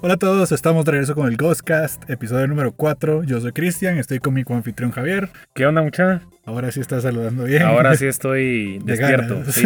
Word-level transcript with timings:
Hola 0.00 0.14
a 0.14 0.16
todos, 0.16 0.52
estamos 0.52 0.84
de 0.84 0.92
regreso 0.92 1.16
con 1.16 1.26
el 1.26 1.36
Ghostcast, 1.36 2.08
episodio 2.08 2.46
número 2.46 2.70
4. 2.70 3.24
Yo 3.24 3.40
soy 3.40 3.50
Cristian, 3.50 3.98
estoy 3.98 4.20
con 4.20 4.32
mi 4.32 4.44
anfitrión 4.48 4.92
Javier. 4.92 5.28
¿Qué 5.56 5.66
onda, 5.66 5.82
mucha? 5.82 6.22
Ahora 6.44 6.70
sí 6.70 6.78
estás 6.78 7.02
saludando 7.02 7.42
bien. 7.42 7.62
Ahora 7.62 7.96
sí 7.96 8.06
estoy 8.06 8.78
De 8.78 8.96
despierto. 8.96 9.42
Sí. 9.50 9.64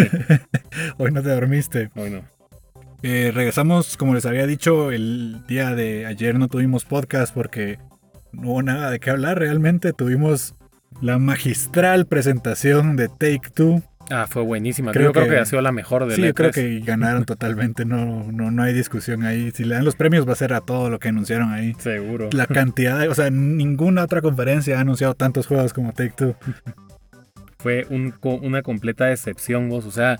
Hoy 0.96 1.10
no 1.12 1.22
te 1.22 1.28
dormiste. 1.28 1.90
Hoy 1.96 2.08
no. 2.08 2.22
Eh, 3.02 3.30
regresamos, 3.34 3.98
como 3.98 4.14
les 4.14 4.24
había 4.24 4.46
dicho, 4.46 4.90
el 4.90 5.44
día 5.46 5.74
de 5.74 6.06
ayer 6.06 6.38
no 6.38 6.48
tuvimos 6.48 6.86
podcast 6.86 7.34
porque 7.34 7.78
no 8.32 8.52
hubo 8.52 8.62
nada 8.62 8.90
de 8.90 9.00
qué 9.00 9.10
hablar 9.10 9.38
realmente. 9.38 9.92
Tuvimos 9.92 10.54
la 11.02 11.18
magistral 11.18 12.06
presentación 12.06 12.96
de 12.96 13.08
Take 13.08 13.50
Two. 13.52 13.82
Ah, 14.14 14.26
fue 14.28 14.42
buenísima. 14.42 14.92
Creo 14.92 15.06
yo 15.08 15.12
creo 15.12 15.24
que- 15.24 15.30
que 15.32 15.38
ha 15.38 15.44
sido 15.46 15.62
la 15.62 15.72
mejor 15.72 16.06
de 16.06 16.16
Sí, 16.16 16.22
yo 16.22 16.34
creo 16.34 16.50
que 16.50 16.80
ganaron 16.80 17.24
totalmente, 17.24 17.84
no, 17.84 18.30
no, 18.30 18.50
no 18.50 18.62
hay 18.62 18.74
discusión 18.74 19.24
ahí. 19.24 19.50
Si 19.52 19.64
le 19.64 19.74
dan 19.74 19.84
los 19.84 19.96
premios 19.96 20.28
va 20.28 20.32
a 20.32 20.36
ser 20.36 20.52
a 20.52 20.60
todo 20.60 20.90
lo 20.90 20.98
que 20.98 21.08
anunciaron 21.08 21.50
ahí. 21.52 21.74
Seguro. 21.78 22.28
La 22.32 22.46
cantidad, 22.46 22.98
de- 23.00 23.08
o 23.08 23.14
sea, 23.14 23.30
ninguna 23.30 24.04
otra 24.04 24.20
conferencia 24.20 24.76
ha 24.76 24.80
anunciado 24.80 25.14
tantos 25.14 25.46
juegos 25.46 25.72
como 25.72 25.92
Take 25.92 26.12
Two. 26.16 26.36
Fue 27.58 27.86
un 27.90 28.12
una 28.42 28.62
completa 28.62 29.06
decepción, 29.06 29.68
vos. 29.68 29.86
O 29.86 29.90
sea, 29.92 30.18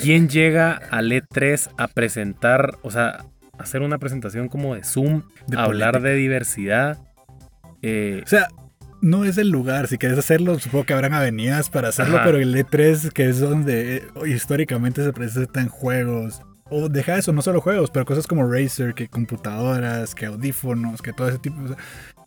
¿quién 0.00 0.28
llega 0.28 0.72
al 0.90 1.12
E3 1.12 1.68
a 1.76 1.86
presentar, 1.86 2.76
o 2.82 2.90
sea, 2.90 3.24
hacer 3.58 3.82
una 3.82 3.98
presentación 3.98 4.48
como 4.48 4.74
de 4.74 4.84
Zoom, 4.84 5.22
De 5.46 5.58
hablar 5.58 5.92
política. 5.92 6.08
de 6.10 6.14
diversidad? 6.16 6.98
Eh, 7.82 8.22
O 8.24 8.26
sea, 8.26 8.48
no 9.00 9.24
es 9.24 9.38
el 9.38 9.50
lugar. 9.50 9.88
Si 9.88 9.98
quieres 9.98 10.18
hacerlo, 10.18 10.58
supongo 10.58 10.84
que 10.84 10.92
habrán 10.92 11.14
avenidas 11.14 11.70
para 11.70 11.88
hacerlo, 11.88 12.16
Ajá. 12.16 12.26
pero 12.26 12.38
el 12.38 12.54
E3, 12.54 13.10
que 13.12 13.28
es 13.28 13.40
donde 13.40 13.96
eh, 13.96 14.02
históricamente 14.26 15.04
se 15.04 15.12
presentan 15.12 15.68
juegos. 15.68 16.42
O 16.70 16.88
deja 16.88 17.16
eso, 17.16 17.32
no 17.32 17.40
solo 17.40 17.60
juegos, 17.60 17.90
pero 17.90 18.04
cosas 18.04 18.26
como 18.26 18.46
Razer, 18.46 18.94
que 18.94 19.08
computadoras, 19.08 20.14
que 20.14 20.26
audífonos, 20.26 21.00
que 21.00 21.12
todo 21.12 21.28
ese 21.28 21.38
tipo. 21.38 21.62
o 21.62 21.68
sea, 21.68 21.76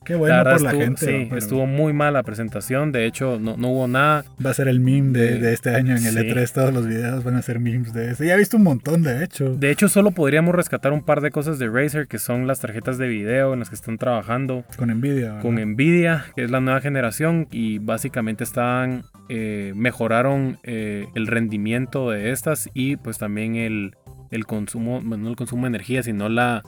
qué 0.06 0.16
bueno 0.16 0.36
la 0.44 0.44
por 0.52 0.62
la 0.62 0.72
gente. 0.72 1.06
sí, 1.06 1.26
pero 1.30 1.38
estuvo 1.38 1.66
muy 1.66 1.94
mal 1.94 2.14
la 2.14 2.24
presentación. 2.24 2.92
De 2.92 3.06
hecho, 3.06 3.40
no, 3.40 3.58
no 3.58 3.70
hubo 3.70 3.88
nada. 3.88 4.24
Va 4.44 4.50
a 4.50 4.54
ser 4.54 4.68
el 4.68 4.80
meme 4.80 5.18
de, 5.18 5.32
de- 5.34 5.40
de 5.40 5.54
este 5.54 5.70
año 5.76 5.96
en 5.96 6.06
el 6.06 6.14
sí. 6.14 6.20
E3. 6.20 6.52
Todos 6.54 6.74
los 6.74 6.88
videos 6.88 7.24
van 7.24 7.36
a 7.36 7.42
ser 7.42 7.60
memes 7.60 7.94
de 7.94 8.12
eso. 8.12 8.24
Ya 8.24 8.34
he 8.34 8.38
visto 8.38 8.58
un 8.58 8.64
montón, 8.64 9.04
de 9.04 9.24
hecho. 9.24 9.56
De 9.56 9.70
hecho, 9.72 9.88
solo 9.90 10.12
podríamos 10.12 10.56
rescatar 10.56 10.92
un 10.94 11.04
par 11.04 11.22
de 11.22 11.32
cosas 11.32 11.60
de 11.60 11.68
Razer, 11.70 12.08
que 12.08 12.20
son 12.20 12.48
las 12.48 12.60
tarjetas 12.60 12.98
de 12.98 13.08
video 13.08 13.54
en 13.54 13.60
las 13.60 13.70
que 13.70 13.76
están 13.76 13.98
trabajando. 13.98 14.64
con 14.78 14.90
Nvidia. 14.90 15.28
¿verdad? 15.34 15.42
con 15.42 15.56
Nvidia, 15.56 16.26
que 16.36 16.44
es 16.44 16.52
la 16.52 16.60
nueva 16.62 16.82
generación, 16.82 17.48
y 17.52 17.80
básicamente 17.80 18.44
están 18.44 19.04
eh, 19.30 19.72
mejoraron 19.76 20.58
eh, 20.64 21.06
el 21.16 21.28
rendimiento 21.28 22.10
de 22.10 22.32
estas 22.32 22.70
y 22.74 22.98
pues 22.98 23.18
también 23.18 23.56
el, 23.56 23.96
el 24.30 24.46
consumo, 24.46 25.02
bueno, 25.04 25.24
no 25.26 25.30
el 25.30 25.36
consumo 25.36 25.64
de 25.64 25.68
energía, 25.70 26.04
sino 26.04 26.28
la 26.28 26.64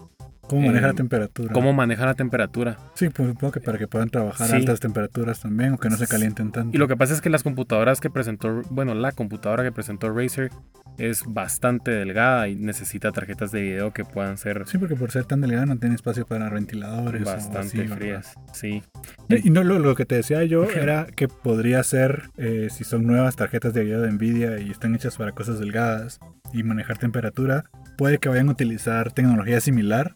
¿Cómo 0.47 0.67
maneja 0.67 0.85
eh, 0.85 0.89
la 0.89 0.93
temperatura? 0.93 1.53
cómo 1.53 1.73
maneja 1.73 2.05
la 2.05 2.13
temperatura. 2.13 2.77
Sí, 2.95 3.09
pues 3.09 3.29
supongo 3.29 3.51
que 3.53 3.61
para 3.61 3.77
que 3.77 3.87
puedan 3.87 4.09
trabajar 4.09 4.47
Sí. 4.47 4.53
a 4.53 4.57
altas 4.57 4.79
temperaturas 4.79 5.39
también 5.39 5.73
o 5.73 5.77
que 5.77 5.89
no 5.89 5.97
se 5.97 6.07
calienten 6.07 6.51
tanto. 6.51 6.75
Y 6.75 6.79
lo 6.79 6.87
que 6.87 6.97
pasa 6.97 7.13
es 7.13 7.21
que 7.21 7.29
las 7.29 7.43
computadoras 7.43 7.99
que 8.01 8.09
presentó, 8.09 8.61
bueno, 8.69 8.93
la 8.93 9.11
computadora 9.13 9.63
que 9.63 9.71
presentó 9.71 10.11
Razer 10.13 10.51
es 10.99 11.23
bastante 11.25 11.89
delgada 11.91 12.47
y 12.49 12.55
necesita 12.55 13.11
tarjetas 13.11 13.51
de 13.51 13.61
video 13.61 13.91
que 13.93 14.05
puedan 14.05 14.37
ser 14.37 14.63
Sí, 14.67 14.77
porque 14.77 14.95
por 14.95 15.09
ser 15.11 15.25
tan 15.25 15.41
delgada 15.41 15.65
no 15.65 15.77
tiene 15.77 15.95
espacio 15.95 16.25
para 16.27 16.49
ventiladores. 16.49 17.21
o 17.23 17.25
bastante 17.25 17.59
así, 17.59 17.77
¿verdad? 17.79 17.95
frías. 17.97 18.33
Sí. 18.53 18.83
Y 19.29 19.49
no, 19.49 19.63
lo, 19.63 19.79
lo 19.79 19.95
que 19.95 20.05
te 20.05 20.15
decía 20.15 20.43
yo 20.43 20.65
era 20.69 21.07
que 21.07 21.27
podría 21.27 21.81
ser, 21.83 22.29
eh, 22.37 22.67
si 22.69 22.83
son 22.83 23.07
nuevas 23.07 23.35
tarjetas 23.35 23.73
de 23.73 23.83
video 23.83 24.01
de 24.01 24.11
Nvidia 24.11 24.59
y 24.59 24.69
están 24.69 24.93
hechas 24.93 25.17
para 25.17 25.31
cosas 25.31 25.57
delgadas 25.59 26.19
y 26.51 26.61
manejar 26.63 26.97
temperatura, 26.99 27.63
puede 27.97 28.19
que 28.19 28.29
vayan 28.29 28.49
a 28.49 28.51
utilizar 28.51 29.11
tecnología 29.13 29.59
similar 29.61 30.15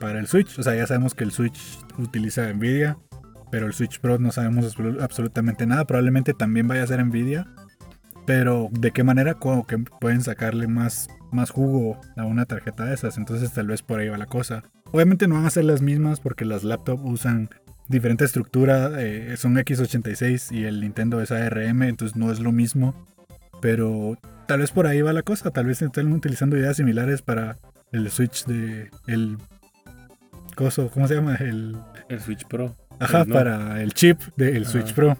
para 0.00 0.18
el 0.18 0.26
Switch. 0.26 0.58
O 0.58 0.62
sea, 0.64 0.74
ya 0.74 0.86
sabemos 0.86 1.14
que 1.14 1.22
el 1.24 1.30
Switch 1.30 1.78
utiliza 1.98 2.52
Nvidia, 2.52 2.98
pero 3.52 3.66
el 3.66 3.72
Switch 3.74 4.00
Pro 4.00 4.18
no 4.18 4.32
sabemos 4.32 4.64
absolu- 4.76 5.00
absolutamente 5.00 5.66
nada. 5.66 5.84
Probablemente 5.84 6.34
también 6.34 6.66
vaya 6.66 6.82
a 6.82 6.86
ser 6.88 7.04
Nvidia, 7.04 7.46
pero 8.26 8.68
de 8.72 8.90
qué 8.90 9.04
manera 9.04 9.34
como 9.34 9.66
que 9.66 9.78
pueden 9.78 10.22
sacarle 10.22 10.66
más, 10.66 11.08
más 11.32 11.50
jugo 11.50 12.00
a 12.16 12.24
una 12.24 12.46
tarjeta 12.46 12.84
de 12.84 12.94
esas. 12.94 13.18
Entonces 13.18 13.52
tal 13.52 13.68
vez 13.68 13.82
por 13.82 14.00
ahí 14.00 14.08
va 14.08 14.18
la 14.18 14.26
cosa. 14.26 14.62
Obviamente 14.92 15.28
no 15.28 15.36
van 15.36 15.46
a 15.46 15.50
ser 15.50 15.64
las 15.64 15.82
mismas 15.82 16.18
porque 16.20 16.44
las 16.44 16.64
laptops 16.64 17.02
usan 17.04 17.48
diferente 17.88 18.24
estructura, 18.24 18.90
eh, 18.98 19.36
son 19.36 19.56
X86 19.56 20.52
y 20.52 20.64
el 20.64 20.80
Nintendo 20.80 21.20
es 21.20 21.32
ARM, 21.32 21.82
entonces 21.82 22.16
no 22.16 22.30
es 22.32 22.40
lo 22.40 22.52
mismo. 22.52 22.94
Pero 23.60 24.16
tal 24.46 24.60
vez 24.60 24.70
por 24.70 24.86
ahí 24.86 25.02
va 25.02 25.12
la 25.12 25.22
cosa, 25.22 25.50
tal 25.50 25.66
vez 25.66 25.82
estén 25.82 26.12
utilizando 26.12 26.56
ideas 26.56 26.76
similares 26.76 27.20
para 27.22 27.58
el 27.92 28.08
Switch 28.10 28.44
de 28.46 28.90
el 29.06 29.36
coso, 30.60 30.90
¿cómo 30.90 31.08
se 31.08 31.14
llama? 31.14 31.36
El 31.36 31.74
El 32.10 32.20
Switch 32.20 32.46
Pro. 32.46 32.76
ajá, 32.98 33.24
¿no? 33.24 33.34
para 33.34 33.82
el 33.82 33.94
chip 33.94 34.20
del. 34.36 34.66
Switch 34.66 34.92
Pro. 34.92 35.16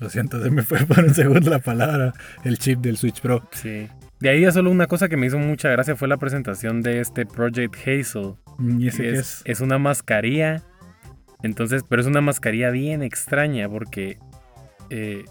Lo 0.00 0.10
siento, 0.10 0.42
se 0.42 0.50
me 0.50 0.62
fue 0.62 0.78
por 0.86 1.02
un 1.02 1.14
segundo 1.14 1.48
la 1.48 1.60
palabra, 1.60 2.12
el 2.44 2.58
chip 2.58 2.80
del 2.80 2.98
Switch 2.98 3.22
Pro. 3.22 3.48
Sí. 3.52 3.88
De 4.20 4.28
ahí 4.28 4.42
ya 4.42 4.52
solo 4.52 4.70
una 4.70 4.86
cosa 4.86 5.08
que 5.08 5.16
me 5.16 5.26
hizo 5.26 5.38
mucha 5.38 5.70
gracia 5.70 5.96
fue 5.96 6.08
la 6.08 6.18
presentación 6.18 6.82
de 6.82 7.00
este 7.00 7.24
Project 7.24 7.74
Hazel. 7.76 8.34
¿Y 8.78 8.88
ese 8.88 9.10
es, 9.10 9.18
es? 9.18 9.42
es 9.46 9.60
una 9.60 9.78
mascarilla. 9.78 10.62
Entonces, 11.42 11.82
pero 11.88 12.02
es 12.02 12.06
una 12.06 12.20
mascarilla 12.20 12.70
bien 12.70 13.02
extraña 13.02 13.68
porque 13.68 14.18
eh, 14.90 15.24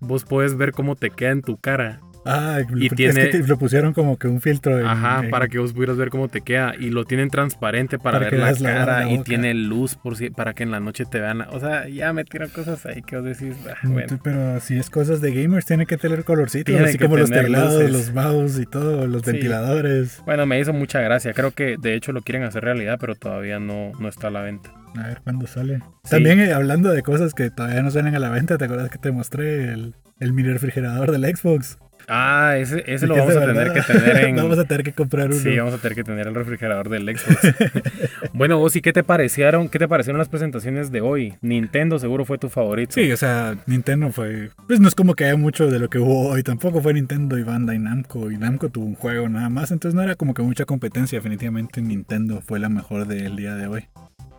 vos 0.00 0.24
puedes 0.24 0.56
ver 0.56 0.72
cómo 0.72 0.96
te 0.96 1.10
queda 1.10 1.30
en 1.30 1.42
tu 1.42 1.56
cara. 1.56 2.00
Ah, 2.26 2.58
y 2.76 2.86
es 2.86 2.94
tiene- 2.94 3.30
que 3.30 3.38
te- 3.38 3.46
lo 3.48 3.58
pusieron 3.58 3.94
como 3.94 4.18
que 4.18 4.28
un 4.28 4.40
filtro 4.40 4.78
en- 4.78 4.86
Ajá, 4.86 5.24
en- 5.24 5.30
para 5.30 5.48
que 5.48 5.58
vos 5.58 5.72
pudieras 5.72 5.96
ver 5.96 6.10
cómo 6.10 6.28
te 6.28 6.42
queda. 6.42 6.74
Y 6.78 6.90
lo 6.90 7.04
tienen 7.04 7.30
transparente 7.30 7.98
para, 7.98 8.18
ver 8.18 8.34
la 8.38 8.52
cara. 8.54 9.00
la 9.06 9.10
y 9.12 9.22
tiene 9.22 9.54
luz 9.54 9.94
por 9.94 10.16
si, 10.16 10.28
para 10.30 10.52
que 10.52 10.62
en 10.62 10.70
la 10.70 10.80
noche 10.80 11.04
te 11.10 11.18
vean. 11.18 11.40
O 11.50 11.58
sea, 11.60 11.88
ya 11.88 12.12
metieron 12.12 12.50
cosas 12.50 12.84
ahí 12.86 13.02
que 13.02 13.16
vos 13.16 13.24
decís. 13.24 13.54
"Ah, 13.68 13.76
bueno. 13.84 14.18
Pero 14.22 14.60
si 14.60 14.76
es 14.78 14.90
cosas 14.90 15.20
de 15.20 15.32
gamers, 15.32 15.64
tiene 15.64 15.86
que 15.86 15.96
tener 15.96 16.24
colorcitos, 16.24 16.74
Tiene 16.74 16.88
así 16.88 16.98
como 16.98 17.16
los 17.16 17.30
teclados, 17.30 17.74
luces. 17.74 17.90
los 17.92 18.12
mouse 18.14 18.58
y 18.60 18.66
todo, 18.66 19.06
los 19.06 19.22
Sí. 19.22 19.32
ventiladores. 19.32 20.22
Bueno, 20.26 20.44
me 20.46 20.60
hizo 20.60 20.72
mucha 20.72 21.00
gracia. 21.00 21.32
Creo 21.32 21.52
que 21.52 21.76
de 21.80 21.94
hecho 21.94 22.12
lo 22.12 22.20
quieren 22.22 22.42
hacer 22.44 22.64
realidad, 22.64 22.98
pero 23.00 23.14
todavía 23.14 23.58
no, 23.58 23.92
no 23.98 24.08
está 24.08 24.28
a 24.28 24.30
la 24.30 24.42
venta. 24.42 24.70
A 24.96 25.06
ver 25.06 25.20
cuándo 25.22 25.46
sale. 25.46 25.78
Sí. 26.04 26.10
También 26.10 26.40
eh, 26.40 26.52
hablando 26.52 26.90
de 26.90 27.02
cosas 27.02 27.32
que 27.32 27.48
todavía 27.50 27.82
no 27.82 27.90
salen 27.90 28.14
a 28.14 28.18
la 28.18 28.28
venta, 28.28 28.58
¿te 28.58 28.64
acuerdas 28.64 28.90
que 28.90 28.98
te 28.98 29.10
mostré 29.12 29.72
el, 29.72 29.94
el 30.18 30.32
mini 30.32 30.48
refrigerador 30.50 31.12
del 31.12 31.24
Xbox? 31.36 31.78
Ah, 32.12 32.56
ese, 32.58 32.82
ese 32.86 33.06
lo 33.06 33.14
vamos 33.14 33.36
a 33.36 33.46
tener 33.46 33.72
que 33.72 33.82
tener 33.82 34.16
en. 34.24 34.36
vamos 34.36 34.58
a 34.58 34.64
tener 34.64 34.82
que 34.82 34.92
comprar 34.92 35.28
uno. 35.28 35.36
Sí, 35.38 35.56
vamos 35.56 35.74
a 35.74 35.78
tener 35.78 35.94
que 35.94 36.02
tener 36.02 36.26
el 36.26 36.34
refrigerador 36.34 36.88
del 36.88 37.04
Xbox. 37.16 37.54
bueno, 38.32 38.58
vos 38.58 38.74
y 38.74 38.80
qué 38.80 38.92
te 38.92 39.04
parecieron, 39.04 39.68
qué 39.68 39.78
te 39.78 39.86
parecieron 39.86 40.18
las 40.18 40.28
presentaciones 40.28 40.90
de 40.90 41.00
hoy? 41.00 41.34
Nintendo 41.40 42.00
seguro 42.00 42.24
fue 42.24 42.38
tu 42.38 42.48
favorito. 42.48 42.94
Sí, 42.94 43.12
o 43.12 43.16
sea, 43.16 43.56
Nintendo 43.66 44.10
fue. 44.10 44.50
Pues 44.66 44.80
no 44.80 44.88
es 44.88 44.96
como 44.96 45.14
que 45.14 45.24
haya 45.24 45.36
mucho 45.36 45.70
de 45.70 45.78
lo 45.78 45.88
que 45.88 45.98
hubo 45.98 46.30
hoy. 46.30 46.42
Tampoco 46.42 46.82
fue 46.82 46.94
Nintendo 46.94 47.38
y 47.38 47.44
Bandai 47.44 47.78
Namco. 47.78 48.30
Y 48.30 48.36
Namco 48.36 48.70
tuvo 48.70 48.86
un 48.86 48.96
juego 48.96 49.28
nada 49.28 49.48
más. 49.48 49.70
Entonces 49.70 49.94
no 49.94 50.02
era 50.02 50.16
como 50.16 50.34
que 50.34 50.42
mucha 50.42 50.64
competencia. 50.64 51.18
Definitivamente 51.18 51.80
Nintendo 51.80 52.40
fue 52.40 52.58
la 52.58 52.68
mejor 52.68 53.06
del 53.06 53.36
día 53.36 53.54
de 53.54 53.68
hoy. 53.68 53.86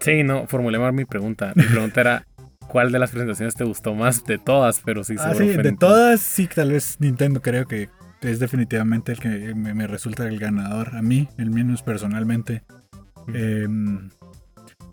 Sí, 0.01 0.23
no, 0.23 0.47
formulé 0.47 0.79
mal 0.79 0.93
mi 0.93 1.05
pregunta. 1.05 1.53
Mi 1.55 1.63
pregunta 1.63 2.01
era 2.01 2.25
¿cuál 2.71 2.91
de 2.91 2.99
las 2.99 3.11
presentaciones 3.11 3.55
te 3.55 3.63
gustó 3.63 3.93
más 3.93 4.23
de 4.23 4.37
todas? 4.37 4.81
Pero 4.83 5.03
sí, 5.03 5.15
Ah, 5.19 5.33
sí, 5.35 5.45
de 5.45 5.73
todas, 5.73 6.21
sí, 6.21 6.47
tal 6.47 6.71
vez 6.71 6.97
Nintendo 6.99 7.41
creo 7.41 7.65
que 7.67 7.89
es 8.21 8.39
definitivamente 8.39 9.11
el 9.11 9.19
que 9.19 9.53
me, 9.55 9.73
me 9.73 9.87
resulta 9.87 10.27
el 10.27 10.39
ganador. 10.39 10.95
A 10.95 11.01
mí, 11.01 11.27
el 11.37 11.49
menos 11.51 11.83
personalmente. 11.83 12.63
Em, 13.33 14.09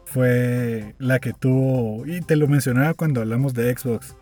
fue 0.05 0.95
la 0.99 1.19
que 1.19 1.33
tuvo, 1.35 2.07
y 2.07 2.21
te 2.23 2.37
lo 2.37 2.49
mencionaba 2.49 2.95
cuando 2.95 3.21
hablamos 3.21 3.53
de 3.55 3.77
Xbox, 3.77 4.17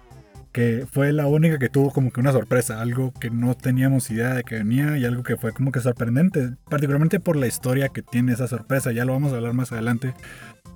que 0.52 0.84
fue 0.90 1.12
la 1.12 1.26
única 1.26 1.58
que 1.58 1.68
tuvo 1.68 1.90
como 1.92 2.10
que 2.10 2.20
una 2.20 2.32
sorpresa, 2.32 2.80
algo 2.80 3.12
que 3.20 3.30
no 3.30 3.54
teníamos 3.54 4.10
idea 4.10 4.34
de 4.34 4.42
que 4.42 4.56
venía 4.56 4.96
y 4.98 5.04
algo 5.04 5.22
que 5.22 5.36
fue 5.36 5.52
como 5.52 5.70
que 5.70 5.80
sorprendente, 5.80 6.56
particularmente 6.68 7.20
por 7.20 7.36
la 7.36 7.46
historia 7.46 7.88
que 7.90 8.02
tiene 8.02 8.32
esa 8.32 8.48
sorpresa, 8.48 8.90
ya 8.90 9.04
lo 9.04 9.12
vamos 9.12 9.32
a 9.32 9.36
hablar 9.36 9.52
más 9.52 9.70
adelante, 9.70 10.14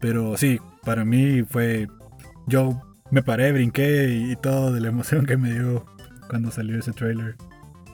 pero 0.00 0.37
sí, 0.37 0.61
para 0.85 1.05
mí 1.05 1.43
fue, 1.43 1.88
yo 2.46 2.81
me 3.10 3.22
paré, 3.22 3.52
brinqué 3.52 4.08
y, 4.08 4.32
y 4.32 4.37
todo 4.37 4.72
de 4.72 4.81
la 4.81 4.88
emoción 4.88 5.26
que 5.26 5.37
me 5.37 5.52
dio 5.52 5.84
cuando 6.28 6.50
salió 6.50 6.78
ese 6.78 6.92
trailer. 6.92 7.37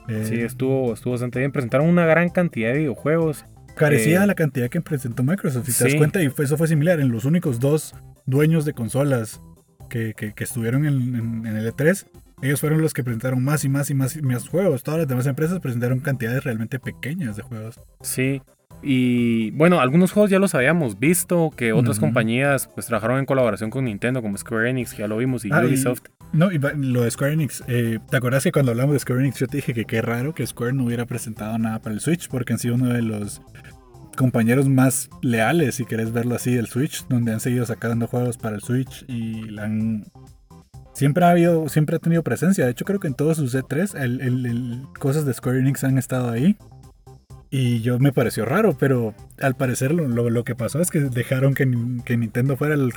Eh, 0.07 0.23
Sí, 0.25 0.35
estuvo, 0.41 0.93
estuvo 0.93 1.11
bastante 1.13 1.39
bien. 1.39 1.51
Presentaron 1.51 1.87
una 1.87 2.05
gran 2.05 2.29
cantidad 2.29 2.71
de 2.71 2.79
videojuegos. 2.79 3.45
Carecía 3.75 4.23
Eh, 4.23 4.27
la 4.27 4.35
cantidad 4.35 4.69
que 4.69 4.81
presentó 4.81 5.23
Microsoft, 5.23 5.67
si 5.69 5.77
te 5.77 5.83
das 5.89 5.95
cuenta, 5.95 6.21
y 6.23 6.29
fue- 6.29 6.45
eso 6.45 6.57
fue 6.57 6.67
similar. 6.67 6.99
En 6.99 7.09
los 7.11 7.25
únicos 7.25 7.59
dos 7.59 7.93
dueños 8.25 8.63
de 8.65 8.73
consolas 8.73 9.41
que, 9.89 10.13
que- 10.15 10.33
que 10.33 10.43
estuvieron 10.43 10.85
en, 10.85 11.15
en- 11.15 11.45
en 11.45 11.55
el 11.57 11.67
E3, 11.73 12.07
ellos 12.41 12.59
fueron 12.59 12.81
los 12.81 12.93
que 12.93 13.03
presentaron 13.03 13.43
más 13.43 13.63
y 13.65 13.69
más 13.69 13.89
y 13.89 13.93
más 13.93 14.15
y 14.15 14.21
más 14.21 14.47
juegos. 14.47 14.83
Todas 14.83 14.99
las 15.01 15.07
demás 15.07 15.25
empresas 15.27 15.59
presentaron 15.59 15.99
cantidades 15.99 16.43
realmente 16.43 16.79
pequeñas 16.79 17.35
de 17.35 17.43
juegos. 17.43 17.79
Sí. 18.01 18.41
Y 18.83 19.49
bueno, 19.51 19.79
algunos 19.79 20.11
juegos 20.11 20.29
ya 20.29 20.37
los 20.37 20.53
habíamos 20.53 20.99
visto, 20.99 21.49
que 21.55 21.73
otras 21.73 21.99
compañías 21.99 22.67
pues 22.75 22.85
trabajaron 22.85 23.17
en 23.17 23.25
colaboración 23.25 23.71
con 23.71 23.85
Nintendo, 23.85 24.21
como 24.21 24.37
Square 24.37 24.69
Enix, 24.69 24.91
que 24.93 24.99
ya 24.99 25.07
lo 25.07 25.17
vimos, 25.17 25.45
y 25.45 25.49
Ah, 25.51 25.63
y- 25.63 25.67
Ubisoft. 25.67 26.01
No, 26.33 26.51
y 26.51 26.59
lo 26.59 27.01
de 27.01 27.09
Square 27.09 27.33
Enix, 27.33 27.63
eh, 27.67 27.97
¿te 28.11 28.17
acuerdas 28.17 28.43
que 28.43 28.51
cuando 28.51 28.71
hablamos 28.71 28.93
de 28.93 28.99
Square 28.99 29.21
Enix 29.21 29.39
yo 29.39 29.47
te 29.47 29.57
dije 29.57 29.73
que 29.73 29.85
qué 29.85 30.01
raro 30.03 30.35
que 30.35 30.45
Square 30.45 30.73
no 30.73 30.83
hubiera 30.85 31.05
presentado 31.07 31.57
nada 31.57 31.79
para 31.81 31.95
el 31.95 32.01
Switch? 32.01 32.27
Porque 32.29 32.53
han 32.53 32.59
sido 32.59 32.75
uno 32.75 32.89
de 32.89 33.01
los 33.01 33.41
compañeros 34.15 34.67
más 34.69 35.09
leales, 35.21 35.75
si 35.75 35.85
querés 35.85 36.11
verlo 36.11 36.35
así, 36.35 36.53
del 36.53 36.67
Switch, 36.67 37.07
donde 37.07 37.31
han 37.33 37.39
seguido 37.39 37.65
sacando 37.65 38.07
juegos 38.07 38.37
para 38.37 38.55
el 38.55 38.61
Switch 38.61 39.05
y 39.07 39.43
la 39.49 39.63
han... 39.63 40.03
Siempre 40.97 41.23
ha 41.25 41.29
habido, 41.29 41.69
siempre 41.69 41.95
ha 41.97 41.99
tenido 41.99 42.23
presencia. 42.23 42.65
De 42.65 42.71
hecho, 42.71 42.83
creo 42.83 42.99
que 42.99 43.05
en 43.07 43.13
todos 43.13 43.37
sus 43.37 43.53
E3, 43.53 43.93
el, 44.01 44.19
el- 44.19 44.45
el- 44.47 44.81
cosas 44.97 45.25
de 45.27 45.33
Square 45.35 45.59
Enix 45.59 45.83
han 45.83 45.99
estado 45.99 46.31
ahí. 46.31 46.57
Y 47.51 47.81
yo 47.81 47.99
me 47.99 48.11
pareció 48.11 48.45
raro, 48.45 48.75
pero 48.79 49.13
al 49.39 49.55
parecer 49.55 49.93
lo, 49.93 50.07
lo- 50.07 50.43
que 50.43 50.55
pasó 50.55 50.81
es 50.81 50.89
que 50.89 51.01
dejaron 51.01 51.53
que, 51.53 51.69
que 52.03 52.17
Nintendo 52.17 52.57
fuera 52.57 52.73
el- 52.73 52.89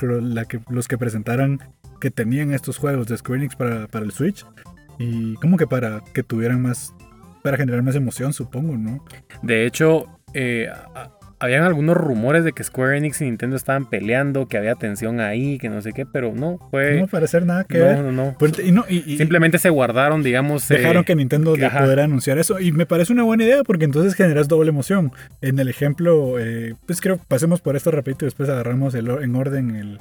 los 0.69 0.87
que 0.87 0.97
presentaran 0.97 1.59
que 1.99 2.09
tenían 2.09 2.51
estos 2.55 2.79
juegos 2.79 3.05
de 3.05 3.17
Square 3.17 3.41
Enix 3.41 3.55
para, 3.55 3.87
para 3.87 4.03
el 4.03 4.11
Switch. 4.11 4.47
Y 4.97 5.35
como 5.35 5.57
que 5.57 5.67
para 5.67 6.01
que 6.11 6.23
tuvieran 6.23 6.59
más, 6.59 6.95
para 7.43 7.55
generar 7.55 7.83
más 7.83 7.93
emoción, 7.93 8.33
supongo, 8.33 8.77
¿no? 8.77 9.05
De 9.43 9.67
hecho, 9.67 10.07
eh, 10.33 10.69
habían 11.41 11.63
algunos 11.63 11.97
rumores 11.97 12.43
de 12.45 12.53
que 12.53 12.63
Square 12.63 12.97
Enix 12.97 13.19
y 13.21 13.25
Nintendo 13.25 13.55
estaban 13.57 13.89
peleando, 13.89 14.47
que 14.47 14.57
había 14.57 14.75
tensión 14.75 15.19
ahí, 15.19 15.57
que 15.57 15.69
no 15.69 15.81
sé 15.81 15.91
qué, 15.91 16.05
pero 16.05 16.33
no, 16.33 16.59
fue... 16.71 16.99
No 17.01 17.07
parecer 17.07 17.45
nada 17.45 17.63
que 17.65 17.79
no, 17.79 17.83
ver. 17.85 17.99
no, 17.99 18.11
no. 18.11 18.35
Pues, 18.39 18.53
y 18.63 18.71
no, 18.71 18.85
y- 18.87 19.03
y- 19.05 19.17
Simplemente 19.17 19.57
se 19.59 19.69
guardaron, 19.69 20.23
digamos... 20.23 20.69
eh, 20.71 20.75
dejaron 20.77 21.03
que 21.03 21.15
Nintendo 21.15 21.55
ajá. 21.61 21.81
poder 21.81 21.99
anunciar 21.99 22.37
eso. 22.37 22.59
Y 22.59 22.71
me 22.71 22.85
parece 22.85 23.11
una 23.11 23.23
buena 23.23 23.43
idea 23.43 23.63
porque 23.63 23.85
entonces 23.85 24.13
generas 24.15 24.47
doble 24.47 24.69
emoción. 24.69 25.11
En 25.41 25.59
el 25.59 25.67
ejemplo, 25.67 26.39
eh, 26.39 26.75
pues 26.85 27.01
creo 27.01 27.19
pasemos 27.27 27.59
por 27.59 27.75
esto 27.75 27.91
rapidito 27.91 28.23
y 28.25 28.27
después 28.27 28.47
agarramos 28.47 28.93
el, 28.95 29.09
en 29.09 29.35
orden 29.35 29.75
el, 29.75 29.99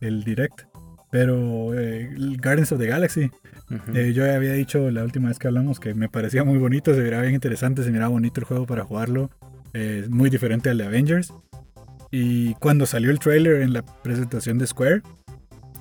el 0.00 0.22
direct. 0.24 0.62
Pero 1.10 1.72
eh, 1.78 2.10
Guardians 2.42 2.72
of 2.72 2.80
the 2.80 2.86
Galaxy, 2.86 3.30
ujú. 3.70 3.96
eh, 3.96 4.12
yo 4.12 4.24
había 4.30 4.52
dicho 4.52 4.90
la 4.90 5.04
última 5.04 5.28
vez 5.28 5.38
que 5.38 5.46
hablamos 5.46 5.80
que 5.80 5.94
me 5.94 6.08
parecía 6.08 6.44
muy 6.44 6.58
bonito, 6.58 6.94
se 6.94 7.00
miraba 7.00 7.22
bien 7.22 7.34
interesante, 7.34 7.82
se 7.84 7.90
miraba 7.90 8.08
bonito 8.08 8.40
el 8.40 8.44
juego 8.44 8.66
para 8.66 8.84
jugarlo. 8.84 9.30
Eh, 9.78 10.06
muy 10.08 10.30
diferente 10.30 10.70
al 10.70 10.78
de 10.78 10.86
Avengers. 10.86 11.32
Y 12.10 12.54
cuando 12.54 12.86
salió 12.86 13.10
el 13.10 13.18
trailer 13.18 13.60
en 13.62 13.72
la 13.72 13.82
presentación 13.82 14.56
de 14.58 14.66
Square, 14.66 15.02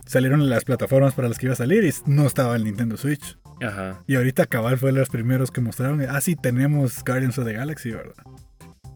salieron 0.05 0.49
las 0.49 0.65
plataformas 0.65 1.13
para 1.13 1.27
las 1.29 1.37
que 1.37 1.45
iba 1.45 1.53
a 1.53 1.57
salir 1.57 1.83
y 1.83 1.91
no 2.05 2.25
estaba 2.25 2.55
el 2.55 2.63
Nintendo 2.65 2.97
Switch. 2.97 3.37
Ajá. 3.61 4.03
Y 4.05 4.15
ahorita 4.15 4.45
Cabal 4.47 4.77
fue 4.77 4.91
de 4.91 4.99
los 4.99 5.09
primeros 5.09 5.49
que 5.51 5.61
mostraron. 5.61 6.01
Ah, 6.09 6.19
sí, 6.19 6.35
tenemos 6.35 7.03
Guardians 7.05 7.37
of 7.37 7.45
the 7.45 7.53
Galaxy, 7.53 7.91
¿verdad? 7.91 8.15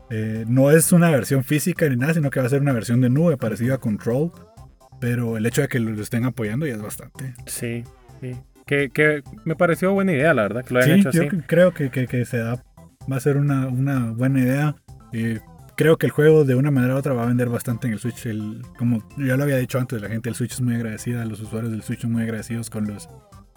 Eh, 0.10 0.44
no 0.48 0.72
es 0.72 0.92
una 0.92 1.10
versión 1.12 1.44
física 1.44 1.88
ni 1.88 1.96
nada, 1.96 2.14
sino 2.16 2.30
que 2.30 2.40
va 2.40 2.48
a 2.48 2.50
ser 2.50 2.62
una 2.62 2.74
versión 2.74 3.00
de 3.00 3.10
nube 3.10 3.38
parecida 3.38 3.76
a 3.76 3.78
Control. 3.78 4.32
Pero 5.00 5.38
el 5.38 5.46
hecho 5.46 5.62
de 5.62 5.70
que 5.70 5.80
lo 5.80 6.02
estén 6.02 6.26
apoyando 6.26 6.66
ya 6.66 6.74
es 6.74 6.82
bastante. 6.82 7.34
Sí, 7.46 7.84
sí. 8.20 8.36
Que, 8.66 8.90
que 8.90 9.24
me 9.46 9.56
pareció 9.56 9.94
buena 9.94 10.12
idea, 10.12 10.34
la 10.34 10.42
verdad, 10.42 10.66
que 10.66 10.74
lo 10.74 10.82
hayan 10.82 10.96
Sí, 11.02 11.08
hecho 11.08 11.12
yo 11.12 11.22
así. 11.22 11.30
cre- 11.38 11.44
creo 11.48 11.74
que, 11.74 11.90
que- 11.90 12.08
que 12.08 12.26
se 12.26 12.38
da, 12.40 12.62
va 13.10 13.16
a 13.16 13.20
ser 13.22 13.38
una, 13.38 13.68
una 13.68 14.12
buena 14.12 14.40
idea. 14.42 14.76
Eh, 15.14 15.40
creo 15.76 15.98
que 15.98 16.06
el 16.06 16.12
juego 16.12 16.44
de 16.46 16.56
una 16.56 16.72
manera 16.72 16.96
u 16.96 16.98
otra 16.98 17.14
va 17.14 17.24
a 17.24 17.28
vender 17.28 17.50
bastante 17.50 17.88
en 17.88 17.94
el 17.94 18.00
Switch. 18.00 18.26
El, 18.26 18.62
como 18.78 19.08
ya 19.18 19.38
lo 19.38 19.44
había 19.44 19.58
dicho 19.58 19.80
antes, 19.80 20.02
la 20.02 20.10
gente 20.10 20.30
del 20.30 20.36
Switch 20.36 20.54
es 20.54 20.62
muy 20.62 20.76
agradecida, 20.76 21.26
los 21.26 21.40
usuarios 21.42 21.72
del 21.72 21.84
Switch 21.84 22.02
son 22.02 22.12
muy 22.12 22.24
agradecidos 22.24 22.70
con 22.70 22.88
los 22.88 23.08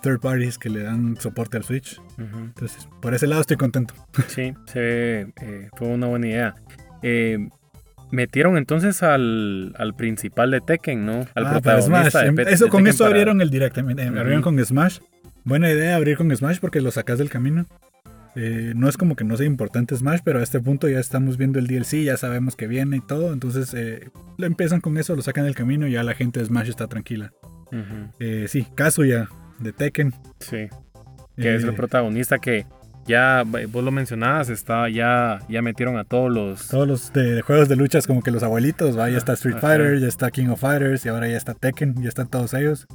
third 0.02 0.20
parties 0.20 0.58
que 0.58 0.68
le 0.68 0.82
dan 0.82 1.16
soporte 1.20 1.56
al 1.56 1.64
Switch. 1.64 2.00
Entonces, 2.18 2.88
por 3.00 3.14
ese 3.14 3.26
lado 3.26 3.40
estoy 3.40 3.56
contento. 3.56 3.94
Sí, 4.28 4.52
se 4.66 4.78
ve, 4.80 5.32
eh, 5.42 5.68
fue 5.76 5.88
una 5.88 6.06
buena 6.08 6.26
idea. 6.28 6.54
Eh, 7.02 7.48
metieron 8.10 8.56
entonces 8.56 9.02
al, 9.02 9.74
al 9.78 9.94
principal 9.94 10.50
de 10.50 10.60
Tekken, 10.60 11.06
¿no? 11.06 11.12
Al 11.34 11.46
Ah, 11.46 11.50
Smash. 11.50 11.62
protagonista 11.62 12.20
de 12.22 12.26
Em, 12.28 12.38
Eso 12.40 12.64
de 12.66 12.70
con 12.70 12.80
Tekken 12.80 12.86
eso 12.88 12.98
para- 13.04 13.08
abrieron 13.10 13.40
el 13.40 13.50
direct. 13.50 13.78
em, 13.78 13.90
em, 13.98 14.18
Abrieron 14.18 14.42
con 14.42 14.64
Smash. 14.64 14.98
Buena 15.44 15.70
idea 15.70 15.96
abrir 15.96 16.16
con 16.16 16.34
Smash 16.34 16.58
porque 16.60 16.80
lo 16.80 16.90
sacas 16.90 17.18
del 17.18 17.30
camino. 17.30 17.66
Eh, 18.34 18.72
no 18.74 18.88
es 18.88 18.96
como 18.96 19.14
que 19.16 19.24
no 19.24 19.36
sea 19.36 19.46
importante 19.46 19.94
Smash, 19.96 20.20
pero 20.24 20.38
a 20.40 20.42
este 20.42 20.58
punto 20.60 20.88
ya 20.88 20.98
estamos 20.98 21.36
viendo 21.36 21.58
el 21.58 21.66
DLC, 21.66 22.02
ya 22.04 22.16
sabemos 22.16 22.56
que 22.56 22.66
viene 22.66 22.96
y 22.96 23.00
todo. 23.00 23.32
Entonces 23.32 23.74
eh, 23.74 24.08
lo 24.38 24.46
empiezan 24.46 24.80
con 24.80 24.96
eso, 24.98 25.14
lo 25.14 25.22
sacan 25.22 25.44
del 25.44 25.54
camino 25.54 25.86
y 25.86 25.92
ya 25.92 26.02
la 26.02 26.14
gente 26.14 26.40
de 26.40 26.46
Smash 26.46 26.68
está 26.70 26.86
tranquila. 26.88 27.32
Ujú, 27.66 28.10
Eh, 28.20 28.46
sí, 28.48 28.66
Kazuya 28.74 29.28
de 29.58 29.72
Tekken. 29.72 30.14
Sí, 30.40 30.68
que 31.36 31.54
es 31.54 31.62
el 31.62 31.70
eh, 31.70 31.72
protagonista 31.72 32.38
que 32.38 32.66
ya, 33.06 33.42
vos 33.44 33.82
lo 33.82 33.90
mencionabas, 33.90 34.48
está, 34.48 34.88
ya, 34.88 35.40
ya 35.48 35.60
metieron 35.60 35.96
a 35.96 36.04
todos 36.04 36.30
los... 36.32 36.68
Todos 36.68 36.86
los 36.86 37.12
de, 37.12 37.32
de 37.34 37.42
juegos 37.42 37.68
de 37.68 37.74
luchas, 37.74 38.06
como 38.06 38.22
que 38.22 38.30
los 38.30 38.44
abuelitos, 38.44 38.96
¿va? 38.96 39.10
ya 39.10 39.18
está 39.18 39.32
Street 39.32 39.56
Ajá. 39.56 39.66
Fighter, 39.68 39.98
ya 39.98 40.06
está 40.06 40.30
King 40.30 40.48
of 40.48 40.60
Fighters 40.60 41.04
y 41.04 41.08
ahora 41.08 41.26
ya 41.26 41.36
está 41.36 41.54
Tekken, 41.54 42.00
ya 42.00 42.08
están 42.08 42.28
todos 42.28 42.54
ellos. 42.54 42.86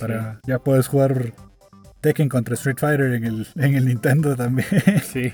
Para, 0.00 0.40
Ya 0.46 0.58
puedes 0.58 0.88
jugar 0.88 1.32
Tekken 2.02 2.28
contra 2.28 2.54
Street 2.54 2.76
Fighter 2.78 3.14
en 3.14 3.24
el, 3.24 3.46
en 3.56 3.74
el 3.74 3.86
Nintendo 3.86 4.36
también, 4.36 4.68
Sí. 5.02 5.32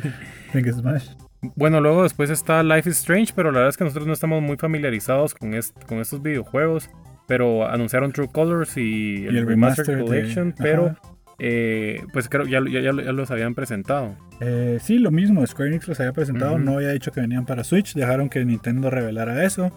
en 0.54 0.72
Smash. 0.72 1.08
Bueno, 1.56 1.80
luego 1.80 2.02
después 2.04 2.30
está 2.30 2.62
Life 2.62 2.88
is 2.90 2.98
Strange, 2.98 3.32
pero 3.34 3.50
la 3.50 3.58
verdad 3.58 3.70
es 3.70 3.76
que 3.76 3.84
nosotros 3.84 4.06
no 4.06 4.12
estamos 4.12 4.42
muy 4.42 4.56
familiarizados 4.56 5.34
con, 5.34 5.54
est- 5.54 5.76
con 5.84 5.98
estos 5.98 6.22
videojuegos. 6.22 6.88
Pero 7.28 7.68
anunciaron 7.68 8.10
True 8.12 8.28
Colors 8.32 8.76
y 8.78 9.26
el, 9.26 9.34
Y 9.34 9.38
el 9.38 9.46
Remastered 9.46 9.86
remaster 9.86 10.04
Collection, 10.06 10.54
pero 10.58 10.96
eh, 11.38 12.00
pues 12.12 12.28
creo 12.30 12.46
ya, 12.46 12.60
ya, 12.68 12.80
ya 12.80 12.90
lo- 12.92 13.02
ya 13.02 13.12
los 13.12 13.30
habían 13.30 13.54
presentado. 13.54 14.16
Eh, 14.40 14.78
sí, 14.80 14.98
lo 14.98 15.10
mismo, 15.10 15.46
Square 15.46 15.68
Enix 15.70 15.86
los 15.88 16.00
había 16.00 16.12
presentado, 16.14 16.58
no 16.58 16.76
había 16.76 16.88
dicho 16.88 17.12
que 17.12 17.20
venían 17.20 17.44
para 17.44 17.64
Switch, 17.64 17.92
dejaron 17.94 18.30
que 18.30 18.42
Nintendo 18.46 18.88
revelara 18.88 19.44
eso. 19.44 19.70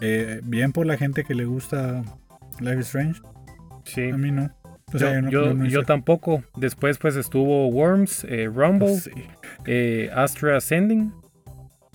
Eh, 0.00 0.40
bien 0.42 0.72
por 0.72 0.84
la 0.84 0.96
gente 0.96 1.22
que 1.22 1.34
le 1.36 1.44
gusta 1.44 2.02
Life 2.60 2.80
is 2.80 2.86
Strange, 2.86 3.20
Sí. 3.84 4.10
a 4.10 4.16
mí 4.16 4.32
no. 4.32 4.50
O 4.94 4.98
Yo, 4.98 5.20
no- 5.20 5.30
yo- 5.30 5.52
no- 5.54 5.66
yo 5.66 5.82
tampoco. 5.82 6.44
Después 6.56 6.98
pues 6.98 7.16
estuvo 7.16 7.66
Worms, 7.68 8.24
eh, 8.28 8.48
Rumble, 8.52 8.94
Sí. 9.00 9.10
eh, 9.66 10.10
Astra 10.14 10.56
Ascending. 10.58 11.12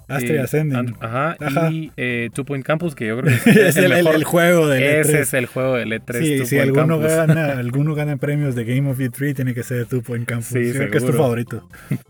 Astrid 0.09 0.31
eh, 0.35 0.41
Ascending. 0.41 0.95
ajá, 0.99 1.37
Ajá. 1.39 1.71
Y 1.71 1.93
eh, 1.95 2.29
Two 2.33 2.43
Point 2.43 2.65
Campus, 2.65 2.93
que 2.93 3.07
yo 3.07 3.21
creo 3.21 3.33
que 3.45 3.49
es 3.69 3.77
el, 3.77 3.85
el- 3.85 4.03
mejor- 4.03 4.15
el 4.15 4.23
juego 4.25 4.67
de 4.67 4.99
Ese 4.99 5.13
E3. 5.13 5.19
es 5.21 5.33
el 5.35 5.45
juego 5.45 5.75
del 5.77 5.93
E3. 5.93 6.19
Sí, 6.21 6.37
Two 6.39 6.45
si 6.47 6.55
Point 6.57 6.67
alguno 6.77 6.99
Campus. 6.99 7.15
gana, 7.15 7.45
alguno 7.59 7.95
gana 7.95 8.17
premios 8.17 8.55
de 8.55 8.65
Game 8.65 8.89
of 8.91 8.99
E3, 8.99 9.35
tiene 9.35 9.53
que 9.53 9.63
ser 9.63 9.85
Two 9.85 10.01
Point 10.01 10.27
Campus. 10.27 10.47
Sí, 10.47 10.73
Creo 10.73 10.91
que 10.91 10.97
es 10.97 11.05
tu 11.05 11.13
favorito. 11.13 11.69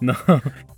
No, 0.00 0.16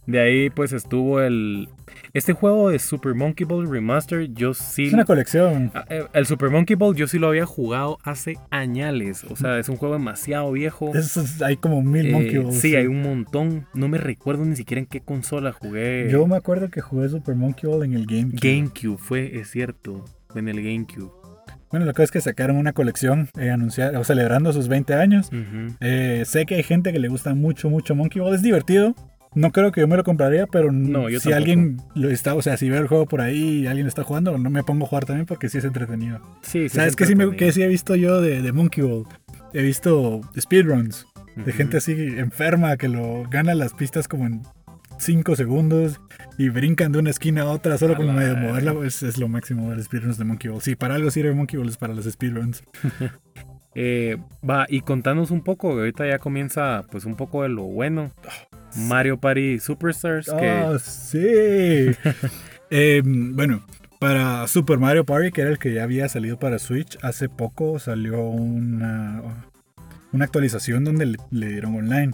de 0.06 0.20
ahí 0.20 0.50
pues 0.50 0.72
estuvo 0.72 1.20
el... 1.20 1.68
Este 2.12 2.32
juego 2.32 2.70
de 2.70 2.78
Super 2.78 3.14
Monkey 3.14 3.44
Ball 3.46 3.68
Remaster, 3.68 4.28
yo 4.32 4.54
sí... 4.54 4.86
Es 4.86 4.92
una 4.92 5.04
colección. 5.04 5.70
Ah, 5.74 5.84
eh, 5.90 6.04
El 6.12 6.26
Super 6.26 6.50
Monkey 6.50 6.76
Ball 6.76 6.94
yo 6.94 7.06
sí 7.08 7.18
lo 7.18 7.28
había 7.28 7.44
jugado 7.46 7.98
hace 8.04 8.34
añales. 8.50 9.24
O 9.24 9.36
sea, 9.36 9.58
es 9.58 9.68
un 9.68 9.76
juego 9.76 9.94
demasiado 9.94 10.50
viejo. 10.52 10.92
Es- 10.94 11.42
hay 11.42 11.56
como 11.56 11.82
mil 11.82 12.06
Eh, 12.06 12.12
Monkey 12.12 12.38
Balls. 12.38 12.60
sí, 12.60 12.76
hay 12.76 12.86
un 12.86 13.02
montón. 13.02 13.66
No 13.74 13.88
me 13.88 13.98
recuerdo 13.98 14.44
ni 14.44 14.54
siquiera 14.56 14.80
en 14.80 14.86
qué 14.86 15.00
consola 15.00 15.52
jugué. 15.52 16.08
Yo 16.10 16.26
me 16.26 16.36
acuerdo 16.36 16.68
que 16.70 16.80
jugué 16.80 17.08
Super 17.08 17.34
Monkey 17.34 17.68
Ball 17.68 17.84
en 17.84 17.94
el 17.94 18.06
GameCube. 18.06 18.38
GameCube 18.40 18.98
fue, 18.98 19.38
es 19.38 19.50
cierto. 19.50 20.04
Fue 20.28 20.40
en 20.40 20.48
el 20.48 20.62
GameCube. 20.62 21.10
Bueno, 21.70 21.86
lo 21.86 21.92
que 21.94 22.04
es 22.04 22.12
que 22.12 22.20
sacaron 22.20 22.56
una 22.56 22.72
colección 22.72 23.28
eh, 23.36 23.50
anunciar, 23.50 23.96
o 23.96 24.04
celebrando 24.04 24.52
sus 24.52 24.68
20 24.68 24.94
años. 24.94 25.30
Eh, 25.80 26.22
sé 26.24 26.46
que 26.46 26.54
hay 26.54 26.62
gente 26.62 26.92
que 26.92 27.00
le 27.00 27.08
gusta 27.08 27.34
mucho, 27.34 27.68
mucho 27.68 27.96
Monkey 27.96 28.20
Ball. 28.22 28.34
Es 28.34 28.42
divertido. 28.42 28.94
No 29.34 29.50
creo 29.50 29.72
que 29.72 29.80
yo 29.80 29.88
me 29.88 29.96
lo 29.96 30.04
compraría, 30.04 30.46
pero 30.46 30.70
No, 30.70 31.08
yo 31.08 31.18
si 31.20 31.30
tampoco. 31.30 31.36
alguien 31.36 31.76
lo 31.94 32.10
está, 32.10 32.34
o 32.34 32.42
sea, 32.42 32.56
si 32.56 32.70
veo 32.70 32.80
el 32.80 32.86
juego 32.88 33.06
por 33.06 33.20
ahí 33.20 33.62
y 33.62 33.66
alguien 33.66 33.84
lo 33.86 33.88
está 33.88 34.04
jugando, 34.04 34.36
no 34.38 34.50
me 34.50 34.62
pongo 34.62 34.84
a 34.84 34.88
jugar 34.88 35.04
también 35.04 35.26
porque 35.26 35.48
sí 35.48 35.58
es 35.58 35.64
entretenido. 35.64 36.20
Sí, 36.42 36.68
sí. 36.68 36.76
¿Sabes 36.76 36.90
es 36.90 36.96
qué 36.96 37.06
sí, 37.06 37.14
me, 37.14 37.34
que 37.36 37.52
sí 37.52 37.62
he 37.62 37.68
visto 37.68 37.96
yo 37.96 38.20
de, 38.20 38.42
de 38.42 38.52
Monkey 38.52 38.84
Ball? 38.84 39.04
He 39.52 39.62
visto 39.62 40.20
speedruns 40.38 41.06
de 41.36 41.52
gente 41.52 41.78
así 41.78 41.92
enferma 41.92 42.76
que 42.76 42.88
lo 42.88 43.24
gana 43.28 43.54
las 43.54 43.74
pistas 43.74 44.06
como 44.06 44.26
en 44.26 44.42
5 44.98 45.34
segundos 45.34 46.00
y 46.38 46.48
brincan 46.48 46.92
de 46.92 47.00
una 47.00 47.10
esquina 47.10 47.42
a 47.42 47.46
otra 47.46 47.76
solo 47.78 47.96
la 47.98 48.12
medio 48.12 48.36
moverla. 48.36 48.86
Es, 48.86 49.02
es 49.02 49.18
lo 49.18 49.28
máximo 49.28 49.68
ver 49.68 49.82
speedruns 49.82 50.18
de 50.18 50.24
Monkey 50.24 50.50
Ball. 50.50 50.60
Sí, 50.62 50.76
para 50.76 50.94
algo 50.94 51.10
sirve 51.10 51.32
Monkey 51.34 51.58
Ball, 51.58 51.68
es 51.68 51.76
para 51.76 51.94
los 51.94 52.04
speedruns. 52.04 52.62
Eh, 53.76 54.18
va, 54.48 54.66
y 54.68 54.82
contanos 54.82 55.32
un 55.32 55.42
poco, 55.42 55.70
que 55.74 55.80
ahorita 55.80 56.06
ya 56.06 56.20
comienza 56.20 56.86
pues 56.92 57.04
un 57.06 57.16
poco 57.16 57.42
de 57.42 57.48
lo 57.48 57.64
bueno. 57.64 58.12
Mario 58.76 59.18
Party 59.18 59.58
Superstars, 59.58 60.26
que 60.26 60.48
¡Ah, 60.48 60.78
sí! 60.78 61.90
Eh, 62.70 63.02
bueno, 63.04 63.62
para 64.00 64.48
Super 64.48 64.78
Mario 64.78 65.04
Party, 65.04 65.30
que 65.30 65.42
era 65.42 65.50
el 65.50 65.58
que 65.58 65.74
ya 65.74 65.84
había 65.84 66.08
salido 66.08 66.38
para 66.38 66.58
Switch, 66.58 66.98
hace 67.02 67.28
poco 67.28 67.78
salió 67.78 68.20
una, 68.20 69.22
una 70.12 70.24
actualización 70.24 70.82
donde 70.82 71.06
le, 71.06 71.18
le 71.30 71.48
dieron 71.48 71.76
online. 71.76 72.12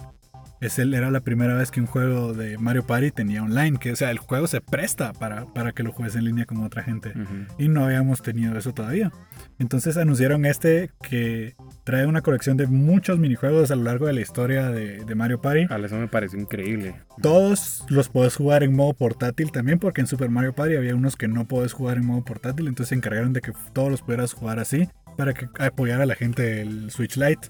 Es 0.61 0.77
el, 0.79 0.93
era 0.93 1.09
la 1.09 1.21
primera 1.21 1.55
vez 1.55 1.71
que 1.71 1.81
un 1.81 1.87
juego 1.87 2.33
de 2.33 2.57
Mario 2.59 2.85
Party 2.85 3.11
tenía 3.11 3.43
online, 3.43 3.79
que 3.79 3.91
o 3.91 3.95
sea, 3.95 4.11
el 4.11 4.19
juego 4.19 4.45
se 4.45 4.61
presta 4.61 5.11
para, 5.11 5.45
para 5.45 5.71
que 5.71 5.81
lo 5.81 5.91
juegues 5.91 6.15
en 6.15 6.25
línea 6.25 6.45
con 6.45 6.63
otra 6.63 6.83
gente. 6.83 7.13
Y 7.57 7.67
no 7.67 7.83
habíamos 7.83 8.21
tenido 8.21 8.55
eso 8.57 8.71
todavía. 8.71 9.11
Entonces 9.57 9.97
anunciaron 9.97 10.45
este 10.45 10.91
que 11.01 11.55
trae 11.83 12.05
una 12.05 12.21
colección 12.21 12.57
de 12.57 12.67
muchos 12.67 13.17
minijuegos 13.17 13.71
a 13.71 13.75
lo 13.75 13.83
largo 13.83 14.05
de 14.05 14.13
la 14.13 14.21
historia 14.21 14.69
de, 14.69 15.03
de 15.03 15.15
Mario 15.15 15.41
Party. 15.41 15.65
Ah, 15.69 15.79
eso 15.83 15.97
me 15.97 16.07
pareció 16.07 16.39
increíble. 16.39 16.93
Todos 17.21 17.83
los 17.89 18.09
puedes 18.09 18.35
jugar 18.35 18.63
en 18.63 18.75
modo 18.75 18.93
portátil 18.93 19.51
también, 19.51 19.79
porque 19.79 20.01
en 20.01 20.07
Super 20.07 20.29
Mario 20.29 20.53
Party 20.53 20.75
había 20.75 20.95
unos 20.95 21.15
que 21.15 21.27
no 21.27 21.45
puedes 21.45 21.73
jugar 21.73 21.97
en 21.97 22.05
modo 22.05 22.23
portátil, 22.23 22.67
entonces 22.67 22.89
se 22.89 22.95
encargaron 22.95 23.33
de 23.33 23.41
que 23.41 23.51
todos 23.73 23.89
los 23.89 24.01
pudieras 24.01 24.33
jugar 24.33 24.59
así, 24.59 24.87
para 25.17 25.33
que 25.33 25.49
apoyara 25.59 26.03
a 26.03 26.05
la 26.05 26.15
gente 26.15 26.61
el 26.61 26.91
Switch 26.91 27.17
Lite, 27.17 27.49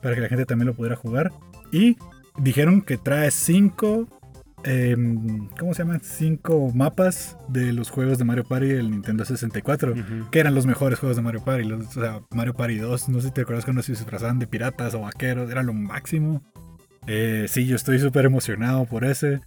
para 0.00 0.14
que 0.14 0.20
la 0.20 0.28
gente 0.28 0.46
también 0.46 0.68
lo 0.68 0.74
pudiera 0.74 0.96
jugar. 0.96 1.32
Y 1.72 1.96
dijeron 2.38 2.82
que 2.82 2.96
trae 2.98 3.30
5 3.30 4.08
em, 4.64 5.48
¿cómo 5.58 5.74
se 5.74 5.82
llaman? 5.82 6.00
Cinco 6.02 6.70
mapas 6.74 7.36
de 7.48 7.72
los 7.72 7.90
juegos 7.90 8.18
de 8.18 8.24
Mario 8.24 8.44
Party 8.44 8.68
del 8.68 8.90
Nintendo 8.90 9.24
64, 9.24 9.92
Ujú. 9.92 10.30
que 10.30 10.38
eran 10.38 10.54
los 10.54 10.66
mejores 10.66 10.98
juegos 11.00 11.16
de 11.16 11.22
Mario 11.22 11.42
Party. 11.44 11.64
Los, 11.64 11.96
o 11.96 12.00
sea, 12.00 12.20
Mario 12.30 12.54
Party 12.54 12.76
2, 12.78 13.08
no 13.08 13.20
sé 13.20 13.28
si 13.28 13.34
te 13.34 13.40
acuerdas 13.40 13.64
cuando 13.64 13.82
se 13.82 13.92
disfrazaban 13.92 14.38
de 14.38 14.46
piratas 14.46 14.94
o 14.94 15.00
vaqueros, 15.00 15.50
era 15.50 15.62
lo 15.64 15.72
máximo. 15.72 16.42
Eh, 17.08 17.46
sí, 17.48 17.66
yo 17.66 17.74
estoy 17.74 17.98
súper 17.98 18.24
emocionado 18.24 18.84
por 18.84 19.04
ese. 19.04 19.40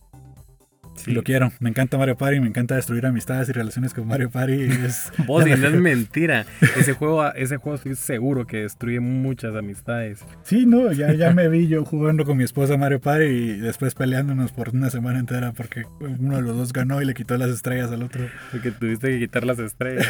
Sí. 0.96 1.12
Lo 1.12 1.24
quiero. 1.24 1.52
Me 1.60 1.70
encanta 1.70 1.98
Mario 1.98 2.16
Party, 2.18 2.40
me 2.40 2.48
encanta 2.48 2.76
destruir 2.76 3.06
amistades 3.06 3.50
y 3.50 3.52
relaciones 3.52 3.94
con 3.94 4.08
Mario 4.08 4.30
Party. 4.30 4.54
Es, 4.86 5.12
Vos, 5.28 5.46
no 5.46 5.54
es 5.68 5.74
mentira. 5.74 6.46
Ese 6.78 6.94
juego, 6.94 7.32
ese 7.34 7.58
juego 7.58 7.76
estoy 7.76 7.96
seguro 7.96 8.46
que 8.48 8.58
destruye 8.62 9.00
muchas 9.00 9.56
amistades. 9.56 10.20
Sí, 10.44 10.66
no, 10.66 10.92
ya, 10.92 11.14
ya 11.14 11.32
me 11.34 11.48
vi 11.50 11.68
yo 11.68 11.84
jugando 11.86 12.24
con 12.26 12.38
mi 12.38 12.44
esposa 12.44 12.78
Mario 12.78 13.00
Party 13.02 13.26
y 13.26 13.60
después 13.60 13.94
peleándonos 13.96 14.52
por 14.52 14.70
una 14.70 14.90
semana 14.90 15.20
entera 15.20 15.52
porque 15.52 15.84
uno 16.00 16.38
de 16.38 16.42
los 16.42 16.56
dos 16.58 16.74
ganó 16.74 17.02
y 17.02 17.06
le 17.06 17.14
quitó 17.14 17.38
las 17.38 17.50
estrellas 17.50 17.92
al 17.92 18.04
otro. 18.04 18.26
Porque 18.52 18.72
tuviste 18.72 19.10
que 19.10 19.20
quitar 19.20 19.46
las 19.46 19.60
estrellas. 19.60 20.08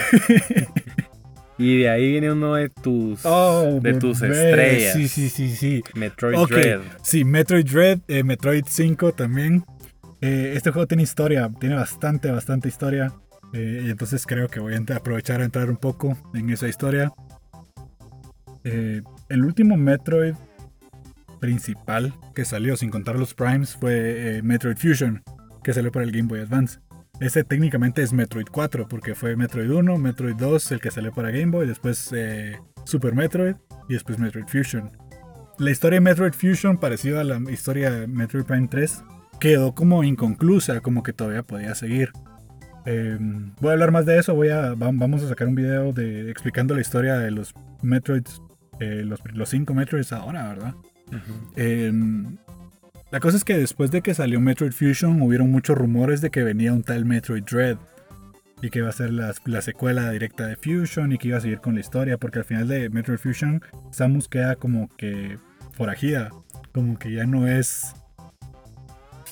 y 1.57 1.79
de 1.79 1.89
ahí 1.89 2.11
viene 2.11 2.31
uno 2.31 2.55
de 2.55 2.69
tus, 2.69 3.23
de 3.23 3.93
tus 3.99 4.19
bebé. 4.19 4.49
estrellas. 4.49 4.95
Oh, 4.95 4.99
Sí, 4.99 5.07
sí, 5.07 5.29
sí, 5.29 5.49
sí. 5.55 5.83
Metroid 5.95 6.37
Ok, 6.37 6.51
Dread. 6.51 6.79
Sí, 7.01 7.23
Metroid 7.23 7.65
Dread, 7.65 7.99
eh, 8.07 8.23
Metroid 8.23 8.63
5 8.67 9.13
también. 9.13 9.63
Eh, 10.27 10.53
este 10.55 10.71
juego 10.71 10.87
tiene 10.87 11.03
historia, 11.03 11.51
tiene 11.59 11.75
bastante, 11.75 12.31
bastante 12.31 12.67
historia. 12.67 13.13
eh, 13.53 13.83
y 13.85 13.89
entonces 13.91 14.25
creo 14.25 14.47
que 14.47 14.59
voy 14.59 14.73
a 14.73 14.95
aprovechar 14.95 15.39
a 15.39 15.45
entrar 15.45 15.69
un 15.69 15.77
poco 15.77 16.17
en 16.33 16.49
esa 16.49 16.67
historia. 16.67 17.13
Eh, 18.63 19.03
el 19.29 19.45
último 19.45 19.77
Metroid 19.77 20.33
principal 21.39 22.11
que 22.33 22.43
salió, 22.43 22.75
sin 22.75 22.89
contar 22.89 23.19
los 23.19 23.35
Primes, 23.35 23.75
fue 23.75 24.41
Metroid 24.43 24.77
Fusion, 24.77 25.21
que 25.63 25.73
salió 25.73 25.91
para 25.91 26.05
el 26.05 26.11
Game 26.11 26.27
Boy 26.27 26.39
Advance. 26.39 26.79
Ese 27.19 27.43
técnicamente 27.43 28.01
es 28.01 28.11
Metroid 28.11 28.47
4, 28.51 28.87
porque 28.87 29.13
fue 29.13 29.35
Metroid 29.35 29.69
1, 29.69 29.95
Metroid 29.99 30.35
2, 30.37 30.71
el 30.71 30.79
que 30.79 30.89
salió 30.89 31.13
para 31.13 31.29
Game 31.29 31.51
Boy, 31.51 31.67
después 31.67 32.11
Super 32.83 33.13
Metroid 33.13 33.57
y 33.87 33.93
después 33.93 34.17
Metroid 34.17 34.47
Fusion. 34.47 34.91
La 35.59 35.69
historia 35.69 35.97
de 35.97 36.01
Metroid 36.01 36.33
Fusion, 36.33 36.79
parecida 36.79 37.21
a 37.21 37.23
la 37.23 37.39
historia 37.51 37.91
de 37.91 38.07
Metroid 38.07 38.43
Prime 38.43 38.67
3, 38.67 39.03
quedó 39.39 39.73
como 39.75 40.03
inconclusa, 40.03 40.81
como 40.81 41.03
que 41.03 41.13
todavía 41.13 41.43
podía 41.43 41.75
seguir. 41.75 42.11
Eh, 42.85 43.17
voy 43.59 43.69
a 43.69 43.73
hablar 43.73 43.91
más 43.91 44.05
de 44.05 44.17
eso, 44.19 44.35
voy 44.35 44.49
a, 44.49 44.73
va- 44.75 44.91
vamos 44.93 45.23
a 45.23 45.27
sacar 45.27 45.47
un 45.47 45.55
video 45.55 45.91
de, 45.93 46.29
explicando 46.29 46.75
la 46.75 46.81
historia 46.81 47.17
de 47.17 47.31
los 47.31 47.53
Metroids, 47.81 48.41
eh, 48.79 49.01
los, 49.05 49.19
los 49.33 49.49
cinco 49.49 49.73
Metroids 49.73 50.13
ahora, 50.13 50.47
¿verdad? 50.49 50.73
Eh, 51.55 51.91
la 53.11 53.19
cosa 53.19 53.37
es 53.37 53.43
que 53.43 53.57
después 53.57 53.91
de 53.91 54.01
que 54.01 54.13
salió 54.13 54.39
Metroid 54.41 54.71
Fusion, 54.71 55.21
hubieron 55.21 55.51
muchos 55.51 55.77
rumores 55.77 56.21
de 56.21 56.29
que 56.31 56.43
venía 56.43 56.73
un 56.73 56.83
tal 56.83 57.05
Metroid 57.05 57.43
Dread. 57.43 57.77
Y 58.61 58.69
que 58.69 58.79
iba 58.79 58.89
a 58.89 58.93
ser 58.93 59.11
la, 59.11 59.33
la 59.45 59.61
secuela 59.61 60.09
directa 60.11 60.47
de 60.47 60.55
Fusion 60.55 61.11
y 61.11 61.17
que 61.17 61.27
iba 61.27 61.37
a 61.37 61.41
seguir 61.41 61.59
con 61.59 61.75
la 61.75 61.81
historia. 61.81 62.17
Porque 62.17 62.39
al 62.39 62.45
final 62.45 62.67
de 62.69 62.89
Metroid 62.89 63.19
Fusion, 63.19 63.61
Samus 63.91 64.27
queda 64.29 64.55
como 64.55 64.87
que 64.97 65.37
forajida. 65.73 66.29
Como 66.73 66.97
que 66.97 67.11
ya 67.13 67.25
no 67.25 67.47
es. 67.47 67.93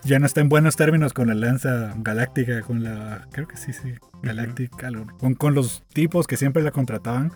Ya 0.06 0.20
no 0.20 0.26
está 0.26 0.42
en 0.42 0.50
buenos 0.50 0.76
términos 0.76 1.14
con 1.14 1.28
la 1.30 1.34
lanza 1.34 1.94
galáctica, 1.98 2.62
con 2.62 2.84
la. 2.84 3.28
Creo 3.32 3.48
que 3.48 3.56
sí, 3.58 3.72
sí. 3.74 3.94
Galáctica. 4.22 4.88
algo- 4.88 5.08
Con, 5.18 5.34
con 5.36 5.54
los 5.54 5.84
tipos 5.94 6.28
que 6.28 6.36
siempre 6.38 6.62
la 6.62 6.72
contrataban. 6.72 7.32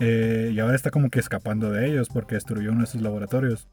Eh, 0.00 0.52
y 0.54 0.58
ahora 0.60 0.76
está 0.76 0.90
como 0.90 1.10
que 1.10 1.18
escapando 1.18 1.70
de 1.70 1.88
ellos 1.88 2.08
porque 2.12 2.34
destruyó 2.36 2.70
uno 2.72 2.80
de 2.82 2.86
sus 2.86 3.00
laboratorios. 3.00 3.68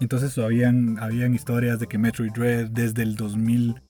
Entonces 0.00 0.36
habían, 0.38 0.98
habían 0.98 1.34
historias 1.34 1.78
de 1.78 1.86
que 1.86 1.98
Metroid 1.98 2.32
Dread 2.32 2.68
desde 2.70 3.02
el 3.02 3.16
2000, 3.16 3.80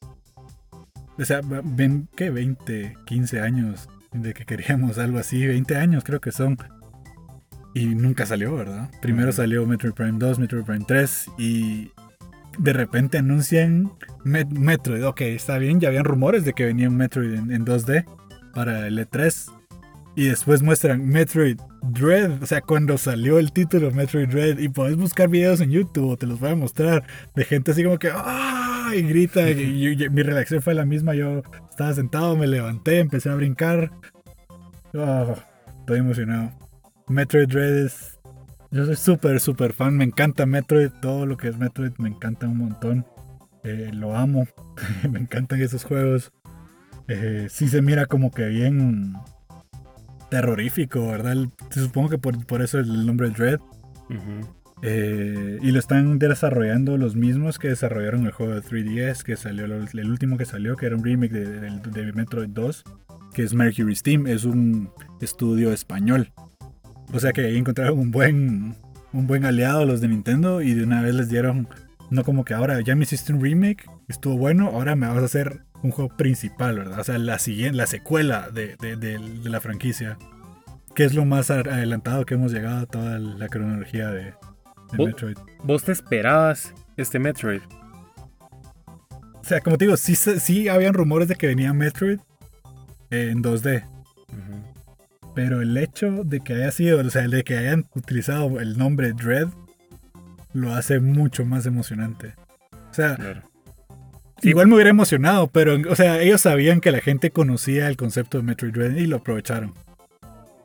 o 1.19 1.25
sea, 1.25 1.41
ven, 1.65 2.09
¿qué? 2.15 2.31
20, 2.31 2.97
15 3.07 3.41
años 3.41 3.89
de 4.13 4.33
que 4.35 4.45
queríamos 4.45 4.99
algo 4.99 5.19
así, 5.19 5.45
20 5.47 5.77
años 5.77 6.05
creo 6.05 6.21
que 6.21 6.31
son. 6.31 6.57
Y 7.75 7.87
nunca 7.87 8.27
salió, 8.27 8.55
¿verdad? 8.55 8.89
Primero 9.03 9.33
salió 9.33 9.67
Metroid 9.67 9.95
Prime 9.95 10.19
2, 10.19 10.39
Metroid 10.39 10.63
Prime 10.65 10.85
3 10.87 11.31
y 11.39 11.91
de 12.59 12.73
repente 12.73 13.19
anuncian 13.19 13.93
Met- 14.25 14.51
Metroid. 14.51 15.07
Ok, 15.07 15.23
está 15.23 15.59
bien, 15.59 15.81
ya 15.81 15.89
habían 15.89 16.05
rumores 16.05 16.45
de 16.45 16.53
que 16.53 16.65
venía 16.65 16.89
un 16.89 16.97
Metroid 16.97 17.35
en, 17.35 17.53
en 17.53 17.65
2D 17.65 18.05
para 18.55 18.87
el 18.87 18.99
E3. 18.99 19.53
Y 20.17 20.27
después 20.27 20.63
muestran 20.63 21.07
Metroid 21.09 21.59
Dread, 21.83 22.41
o 22.43 22.47
sea, 22.47 22.61
cuando 22.61 22.97
salió 22.99 23.41
el 23.41 23.53
título 23.53 23.91
Metroid 23.91 24.29
Dread, 24.29 24.59
y 24.59 24.69
podés 24.69 24.97
buscar 24.97 25.29
videos 25.29 25.61
en 25.61 25.71
YouTube, 25.71 26.11
o 26.11 26.17
te 26.17 26.27
los 26.27 26.39
voy 26.39 26.51
a 26.51 26.55
mostrar, 26.55 27.05
de 27.35 27.45
gente 27.45 27.73
así 27.73 27.83
como 27.83 27.99
que 27.99 28.11
¡ah! 28.15 28.93
y 28.95 29.03
grita. 29.09 29.51
Y, 29.51 30.09
mi 30.11 30.23
reacción 30.23 30.63
fue 30.63 30.75
la 30.75 30.85
misma. 30.85 31.15
Yo 31.15 31.43
estaba 31.69 31.93
sentado, 31.95 32.37
me 32.37 32.47
levanté, 32.47 33.01
empecé 33.01 33.31
a 33.31 33.35
brincar. 33.35 33.91
Ah, 34.95 35.35
estoy 35.81 35.99
emocionado. 35.99 36.53
Metroid 37.09 37.49
Dread 37.49 37.87
es. 37.87 38.14
Yo 38.75 38.85
soy 38.85 38.97
súper, 38.97 39.41
súper 39.41 39.73
fan. 39.73 39.97
Me 39.97 40.05
encanta 40.05 40.45
Metroid. 40.47 40.91
Todo 41.01 41.25
lo 41.27 41.37
que 41.37 41.49
es 41.49 41.57
Metroid 41.59 41.93
me 41.99 42.09
encanta 42.09 42.47
un 42.49 42.59
montón. 42.59 43.07
Eh, 43.63 43.91
lo 43.95 44.17
amo. 44.17 44.47
me 45.11 45.21
encantan 45.21 45.61
esos 45.63 45.85
juegos. 45.85 46.33
Eh, 47.09 47.47
sí 47.51 47.69
se 47.69 47.81
mira 47.83 48.07
como 48.07 48.31
que 48.31 48.47
bien 48.49 49.15
terrorífico, 50.31 51.07
¿verdad? 51.07 51.37
Supongo 51.71 52.09
que 52.11 52.19
por, 52.19 52.45
por 52.47 52.63
eso 52.63 52.79
el 52.79 53.07
nombre 53.07 53.31
Dread. 53.31 53.61
Ujú. 54.11 54.49
Eh, 54.83 55.59
y 55.63 55.71
lo 55.71 55.79
están 55.79 56.19
desarrollando 56.19 56.99
los 56.99 57.17
mismos 57.17 57.59
que 57.59 57.69
desarrollaron 57.69 58.27
el 58.27 58.33
juego 58.33 58.55
de 58.55 58.61
3DS, 58.63 59.23
que 59.23 59.37
salió 59.37 59.65
el, 59.65 59.73
el 59.93 60.11
último 60.11 60.37
que 60.37 60.45
salió, 60.45 60.77
que 60.77 60.87
era 60.87 60.97
un 60.97 61.05
remake 61.05 61.33
de, 61.33 61.61
de- 61.61 61.91
de 61.91 62.13
Metroid 62.13 62.49
2, 62.51 62.85
que 63.33 63.43
es 63.45 63.55
Mercury 63.55 63.95
Steam, 63.95 64.27
es 64.27 64.45
un 64.45 64.91
estudio 65.21 65.73
español. 65.73 66.33
O 67.15 67.21
sea 67.21 67.33
que 67.33 67.43
ahí 67.47 67.57
encontraron 67.57 67.99
un 67.99 68.11
buen, 68.11 68.77
un 69.13 69.27
buen 69.27 69.45
aliado 69.45 69.87
los 69.87 70.01
de 70.01 70.09
Nintendo 70.09 70.61
y 70.61 70.75
de 70.75 70.85
una 70.85 71.01
vez 71.01 71.15
les 71.15 71.29
dieron, 71.29 71.69
no 72.11 72.25
como 72.25 72.45
que 72.45 72.55
ahora 72.55 72.81
ya 72.81 72.95
me 72.97 73.05
hiciste 73.05 73.33
un 73.33 73.41
remake, 73.41 73.89
estuvo 74.09 74.37
bueno, 74.37 74.67
ahora 74.69 74.97
me 74.97 75.07
vas 75.07 75.19
a 75.19 75.25
hacer 75.25 75.61
un 75.83 75.91
juego 75.93 76.15
principal, 76.17 76.77
¿verdad? 76.79 76.99
O 77.01 77.05
sea, 77.05 77.19
la 77.19 77.39
siguiente, 77.39 77.77
la 77.77 77.87
secuela 77.87 78.51
de, 78.51 78.77
de- 78.81 78.97
de- 78.97 79.19
de 79.19 79.51
la 79.51 79.61
franquicia. 79.61 80.19
Que 80.95 81.05
es 81.05 81.13
lo 81.15 81.25
más 81.25 81.51
adelantado 81.51 82.25
que 82.25 82.35
hemos 82.35 82.53
llegado 82.53 82.79
a 82.81 82.87
toda 82.87 83.19
la 83.19 83.49
cronología 83.49 84.11
de, 84.11 84.35
Oh. 84.97 85.07
Metroid. 85.07 85.37
¿Vos 85.65 85.83
te 85.83 85.91
esperabas 85.93 86.73
este 86.97 87.19
Metroid? 87.19 87.63
O 88.87 89.43
sea, 89.43 89.61
como 89.61 89.77
te 89.77 89.87
digo, 89.87 89.97
sí, 89.97 90.15
sí 90.15 90.69
habían 90.69 90.95
rumores 90.95 91.27
de 91.29 91.35
que 91.35 91.49
venía 91.49 91.73
Metroid 91.73 92.21
en 93.11 93.43
2D. 93.43 93.85
Pero 95.35 95.61
el 95.63 95.77
hecho 95.77 96.23
de 96.25 96.41
que 96.41 96.55
haya 96.55 96.71
sido, 96.71 97.01
o 97.01 97.11
sea, 97.11 97.27
de 97.27 97.43
que 97.43 97.59
hayan 97.59 97.87
utilizado 97.95 98.61
el 98.61 98.79
nombre 98.79 99.13
Dread, 99.13 99.49
lo 100.53 100.73
hace 100.75 101.01
mucho 101.01 101.45
más 101.45 101.67
emocionante. 101.67 102.35
O 102.91 102.95
sea, 102.95 103.17
Claro. 103.17 103.43
Igual 104.43 104.67
me 104.69 104.75
hubiera 104.75 104.91
emocionado, 104.91 105.47
pero, 105.49 105.77
o 105.91 105.97
sea, 105.97 106.21
ellos 106.21 106.41
sabían 106.43 106.81
que 106.81 106.91
la 106.93 107.01
gente 107.01 107.31
conocía 107.31 107.89
el 107.89 107.97
concepto 107.97 108.37
de 108.37 108.45
Metroid 108.45 108.73
Dread 108.75 108.97
y 108.97 109.07
lo 109.07 109.17
aprovecharon. 109.17 109.73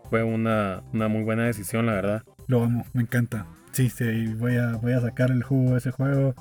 Fue 0.10 0.22
una, 0.24 0.82
una 0.92 1.08
muy 1.08 1.24
buena 1.24 1.46
decisión, 1.46 1.86
la 1.86 1.94
verdad. 1.94 2.24
Lo 2.48 2.64
amo, 2.64 2.86
me 2.94 3.04
encanta. 3.04 3.46
Sí, 3.72 3.90
sí, 3.90 4.26
voy 4.34 4.58
a, 4.58 4.74
voy 4.74 4.92
a 4.94 5.00
sacar 5.02 5.32
el 5.32 5.44
jugo 5.44 5.72
de 5.74 5.78
ese 5.78 5.92
juego. 5.92 6.36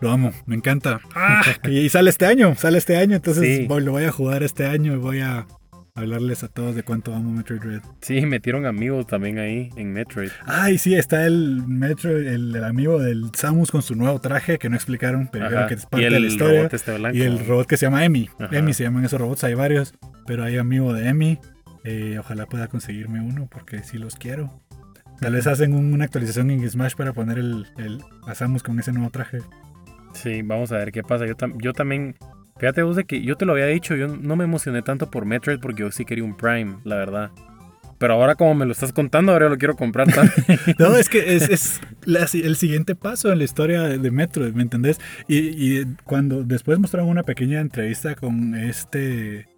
Lo 0.00 0.10
amo, 0.10 0.32
me 0.46 0.56
encanta. 0.56 1.00
Ah, 1.14 1.42
y 1.68 1.88
sale 1.90 2.10
este 2.10 2.26
año, 2.26 2.54
sale 2.56 2.78
este 2.78 2.96
año, 2.96 3.16
entonces 3.16 3.44
Sí. 3.58 3.66
voy- 3.68 3.84
lo 3.84 3.92
voy 3.92 4.04
a 4.04 4.10
jugar 4.12 4.42
este 4.42 4.66
año 4.66 4.94
y 4.94 4.96
voy 4.96 5.20
a 5.20 5.46
hablarles 5.98 6.42
a 6.44 6.48
todos 6.48 6.74
de 6.74 6.82
cuánto 6.82 7.14
amo 7.14 7.30
Metroid 7.30 7.60
Dread. 7.60 7.82
Sí, 8.00 8.20
metieron 8.26 8.66
amigos 8.66 9.06
también 9.06 9.38
ahí 9.38 9.70
en 9.76 9.92
Metroid. 9.92 10.30
Ay, 10.46 10.78
sí, 10.78 10.94
está 10.94 11.26
el 11.26 11.62
Metroid, 11.66 12.26
el, 12.26 12.56
el 12.56 12.64
amigo 12.64 12.98
del 12.98 13.30
Samus 13.34 13.70
con 13.70 13.82
su 13.82 13.94
nuevo 13.94 14.20
traje 14.20 14.58
que 14.58 14.68
no 14.68 14.76
explicaron, 14.76 15.28
pero 15.30 15.46
Ajá. 15.46 15.66
que 15.66 15.74
es 15.74 15.82
Y 15.84 15.86
parte 15.86 16.06
el 16.06 16.12
de 16.14 16.20
la 16.20 16.26
historia. 16.26 16.58
robot 16.60 16.74
este 16.74 16.96
blanco. 16.98 17.16
Y 17.18 17.22
el 17.22 17.46
robot 17.46 17.66
que 17.66 17.76
se 17.76 17.86
llama 17.86 18.04
Emi. 18.04 18.28
Emi 18.50 18.72
se 18.74 18.84
llaman 18.84 19.04
esos 19.04 19.20
robots, 19.20 19.44
hay 19.44 19.54
varios, 19.54 19.94
pero 20.26 20.44
hay 20.44 20.56
amigo 20.58 20.92
de 20.92 21.08
Emi. 21.08 21.38
Eh, 21.84 22.16
ojalá 22.18 22.46
pueda 22.46 22.68
conseguirme 22.68 23.20
uno 23.20 23.48
porque 23.50 23.82
sí 23.82 23.98
los 23.98 24.16
quiero. 24.16 24.60
Tal 25.20 25.32
vez 25.32 25.46
hacen 25.46 25.72
un- 25.74 25.92
una 25.92 26.04
actualización 26.04 26.50
en 26.50 26.68
Smash 26.70 26.94
para 26.94 27.12
poner 27.12 27.38
el, 27.38 27.66
el 27.78 28.00
a 28.26 28.34
Samus 28.34 28.62
con 28.62 28.78
ese 28.78 28.92
nuevo 28.92 29.10
traje. 29.10 29.38
Sí, 30.12 30.42
vamos 30.42 30.70
a 30.72 30.76
ver 30.78 30.92
qué 30.92 31.02
pasa. 31.02 31.26
Yo, 31.26 31.36
tam- 31.36 31.54
yo 31.60 31.72
también. 31.72 32.14
Fíjate 32.58 32.82
vos 32.82 32.96
de 32.96 33.04
que 33.04 33.22
yo 33.22 33.36
te 33.36 33.44
lo 33.46 33.52
había 33.52 33.66
dicho, 33.66 33.94
yo 33.94 34.08
no 34.08 34.36
me 34.36 34.44
emocioné 34.44 34.82
tanto 34.82 35.10
por 35.10 35.24
Metroid 35.24 35.60
porque 35.60 35.82
yo 35.82 35.90
sí 35.90 36.04
quería 36.04 36.24
un 36.24 36.36
Prime, 36.36 36.76
la 36.84 36.96
verdad. 36.96 37.30
Pero 37.98 38.14
ahora 38.14 38.36
como 38.36 38.54
me 38.54 38.64
lo 38.64 38.72
estás 38.72 38.92
contando, 38.92 39.32
ahora 39.32 39.48
lo 39.48 39.58
quiero 39.58 39.74
comprar 39.74 40.06
también. 40.12 40.32
No, 40.78 40.96
es 40.96 41.08
que 41.08 41.34
es, 41.36 41.48
es 41.48 41.80
la- 42.04 42.28
el 42.32 42.56
siguiente 42.56 42.94
paso 42.94 43.32
en 43.32 43.38
la 43.38 43.44
historia 43.44 43.82
de, 43.82 44.10
Metroid, 44.10 44.52
¿me 44.54 44.62
entendés? 44.62 45.00
Y, 45.26 45.38
y 45.80 45.84
cuando 46.04 46.44
después 46.44 46.78
mostraron 46.78 47.08
una 47.08 47.24
pequeña 47.24 47.60
entrevista 47.60 48.14
con 48.14 48.54
este 48.54 49.48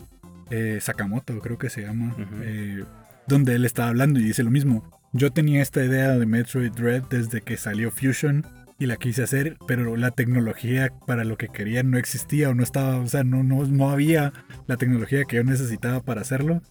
eh, 0.51 0.79
Sakamoto, 0.81 1.39
creo 1.41 1.59
que 1.59 1.69
se 1.71 1.83
llama, 1.83 2.17
eh, 2.43 2.85
donde 3.27 3.55
él 3.55 3.65
estaba 3.67 3.89
hablando 3.89 4.19
y 4.21 4.25
dice 4.25 4.43
lo 4.43 4.51
mismo. 4.51 4.91
Yo 5.13 5.33
tenía 5.33 5.61
esta 5.61 5.85
idea 5.85 6.17
de 6.17 6.25
Metroid 6.25 6.73
Dread 6.73 7.03
desde 7.11 7.41
que 7.43 7.57
salió 7.57 7.91
Fusion 7.91 8.47
y 8.81 8.87
la 8.87 8.97
quise 8.97 9.23
hacer, 9.23 9.59
pero 9.67 9.95
la 9.95 10.11
tecnología 10.11 10.91
para 11.07 11.25
lo 11.25 11.37
que 11.37 11.49
quería 11.49 11.83
no 11.83 11.99
existía 11.99 12.49
o 12.49 12.55
no 12.55 12.63
estaba, 12.63 12.97
o 12.97 13.07
sea, 13.07 13.23
no, 13.25 13.45
no, 13.45 13.67
no 13.67 13.91
había 13.91 14.33
la 14.67 14.79
tecnología 14.79 15.25
que 15.25 15.37
yo 15.37 15.45
necesitaba 15.45 16.01
para 16.03 16.23
hacerlo. 16.23 16.63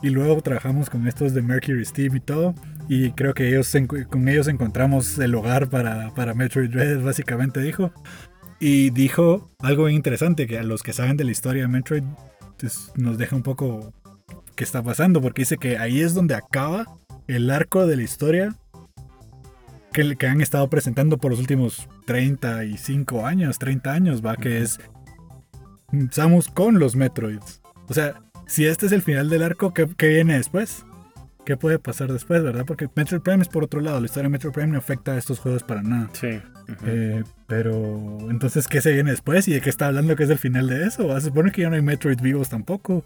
Y 0.00 0.08
luego 0.08 0.40
trabajamos 0.40 0.88
con 0.88 1.06
estos 1.06 1.34
de 1.34 1.42
Mercury 1.42 1.84
Steam 1.84 2.16
y 2.16 2.20
todo. 2.20 2.54
Y 2.88 3.10
creo 3.12 3.34
que 3.34 3.48
ellos, 3.48 3.70
con 4.08 4.28
ellos 4.28 4.48
encontramos 4.48 5.18
el 5.18 5.34
hogar 5.34 5.68
para, 5.68 6.14
para 6.14 6.32
Metroid 6.32 6.70
Dread, 6.70 7.02
básicamente 7.02 7.60
dijo. 7.60 7.92
Y 8.60 8.88
dijo 8.90 9.50
algo 9.58 9.90
interesante, 9.90 10.46
que 10.46 10.58
a 10.58 10.62
los 10.62 10.82
que 10.82 10.94
saben 10.94 11.18
de 11.18 11.24
la 11.24 11.32
historia 11.32 11.62
de 11.62 11.68
Metroid 11.68 12.04
pues, 12.58 12.92
nos 12.96 13.18
deja 13.18 13.36
un 13.36 13.42
poco 13.42 13.92
qué 14.56 14.64
está 14.64 14.82
pasando, 14.82 15.20
porque 15.20 15.42
dice 15.42 15.58
que 15.58 15.76
ahí 15.76 16.00
es 16.00 16.14
donde 16.14 16.34
acaba 16.34 16.86
el 17.26 17.50
arco 17.50 17.86
de 17.86 17.96
la 17.96 18.02
historia 18.02 18.56
que, 19.98 20.16
que 20.16 20.26
han 20.28 20.40
estado 20.40 20.70
presentando 20.70 21.18
por 21.18 21.32
los 21.32 21.40
últimos 21.40 21.88
35 22.06 23.26
años, 23.26 23.58
30 23.58 23.92
años, 23.92 24.24
va, 24.24 24.36
que 24.36 24.58
es 24.58 24.78
Samus 26.12 26.48
con 26.48 26.78
los 26.78 26.94
Metroids. 26.94 27.62
O 27.88 27.94
sea, 27.94 28.14
si 28.46 28.64
este 28.66 28.86
es 28.86 28.92
el 28.92 29.02
final 29.02 29.28
del 29.28 29.42
arco, 29.42 29.74
¿qué, 29.74 29.86
viene 30.08 30.36
después? 30.36 30.84
¿Qué 31.44 31.56
puede 31.56 31.80
pasar 31.80 32.12
después, 32.12 32.44
verdad? 32.44 32.64
Porque 32.64 32.88
Metroid 32.94 33.22
Prime 33.22 33.42
es 33.42 33.48
por 33.48 33.64
otro 33.64 33.80
lado. 33.80 33.98
La 33.98 34.06
historia 34.06 34.24
de 34.24 34.28
Metroid 34.28 34.54
Prime 34.54 34.68
no 34.68 34.78
afecta 34.78 35.12
a 35.12 35.18
estos 35.18 35.40
juegos 35.40 35.64
para 35.64 35.82
nada. 35.82 36.10
Sí. 36.12 36.40
Eh, 36.84 37.24
pero, 37.48 38.18
entonces, 38.30 38.68
¿qué 38.68 38.80
se 38.80 38.92
viene 38.92 39.10
después? 39.10 39.48
¿Y 39.48 39.54
de 39.54 39.60
qué 39.60 39.70
está 39.70 39.88
hablando 39.88 40.14
que 40.14 40.24
es 40.24 40.30
el 40.30 40.38
final 40.38 40.68
de 40.68 40.86
eso? 40.86 41.12
Se 41.18 41.26
supone 41.28 41.50
que 41.50 41.62
ya 41.62 41.70
no 41.70 41.76
hay 41.76 41.82
Metroid 41.82 42.20
vivos 42.20 42.50
tampoco. 42.50 43.04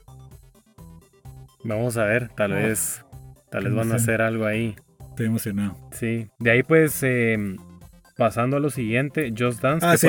Vamos 1.64 1.96
a 1.96 2.04
ver, 2.04 2.28
tal 2.30 2.52
vez. 2.52 3.02
Tal 3.50 3.64
vez 3.64 3.74
van 3.74 3.92
a 3.92 3.94
hacer 3.94 4.20
algo 4.20 4.44
ahí. 4.44 4.76
Estoy 5.12 5.26
emocionado. 5.26 5.76
Sí. 5.92 6.26
De 6.38 6.50
ahí, 6.50 6.62
pues, 6.62 7.02
em, 7.02 7.58
pasando 8.16 8.56
a 8.56 8.60
lo 8.60 8.70
siguiente, 8.70 9.30
Just 9.36 9.60
Dance. 9.60 9.84
Ah, 9.86 9.98
sí, 9.98 10.08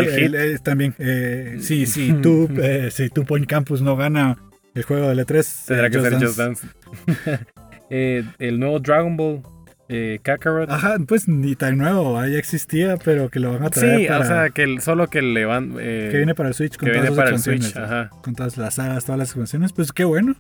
también. 0.64 0.96
Eh, 0.98 1.58
sí, 1.60 1.86
sí, 1.86 2.16
tú, 2.22 2.48
eh, 2.62 2.90
si 2.90 3.10
tu 3.10 3.26
Point 3.26 3.46
Campus 3.46 3.82
no 3.82 3.98
gana 3.98 4.38
el 4.74 4.84
juego 4.84 5.14
de 5.14 5.26
E3. 5.26 5.66
Tendrá 5.68 5.90
que 5.90 6.00
ser 6.02 6.26
Just 6.26 6.38
Dance. 6.38 6.68
Eh, 7.96 8.24
el 8.40 8.60
nuevo 8.60 8.80
Dragon 8.80 9.16
Ball 9.16 9.44
eh, 9.88 10.20
Kakarot. 10.24 10.68
Ajá, 10.72 10.96
pues 11.08 11.28
ni 11.28 11.56
tan 11.56 11.78
nuevo, 11.78 12.18
ahí 12.18 12.36
existía, 12.36 12.98
pero 12.98 13.30
que 13.30 13.40
lo 13.40 13.54
van 13.54 13.64
a 13.64 13.70
traer. 13.70 14.00
Sí, 14.00 14.08
o 14.08 14.24
sea, 14.24 14.50
que 14.50 14.82
solo 14.82 15.08
que 15.08 15.22
le 15.22 15.46
van. 15.46 15.76
Eh, 15.80 16.08
que 16.10 16.18
viene 16.18 16.34
para 16.34 16.50
el 16.50 16.56
Switch 16.56 16.76
con 16.78 16.88
que 16.88 16.94
todas 16.94 17.10
viene 17.10 17.16
para 17.16 17.30
el 17.36 17.40
Switch, 17.40 17.76
ajá. 17.76 18.10
Con 18.24 18.34
todas 18.34 18.58
las 18.58 18.74
sagas, 18.74 19.06
todas 19.06 19.20
las 19.20 19.28
expansiones. 19.30 19.74
Pues 19.74 19.92
qué 19.92 20.06
bueno. 20.06 20.36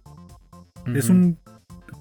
Es 0.95 1.09
un 1.09 1.37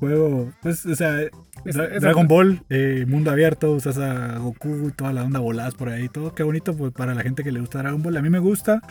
juego, 0.03 0.53
pues, 0.63 0.85
o 0.85 0.97
sea, 0.97 1.17
Dragon 1.65 2.27
Ball, 2.27 2.65
eh, 2.71 3.05
mundo 3.07 3.31
abierto, 3.31 3.71
usas 3.71 3.99
a 3.99 4.39
Goku, 4.39 4.91
toda 4.91 5.13
la 5.13 5.23
onda 5.23 5.39
voladas 5.39 5.77
por 5.77 5.91
ahí, 5.91 6.09
todo. 6.09 6.35
Qué 6.35 6.43
bonito 6.43 6.77
pues, 6.77 6.93
para 6.93 7.15
la 7.15 7.23
gente 7.23 7.45
que 7.45 7.53
le 7.53 7.61
gusta 7.61 7.79
Dragon 7.79 8.03
Ball. 8.03 8.17
A 8.17 8.23
mí 8.23 8.29
me 8.29 8.41
gusta. 8.41 8.83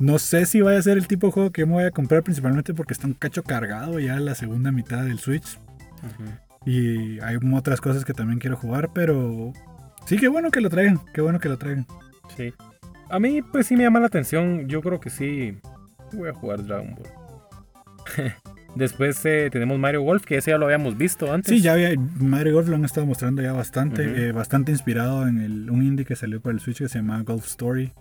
No 0.00 0.18
sé 0.18 0.44
si 0.44 0.62
vaya 0.62 0.80
a 0.80 0.82
ser 0.82 0.98
el 0.98 1.06
tipo 1.06 1.28
de 1.28 1.32
juego 1.34 1.52
que 1.52 1.64
me 1.66 1.74
voy 1.74 1.84
a 1.84 1.92
comprar, 1.92 2.24
principalmente 2.24 2.74
porque 2.74 2.94
está 2.94 3.06
un 3.06 3.12
cacho 3.12 3.44
cargado 3.44 4.00
ya 4.00 4.18
la 4.18 4.34
segunda 4.34 4.72
mitad 4.72 5.04
del 5.04 5.20
Switch. 5.20 5.60
Y 6.64 7.20
hay 7.20 7.36
otras 7.54 7.80
cosas 7.80 8.04
que 8.04 8.12
también 8.12 8.40
quiero 8.40 8.56
jugar, 8.56 8.90
pero 8.92 9.52
sí, 10.04 10.16
qué 10.16 10.26
bueno 10.26 10.50
que 10.50 10.60
lo 10.60 10.68
traigan. 10.68 11.00
Qué 11.14 11.20
bueno 11.20 11.38
que 11.38 11.48
lo 11.48 11.58
traigan. 11.58 11.86
Sí. 12.36 12.52
A 13.08 13.20
mí, 13.20 13.40
pues 13.40 13.68
sí 13.68 13.76
me 13.76 13.84
llama 13.84 14.00
la 14.00 14.06
atención. 14.06 14.66
Yo 14.66 14.82
creo 14.82 14.98
que 14.98 15.10
sí 15.10 15.58
voy 16.12 16.28
a 16.28 16.34
jugar 16.34 16.66
Dragon 16.66 16.96
Ball. 16.96 18.32
Después 18.76 19.24
eh, 19.24 19.48
tenemos 19.50 19.78
Mario 19.78 20.02
Golf, 20.02 20.24
que 20.24 20.36
ese 20.36 20.50
ya 20.50 20.58
lo 20.58 20.66
habíamos 20.66 20.98
visto 20.98 21.32
antes. 21.32 21.50
Sí, 21.50 21.62
ya 21.62 21.72
había, 21.72 21.94
Mario 22.18 22.54
Golf 22.54 22.68
lo 22.68 22.76
han 22.76 22.84
estado 22.84 23.06
mostrando 23.06 23.42
ya 23.42 23.52
bastante, 23.52 24.28
eh, 24.28 24.32
bastante 24.32 24.70
inspirado 24.70 25.26
en 25.26 25.38
el, 25.38 25.70
un 25.70 25.82
indie 25.82 26.04
que 26.04 26.14
salió 26.14 26.40
para 26.40 26.54
el 26.54 26.60
Switch 26.60 26.78
que 26.78 26.88
se 26.88 26.98
llama 26.98 27.22
Golf 27.22 27.46
Story. 27.46 27.92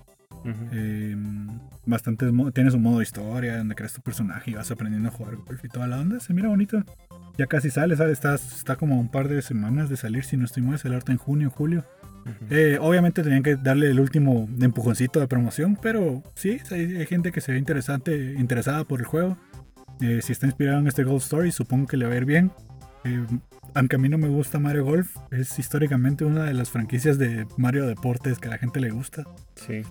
Em, 0.71 1.47
bastante, 1.85 2.27
tienes 2.53 2.73
un 2.75 2.83
modo 2.83 3.01
historia 3.01 3.57
donde 3.57 3.73
creas 3.73 3.93
tu 3.93 4.01
personaje 4.01 4.51
y 4.51 4.53
vas 4.53 4.69
aprendiendo 4.69 5.09
a 5.09 5.11
jugar 5.11 5.37
golf 5.37 5.63
y 5.63 5.69
toda 5.69 5.87
la 5.87 5.99
onda. 5.99 6.19
Se 6.19 6.33
mira 6.33 6.49
bonito. 6.49 6.83
Ya 7.37 7.47
casi 7.47 7.69
sale, 7.69 7.95
sale 7.95 8.11
está, 8.11 8.35
está 8.35 8.75
como 8.75 8.99
un 8.99 9.09
par 9.09 9.27
de 9.27 9.41
semanas 9.41 9.89
de 9.89 9.97
salir, 9.97 10.23
si 10.23 10.37
no 10.37 10.45
estoy 10.45 10.63
mal, 10.63 10.79
el 10.83 10.93
arte 10.93 11.11
en 11.11 11.17
junio, 11.17 11.49
julio. 11.49 11.83
Eh, 12.49 12.79
obviamente 12.81 13.21
tenían 13.21 13.43
que 13.43 13.55
darle 13.55 13.91
el 13.91 13.99
último 13.99 14.49
empujoncito 14.59 15.19
de 15.19 15.27
promoción, 15.27 15.77
pero 15.79 16.23
sí, 16.33 16.59
hay, 16.71 16.97
hay 16.97 17.05
gente 17.05 17.31
que 17.31 17.39
se 17.39 17.51
ve 17.51 17.59
interesante, 17.59 18.35
interesada 18.37 18.83
por 18.83 18.99
el 18.99 19.05
juego. 19.05 19.37
Eh, 20.01 20.21
si 20.21 20.33
está 20.33 20.45
inspirado 20.45 20.79
en 20.79 20.87
este 20.87 21.03
Golf 21.03 21.23
Story, 21.23 21.51
supongo 21.51 21.87
que 21.87 21.97
le 21.97 22.05
va 22.05 22.13
a 22.13 22.17
ir 22.17 22.25
bien. 22.25 22.51
Eh, 23.03 23.25
aunque 23.73 23.95
a 23.95 23.99
mí 23.99 24.09
no 24.09 24.17
me 24.17 24.27
gusta 24.27 24.59
Mario 24.59 24.85
Golf, 24.85 25.15
es 25.31 25.57
históricamente 25.59 26.25
una 26.25 26.43
de 26.43 26.53
las 26.53 26.69
franquicias 26.69 27.17
de 27.17 27.45
Mario 27.57 27.85
Deportes 27.85 28.39
que 28.39 28.47
a 28.47 28.51
la 28.51 28.57
gente 28.57 28.79
le 28.79 28.89
gusta. 28.89 29.23
Sí. 29.55 29.83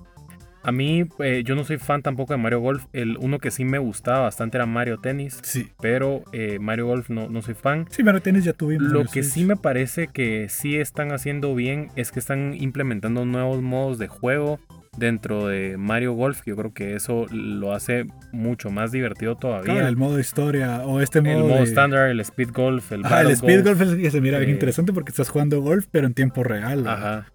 A 0.63 0.73
mí, 0.73 1.05
eh, 1.19 1.43
yo 1.45 1.55
no 1.55 1.65
soy 1.65 1.77
fan 1.77 2.03
tampoco 2.03 2.33
de 2.33 2.39
Mario 2.39 2.61
Golf. 2.61 2.87
El 2.95 3.19
uno 3.19 3.39
que 3.39 3.51
sí 3.51 3.67
me 3.67 3.79
gustaba 3.79 4.21
bastante 4.21 4.57
era 4.57 4.65
Mario 4.65 4.99
Tennis. 4.99 5.39
Sí. 5.43 5.71
Pero 5.81 6.25
Mario 6.59 6.87
Golf 6.87 7.11
no, 7.11 7.29
no 7.29 7.43
soy 7.43 7.55
fan. 7.55 7.87
Sí, 7.91 8.03
Mario 8.03 8.23
Tennis 8.23 8.45
ya 8.45 8.55
tuvimos. 8.55 8.91
Lo 8.91 9.05
que 9.05 9.23
sí 9.23 9.45
me 9.45 9.57
parece 9.57 10.09
que 10.09 10.49
sí 10.49 10.77
están 10.77 11.13
haciendo 11.13 11.55
bien 11.55 11.89
es 11.97 12.13
que 12.13 12.19
están 12.19 12.55
implementando 12.59 13.27
nuevos 13.27 13.61
modos 13.61 13.99
de 13.99 14.09
juego 14.09 14.59
dentro 14.97 15.49
de 15.49 15.77
Mario 15.77 16.13
Golf. 16.13 16.43
Yo 16.47 16.57
creo 16.57 16.73
que 16.73 16.95
eso 16.95 17.27
lo 17.31 17.73
hace 17.73 18.07
mucho 18.33 18.71
más 18.71 18.93
divertido 18.93 19.37
todavía. 19.37 19.87
el 19.89 19.97
modo 19.97 20.19
historia 20.19 20.83
o 20.85 21.01
este 21.01 21.21
modo. 21.21 21.45
El 21.45 21.45
modo 21.45 21.63
estándar, 21.63 22.09
el 22.09 22.21
Speed 22.21 22.51
Golf, 22.53 22.93
el 22.93 23.05
Ah, 23.05 23.23
el 23.23 23.31
Speed 23.31 23.65
Golf, 23.65 23.81
es 23.81 23.89
el 23.91 24.03
que 24.03 24.11
se 24.11 24.21
mira 24.21 24.39
bien 24.39 24.51
eh, 24.51 24.55
interesante 24.55 24.93
porque 24.93 25.11
estás 25.11 25.29
jugando 25.29 25.61
golf, 25.61 25.87
pero 25.91 26.07
en 26.07 26.15
tiempo 26.15 26.43
real. 26.43 26.87
Ajá. 26.87 27.27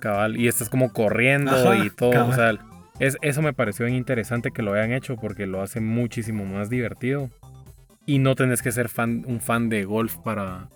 Cabal. 0.00 0.36
Y 0.36 0.48
estás 0.48 0.68
como 0.68 0.92
corriendo 0.92 1.74
y 1.84 1.90
todo. 1.90 2.26
O 2.26 2.32
sea, 2.34 2.54
es, 2.98 3.16
eso 3.22 3.42
me 3.42 3.52
pareció 3.52 3.86
bien 3.86 3.96
interesante 3.96 4.50
que 4.50 4.62
lo 4.62 4.74
hayan 4.74 4.92
hecho 4.92 5.16
porque 5.16 5.46
lo 5.46 5.62
hace 5.62 5.80
muchísimo 5.80 6.44
más 6.44 6.70
divertido. 6.70 7.30
Y 8.04 8.18
no 8.18 8.34
tenés 8.34 8.62
que 8.62 8.72
ser 8.72 8.88
fan, 8.88 9.24
un 9.28 9.40
fan 9.40 9.68
de 9.68 9.84
golf 9.84 10.16
para, 10.16 10.68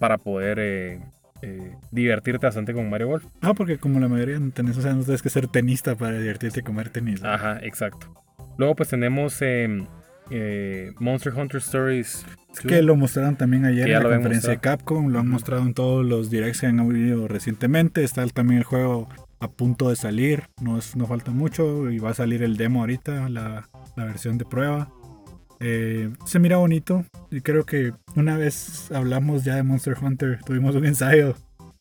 para 0.00 0.16
poder 0.16 0.58
eh, 0.58 1.00
eh, 1.42 1.76
divertirte 1.90 2.46
bastante 2.46 2.72
con 2.72 2.88
Mario 2.88 3.08
Golf. 3.08 3.24
Ah, 3.40 3.54
porque 3.54 3.78
como 3.78 4.00
la 4.00 4.08
mayoría 4.08 4.38
no 4.38 4.50
tenés, 4.50 4.76
o 4.78 4.82
sea, 4.82 4.92
no 4.94 5.02
tienes 5.02 5.22
que 5.22 5.30
ser 5.30 5.48
tenista 5.48 5.94
para 5.94 6.18
divertirte 6.18 6.60
y 6.60 6.62
comer 6.62 6.90
tenis. 6.90 7.22
Ajá, 7.22 7.58
exacto. 7.62 8.12
Luego 8.58 8.74
pues 8.74 8.88
tenemos 8.88 9.40
em, 9.42 9.86
eh, 10.30 10.92
Monster 10.98 11.34
Hunter 11.34 11.58
Stories. 11.58 12.24
Que 12.66 12.80
lo 12.82 12.96
mostraron 12.96 13.36
también 13.36 13.66
ayer 13.66 13.88
en 13.88 14.02
la 14.02 14.08
conferencia 14.08 14.50
de 14.50 14.58
Capcom, 14.58 15.08
lo 15.08 15.18
han 15.18 15.28
mostrado 15.28 15.62
en 15.62 15.74
todos 15.74 16.04
los 16.04 16.30
directs 16.30 16.60
que 16.62 16.66
han 16.66 16.80
habido 16.80 17.28
recientemente. 17.28 18.02
Está 18.02 18.26
también 18.28 18.58
el 18.58 18.64
juego 18.64 19.08
a 19.40 19.50
punto 19.50 19.90
de 19.90 19.96
salir, 19.96 20.44
no, 20.62 20.78
es, 20.78 20.96
no 20.96 21.06
falta 21.06 21.30
mucho 21.30 21.90
y 21.90 21.98
va 21.98 22.10
a 22.10 22.14
salir 22.14 22.42
el 22.42 22.56
demo 22.56 22.80
ahorita, 22.80 23.28
la, 23.28 23.68
la 23.94 24.04
versión 24.04 24.38
de 24.38 24.46
prueba. 24.46 24.90
Eh, 25.60 26.12
se 26.24 26.38
mira 26.38 26.58
bonito 26.58 27.04
y 27.30 27.40
creo 27.40 27.64
que 27.64 27.92
una 28.14 28.36
vez 28.36 28.90
hablamos 28.92 29.44
ya 29.44 29.56
de 29.56 29.62
Monster 29.62 29.96
Hunter, 30.00 30.38
tuvimos 30.44 30.74
un 30.74 30.84
ensayo 30.84 31.34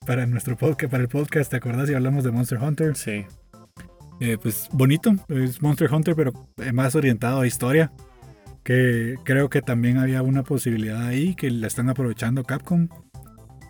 para 0.05 0.25
nuestro 0.25 0.55
podcast, 0.55 0.91
para 0.91 1.03
el 1.03 1.09
podcast, 1.09 1.51
¿te 1.51 1.57
acordás? 1.57 1.89
Y 1.89 1.93
hablamos 1.93 2.23
de 2.23 2.31
Monster 2.31 2.59
Hunter. 2.59 2.95
Sí. 2.95 3.25
Eh, 4.21 4.37
pues 4.41 4.69
bonito, 4.71 5.13
es 5.27 5.61
Monster 5.61 5.91
Hunter, 5.93 6.15
pero 6.15 6.31
más 6.73 6.95
orientado 6.95 7.41
a 7.41 7.47
historia. 7.47 7.91
Que 8.63 9.15
creo 9.23 9.49
que 9.49 9.61
también 9.61 9.97
había 9.97 10.23
una 10.23 10.41
posibilidad 10.41 11.05
ahí 11.05 11.35
que 11.35 11.51
la 11.51 11.67
están 11.67 11.89
aprovechando 11.89 12.43
Capcom. 12.43 12.87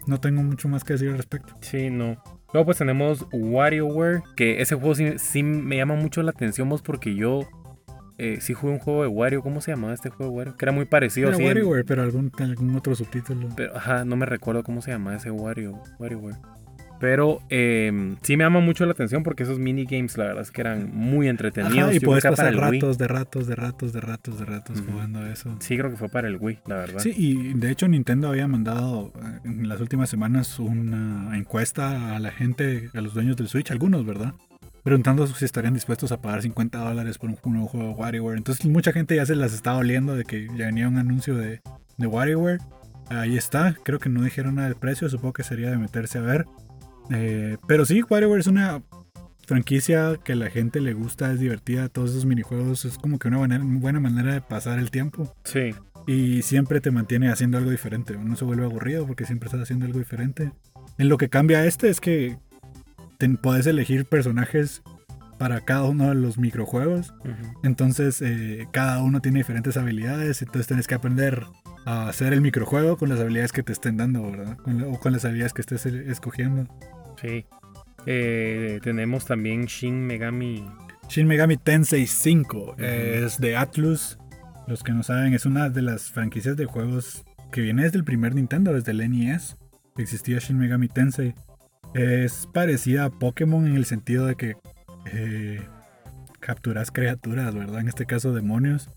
No 0.08 0.22
tengo 0.22 0.42
mucho 0.42 0.70
más 0.70 0.86
que 0.86 0.94
decir 0.94 1.10
al 1.10 1.18
respecto. 1.18 1.54
Sí, 1.60 1.90
no. 1.90 2.16
Luego 2.54 2.68
pues 2.68 2.78
tenemos 2.78 3.26
WarioWare, 3.34 4.24
que 4.38 4.62
ese 4.62 4.76
juego 4.76 4.96
sí, 4.96 5.18
sí 5.18 5.44
me 5.44 5.76
llama 5.76 5.96
mucho 5.96 6.24
la 6.24 6.32
atención 6.32 6.70
vos 6.70 6.82
porque 6.82 7.14
yo 7.14 7.42
eh, 8.18 8.38
sí 8.42 8.54
jugué 8.54 8.74
un 8.74 8.80
juego 8.80 9.02
de 9.02 9.08
Wario, 9.08 9.42
¿cómo 9.42 9.62
se 9.62 9.72
llamaba 9.72 9.94
este 9.94 10.10
juego 10.10 10.32
de 10.32 10.38
Wario? 10.38 10.58
Que 10.58 10.66
era 10.66 10.72
muy 10.72 10.86
parecido. 10.86 11.30
Era 11.30 11.38
WarioWare, 11.38 11.86
pero 11.86 12.04
algún, 12.04 12.32
algún 12.40 12.76
otro 12.76 12.96
subtítulo. 12.96 13.50
Pero, 13.56 13.76
ajá, 13.76 14.06
no 14.06 14.16
me 14.16 14.26
recuerdo 14.26 14.64
cómo 14.64 14.82
se 14.82 14.92
llamaba 14.92 15.18
ese 15.18 15.32
Wario, 15.32 15.82
WarioWare. 16.00 16.38
Pero 17.00 17.42
eh, 17.50 18.16
sí 18.22 18.38
me 18.38 18.44
llama 18.44 18.62
mucho 18.62 18.86
la 18.86 18.94
atención 18.94 19.24
porque 19.24 19.44
esos 19.44 19.60
minigames, 19.60 20.18
la 20.18 20.26
verdad 20.26 20.42
es 20.44 20.52
que 20.52 20.62
eran 20.62 20.92
muy 20.94 21.28
entretenidos. 21.28 21.94
y 21.94 22.00
puedes 22.00 22.24
pasar 22.24 22.56
ratos, 22.56 22.98
de 22.98 23.08
ratos, 23.08 23.48
de 23.48 23.56
ratos, 23.56 23.94
de 23.94 24.02
ratos, 24.02 24.40
de 24.40 24.46
ratos 24.46 24.84
jugando 24.90 25.26
eso. 25.26 25.56
Sí, 25.60 25.78
creo 25.78 25.92
que 25.92 25.98
fue 25.98 26.10
para 26.10 26.28
el 26.28 26.38
Wii, 26.40 26.60
la 26.68 26.76
verdad. 26.78 27.00
Sí, 27.00 27.14
y 27.16 27.54
de 27.54 27.72
hecho 27.72 27.88
Nintendo 27.88 28.30
había 28.30 28.48
mandado 28.48 29.12
eh, 29.18 29.40
en 29.44 29.68
las 29.68 29.82
últimas 29.82 30.10
semanas 30.10 30.58
una 30.60 31.38
encuesta 31.38 32.16
a 32.16 32.20
la 32.20 32.32
gente, 32.32 32.90
a 32.94 33.02
los 33.02 33.14
dueños 33.14 33.36
del 33.36 33.50
Switch, 33.50 33.72
algunos, 33.72 34.06
¿verdad? 34.06 34.34
Preguntando 34.86 35.26
si 35.26 35.44
estarían 35.44 35.74
dispuestos 35.74 36.12
a 36.12 36.22
pagar 36.22 36.44
50 36.44 36.78
dólares 36.78 37.18
por 37.18 37.32
un, 37.32 37.40
nuevo 37.46 37.68
juego 37.68 37.88
de 37.88 37.94
WarioWare. 37.96 38.38
Entonces 38.38 38.68
mucha 38.68 38.92
gente 38.92 39.16
ya 39.16 39.26
se 39.26 39.36
las 39.36 39.52
estaba 39.52 39.80
oliendo 39.80 40.16
de 40.16 40.26
que 40.26 40.48
ya 40.56 40.68
venía 40.68 40.88
un 40.88 41.00
anuncio 41.00 41.36
de, 41.36 41.62
de 41.98 42.08
WarioWare. 42.08 42.60
Ahí 43.10 43.36
está, 43.36 43.76
creo 43.82 43.98
que 43.98 44.10
no 44.10 44.22
dijeron 44.22 44.56
nada 44.56 44.68
del 44.68 44.78
precio, 44.78 45.10
supongo 45.10 45.34
que 45.34 45.44
sería 45.44 45.72
de 45.72 45.78
meterse 45.78 46.20
a 46.20 46.22
ver. 46.22 46.46
Eh, 47.10 47.58
pero 47.68 47.84
sí, 47.86 48.04
WarioWare 48.04 48.40
es 48.40 48.46
una 48.46 48.84
franquicia 49.48 50.20
que 50.24 50.34
a 50.34 50.36
la 50.36 50.52
gente 50.52 50.80
le 50.82 50.94
gusta, 50.94 51.32
es 51.32 51.40
divertida, 51.40 51.90
todos 51.90 52.12
esos 52.12 52.28
minijuegos 52.28 52.86
es 52.86 53.00
como 53.00 53.18
que 53.18 53.28
una 53.28 53.40
buena, 53.40 53.60
buena 53.64 54.00
manera 54.00 54.36
de 54.36 54.42
pasar 54.42 54.78
el 54.78 54.92
tiempo. 54.92 55.36
Sí. 55.46 55.74
Y 56.06 56.44
siempre 56.44 56.80
te 56.80 56.92
mantiene 56.92 57.30
haciendo 57.30 57.58
algo 57.58 57.72
diferente, 57.72 58.16
no 58.16 58.36
se 58.36 58.46
vuelve 58.46 58.66
aburrido 58.66 59.08
porque 59.08 59.26
siempre 59.26 59.48
estás 59.48 59.64
haciendo 59.64 59.88
algo 59.88 59.98
diferente. 59.98 60.52
En 61.00 61.10
lo 61.10 61.18
que 61.18 61.30
cambia 61.30 61.66
este 61.66 61.90
es 61.90 62.00
que 62.00 62.38
podés 63.42 63.68
elegir 63.68 64.06
personajes 64.06 64.82
para 65.38 65.62
cada 65.62 65.84
uno 65.84 66.10
de 66.10 66.16
los 66.16 66.38
microjuegos. 66.38 67.14
Entonces, 67.64 68.22
eh, 68.22 68.68
cada 68.72 69.02
uno 69.04 69.20
tiene 69.22 69.40
diferentes 69.40 69.76
habilidades. 69.78 70.42
Entonces, 70.42 70.68
tenés 70.68 70.88
que 70.88 70.96
aprender 70.96 71.44
a 71.86 72.08
hacer 72.08 72.34
el 72.34 72.42
microjuego 72.42 72.98
con 72.98 73.10
las 73.10 73.20
habilidades 73.20 73.52
que 73.52 73.62
te 73.64 73.74
estén 73.74 73.98
dando, 73.98 74.24
¿verdad? 74.32 74.58
Con 74.58 74.80
la- 74.82 74.88
o 74.88 75.00
con 75.00 75.12
las 75.14 75.26
habilidades 75.26 75.54
que 75.54 75.62
estés 75.62 75.86
eh, 75.86 76.06
escogiendo. 76.08 76.68
Sí. 77.22 77.46
Eh, 78.06 78.80
tenemos 78.84 79.26
también 79.26 79.66
Shin 79.66 80.06
Megami. 80.06 80.66
Shin 81.10 81.28
Megami 81.28 81.58
Tensei 81.58 82.08
5 82.08 82.76
es 82.78 83.40
de 83.40 83.56
Atlus. 83.58 84.18
Los 84.68 84.84
que 84.84 84.94
no 84.94 85.04
saben, 85.04 85.34
es 85.34 85.46
una 85.46 85.70
de 85.70 85.82
las 85.84 86.12
franquicias 86.12 86.56
de 86.58 86.66
juegos 86.66 87.24
que 87.52 87.62
viene 87.62 87.84
desde 87.84 87.98
el 87.98 88.04
primer 88.04 88.34
Nintendo, 88.36 88.74
desde 88.74 88.92
el 88.92 89.02
NES. 89.12 89.58
Existía 89.98 90.40
Shin 90.40 90.58
Megami 90.58 90.88
Tensei. 90.88 91.36
Es 91.96 92.50
parecida 92.52 93.06
a 93.06 93.10
Pokémon 93.10 93.66
en 93.66 93.78
el 93.78 93.86
sentido 93.86 94.26
de 94.26 94.36
que 94.36 94.58
eh, 95.06 95.62
capturas 96.42 96.92
criaturas, 96.92 97.56
¿verdad? 97.56 97.80
En 97.80 97.88
este 97.88 98.06
caso, 98.06 98.34
demonios. 98.34 98.90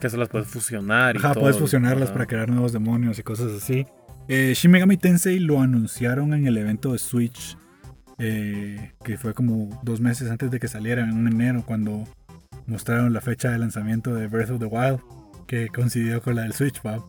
Que 0.00 0.08
se 0.08 0.16
las 0.16 0.30
puedes 0.30 0.48
fusionar. 0.48 1.16
Y 1.16 1.18
Ajá, 1.18 1.34
todo, 1.34 1.42
puedes 1.42 1.58
fusionarlas 1.58 2.10
para 2.10 2.24
crear 2.26 2.48
nuevos 2.48 2.72
demonios 2.72 3.18
y 3.18 3.22
cosas 3.22 3.52
así. 3.52 3.86
Eh, 4.28 4.54
Shin 4.54 4.70
Megami 4.70 4.96
Tensei 4.96 5.38
lo 5.38 5.60
anunciaron 5.60 6.32
en 6.32 6.46
el 6.46 6.56
evento 6.56 6.92
de 6.92 6.98
Switch, 6.98 7.58
eh, 8.18 8.92
que 9.04 9.18
fue 9.18 9.34
como 9.34 9.80
dos 9.82 10.00
meses 10.00 10.30
antes 10.30 10.50
de 10.50 10.58
que 10.58 10.68
saliera, 10.68 11.02
en 11.02 11.26
enero, 11.26 11.64
cuando 11.66 12.04
mostraron 12.66 13.12
la 13.12 13.20
fecha 13.20 13.50
de 13.50 13.58
lanzamiento 13.58 14.14
de 14.14 14.26
Breath 14.26 14.50
of 14.50 14.58
the 14.58 14.66
Wild, 14.66 15.00
que 15.46 15.68
coincidió 15.68 16.22
con 16.22 16.34
la 16.34 16.42
del 16.42 16.54
Switch, 16.54 16.80
¿va? 16.84 17.04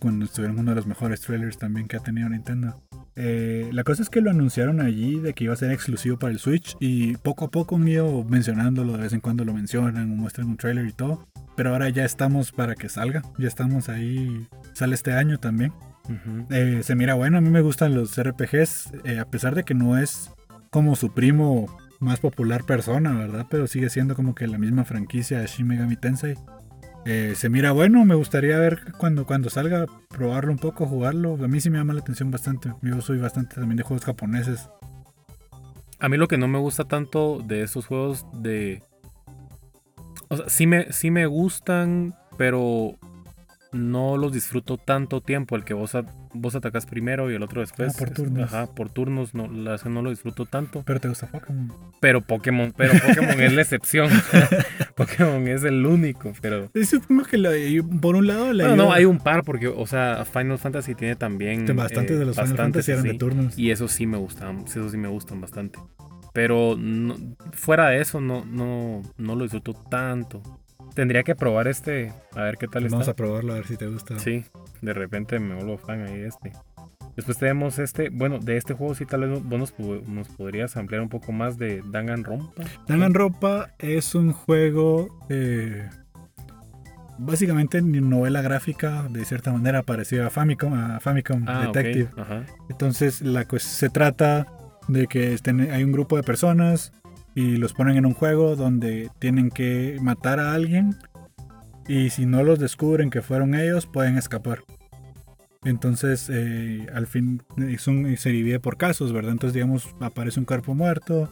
Cuando 0.00 0.26
estuvieron 0.26 0.58
uno 0.58 0.72
de 0.72 0.76
los 0.76 0.86
mejores 0.86 1.22
trailers 1.22 1.56
también 1.56 1.88
que 1.88 1.96
ha 1.96 2.00
tenido 2.00 2.28
Nintendo. 2.28 2.83
Eh, 3.16 3.68
la 3.72 3.84
cosa 3.84 4.02
es 4.02 4.10
que 4.10 4.20
lo 4.20 4.30
anunciaron 4.30 4.80
allí 4.80 5.20
de 5.20 5.34
que 5.34 5.44
iba 5.44 5.52
a 5.52 5.56
ser 5.56 5.70
exclusivo 5.70 6.18
para 6.18 6.32
el 6.32 6.38
Switch 6.38 6.76
y 6.80 7.16
poco 7.18 7.44
a 7.44 7.50
poco 7.50 7.76
han 7.76 7.86
ido 7.86 8.24
mencionándolo, 8.24 8.94
de 8.94 9.02
vez 9.02 9.12
en 9.12 9.20
cuando 9.20 9.44
lo 9.44 9.54
mencionan 9.54 10.16
muestran 10.16 10.48
un 10.48 10.56
trailer 10.56 10.86
y 10.86 10.92
todo. 10.92 11.26
Pero 11.56 11.70
ahora 11.70 11.88
ya 11.88 12.04
estamos 12.04 12.50
para 12.50 12.74
que 12.74 12.88
salga, 12.88 13.22
ya 13.38 13.46
estamos 13.46 13.88
ahí, 13.88 14.48
sale 14.72 14.94
este 14.94 15.12
año 15.12 15.38
también. 15.38 15.72
Eh, 16.50 16.80
se 16.82 16.94
mira 16.94 17.14
bueno, 17.14 17.38
a 17.38 17.40
mí 17.40 17.48
me 17.48 17.62
gustan 17.62 17.94
los 17.94 18.20
RPGs, 18.20 18.92
eh, 19.04 19.18
a 19.20 19.24
pesar 19.30 19.54
de 19.54 19.64
que 19.64 19.74
no 19.74 19.96
es 19.96 20.30
como 20.70 20.96
su 20.96 21.14
primo 21.14 21.66
más 22.00 22.20
popular 22.20 22.64
persona, 22.64 23.12
¿verdad? 23.14 23.46
Pero 23.48 23.66
sigue 23.66 23.88
siendo 23.88 24.14
como 24.14 24.34
que 24.34 24.46
la 24.46 24.58
misma 24.58 24.84
franquicia 24.84 25.40
de 25.40 25.46
Shin 25.46 25.66
Megami 25.66 25.96
Tensei. 25.96 26.34
Eh, 27.06 27.34
se 27.36 27.50
mira 27.50 27.72
bueno, 27.72 28.04
me 28.04 28.14
gustaría 28.14 28.58
ver 28.58 28.92
cuando, 28.96 29.26
cuando 29.26 29.50
salga, 29.50 29.86
probarlo 30.08 30.52
un 30.52 30.58
poco, 30.58 30.86
jugarlo. 30.86 31.34
A 31.34 31.48
mí 31.48 31.60
sí 31.60 31.68
me 31.70 31.78
llama 31.78 31.92
la 31.92 32.00
atención 32.00 32.30
bastante. 32.30 32.72
Yo 32.82 33.00
soy 33.00 33.18
bastante 33.18 33.56
también 33.56 33.76
de 33.76 33.82
juegos 33.82 34.04
japoneses. 34.06 34.68
A 35.98 36.08
mí 36.08 36.16
lo 36.16 36.28
que 36.28 36.38
no 36.38 36.48
me 36.48 36.58
gusta 36.58 36.84
tanto 36.84 37.40
de 37.44 37.62
estos 37.62 37.86
juegos 37.86 38.26
de... 38.32 38.82
O 40.28 40.36
sea, 40.36 40.48
sí 40.48 40.66
me, 40.66 40.92
sí 40.92 41.10
me 41.10 41.26
gustan, 41.26 42.14
pero 42.38 42.98
no 43.74 44.16
los 44.16 44.32
disfruto 44.32 44.78
tanto 44.78 45.20
tiempo. 45.20 45.56
El 45.56 45.64
que 45.64 45.74
vos, 45.74 45.94
a- 45.94 46.06
vos 46.32 46.54
atacas 46.54 46.86
primero 46.86 47.30
y 47.30 47.34
el 47.34 47.42
otro 47.42 47.60
después. 47.60 47.94
Ah, 47.94 47.98
por 47.98 48.10
turnos. 48.10 48.44
Ajá, 48.54 48.66
por 48.74 48.90
turnos. 48.90 49.34
No, 49.34 49.46
la 49.48 49.76
no 49.84 50.00
lo 50.02 50.10
disfruto 50.10 50.46
tanto. 50.46 50.82
Pero 50.86 51.00
te 51.00 51.08
gusta 51.08 51.26
Pokémon. 51.26 51.72
Pero 52.00 52.20
Pokémon, 52.22 52.72
pero 52.76 52.92
Pokémon 53.06 53.40
es 53.40 53.52
la 53.52 53.62
excepción. 53.62 54.08
Pokémon 54.96 55.46
es 55.48 55.64
el 55.64 55.84
único, 55.84 56.32
pero... 56.40 56.70
Supongo 56.88 57.24
que 57.24 57.38
la- 57.38 57.50
por 58.00 58.16
un 58.16 58.26
lado 58.26 58.52
la 58.52 58.68
Bueno, 58.68 58.84
no, 58.84 58.92
hay 58.92 59.04
un 59.04 59.18
par 59.18 59.44
porque, 59.44 59.68
o 59.68 59.86
sea, 59.86 60.24
Final 60.24 60.58
Fantasy 60.58 60.94
tiene 60.94 61.16
también... 61.16 61.66
bastantes 61.76 62.12
eh, 62.16 62.18
de 62.18 62.24
los 62.24 62.36
Final 62.36 62.50
bastantes 62.50 62.86
Fantasy 62.86 62.92
eran 62.92 63.04
de 63.04 63.14
turnos. 63.14 63.58
Y 63.58 63.70
eso 63.70 63.88
sí 63.88 64.06
me 64.06 64.16
gustan, 64.18 64.64
eso 64.66 64.88
sí 64.88 64.96
me 64.96 65.08
gustan 65.08 65.40
bastante. 65.40 65.78
Pero 66.32 66.76
no- 66.78 67.16
fuera 67.52 67.88
de 67.90 68.00
eso 68.00 68.20
no, 68.20 68.44
no, 68.44 69.02
no 69.18 69.34
lo 69.36 69.42
disfruto 69.44 69.72
tanto. 69.72 70.42
Tendría 70.94 71.22
que 71.24 71.34
probar 71.34 71.66
este, 71.68 72.12
a 72.34 72.42
ver 72.42 72.56
qué 72.56 72.68
tal 72.68 72.84
Vamos 72.84 73.00
está. 73.00 73.12
a 73.12 73.16
probarlo 73.16 73.52
a 73.52 73.56
ver 73.56 73.66
si 73.66 73.76
te 73.76 73.86
gusta. 73.86 74.18
Sí, 74.18 74.44
de 74.82 74.92
repente 74.92 75.38
me 75.40 75.54
vuelvo 75.54 75.78
fan 75.78 76.02
ahí 76.02 76.18
de 76.20 76.28
este. 76.28 76.52
Después 77.16 77.38
tenemos 77.38 77.78
este, 77.78 78.08
bueno, 78.10 78.38
de 78.40 78.56
este 78.56 78.74
juego 78.74 78.94
sí 78.94 79.06
tal 79.06 79.20
vez 79.28 79.42
vos 79.42 79.58
nos, 79.58 79.74
nos 80.08 80.28
podrías 80.28 80.76
ampliar 80.76 81.00
un 81.02 81.08
poco 81.08 81.32
más 81.32 81.56
de 81.58 81.82
Danganronpa. 81.90 82.62
Danganronpa 82.88 83.70
es 83.78 84.14
un 84.16 84.32
juego 84.32 85.08
eh, 85.28 85.88
básicamente 87.18 87.80
novela 87.82 88.42
gráfica 88.42 89.04
de 89.10 89.24
cierta 89.24 89.52
manera 89.52 89.82
parecida 89.82 90.26
a 90.26 90.30
Famicom, 90.30 90.74
a 90.74 91.00
Famicom 91.00 91.44
Ah, 91.46 91.66
Detective. 91.72 92.08
Ajá. 92.16 92.44
Entonces 92.68 93.20
la 93.20 93.46
cues- 93.46 93.62
se 93.62 93.88
trata 93.90 94.46
de 94.88 95.06
que 95.06 95.36
hay 95.72 95.84
un 95.84 95.92
grupo 95.92 96.16
de 96.16 96.22
personas 96.24 96.92
y 97.34 97.56
los 97.56 97.72
ponen 97.72 97.96
en 97.96 98.06
un 98.06 98.14
juego 98.14 98.56
donde 98.56 99.10
tienen 99.18 99.50
que 99.50 99.98
matar 100.00 100.38
a 100.40 100.52
alguien 100.54 100.96
y 101.88 102.10
si 102.10 102.26
no 102.26 102.42
los 102.42 102.58
descubren 102.58 103.10
que 103.10 103.22
fueron 103.22 103.54
ellos 103.54 103.86
pueden 103.86 104.16
escapar. 104.16 104.60
Entonces 105.64 106.28
eh, 106.30 106.86
al 106.94 107.06
fin 107.06 107.42
es 107.56 107.86
un- 107.86 108.16
se 108.16 108.30
divide 108.30 108.60
por 108.60 108.76
casos, 108.76 109.12
¿verdad? 109.12 109.32
Entonces 109.32 109.54
digamos 109.54 109.88
aparece 110.00 110.38
un 110.38 110.46
cuerpo 110.46 110.74
muerto, 110.74 111.30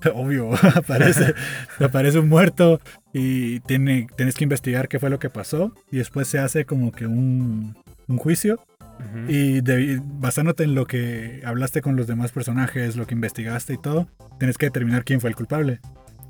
obvio, 0.14 0.50
aparece, 0.74 1.34
aparece 1.80 2.18
un 2.18 2.28
muerto 2.28 2.80
y 3.12 3.60
tiene, 3.60 4.06
tienes 4.16 4.36
que 4.36 4.44
investigar 4.44 4.88
qué 4.88 4.98
fue 4.98 5.10
lo 5.10 5.18
que 5.18 5.30
pasó 5.30 5.74
y 5.90 5.98
después 5.98 6.28
se 6.28 6.38
hace 6.38 6.64
como 6.64 6.92
que 6.92 7.06
un, 7.06 7.76
un 8.08 8.16
juicio 8.18 8.60
y 9.28 9.60
de- 9.60 10.00
basándote 10.02 10.64
en 10.64 10.74
lo 10.74 10.86
que 10.86 11.42
hablaste 11.44 11.80
con 11.82 11.96
los 11.96 12.06
demás 12.06 12.32
personajes, 12.32 12.96
lo 12.96 13.06
que 13.06 13.14
investigaste 13.14 13.74
y 13.74 13.78
todo, 13.78 14.08
tienes 14.38 14.58
que 14.58 14.66
determinar 14.66 15.04
quién 15.04 15.20
fue 15.20 15.30
el 15.30 15.36
culpable. 15.36 15.80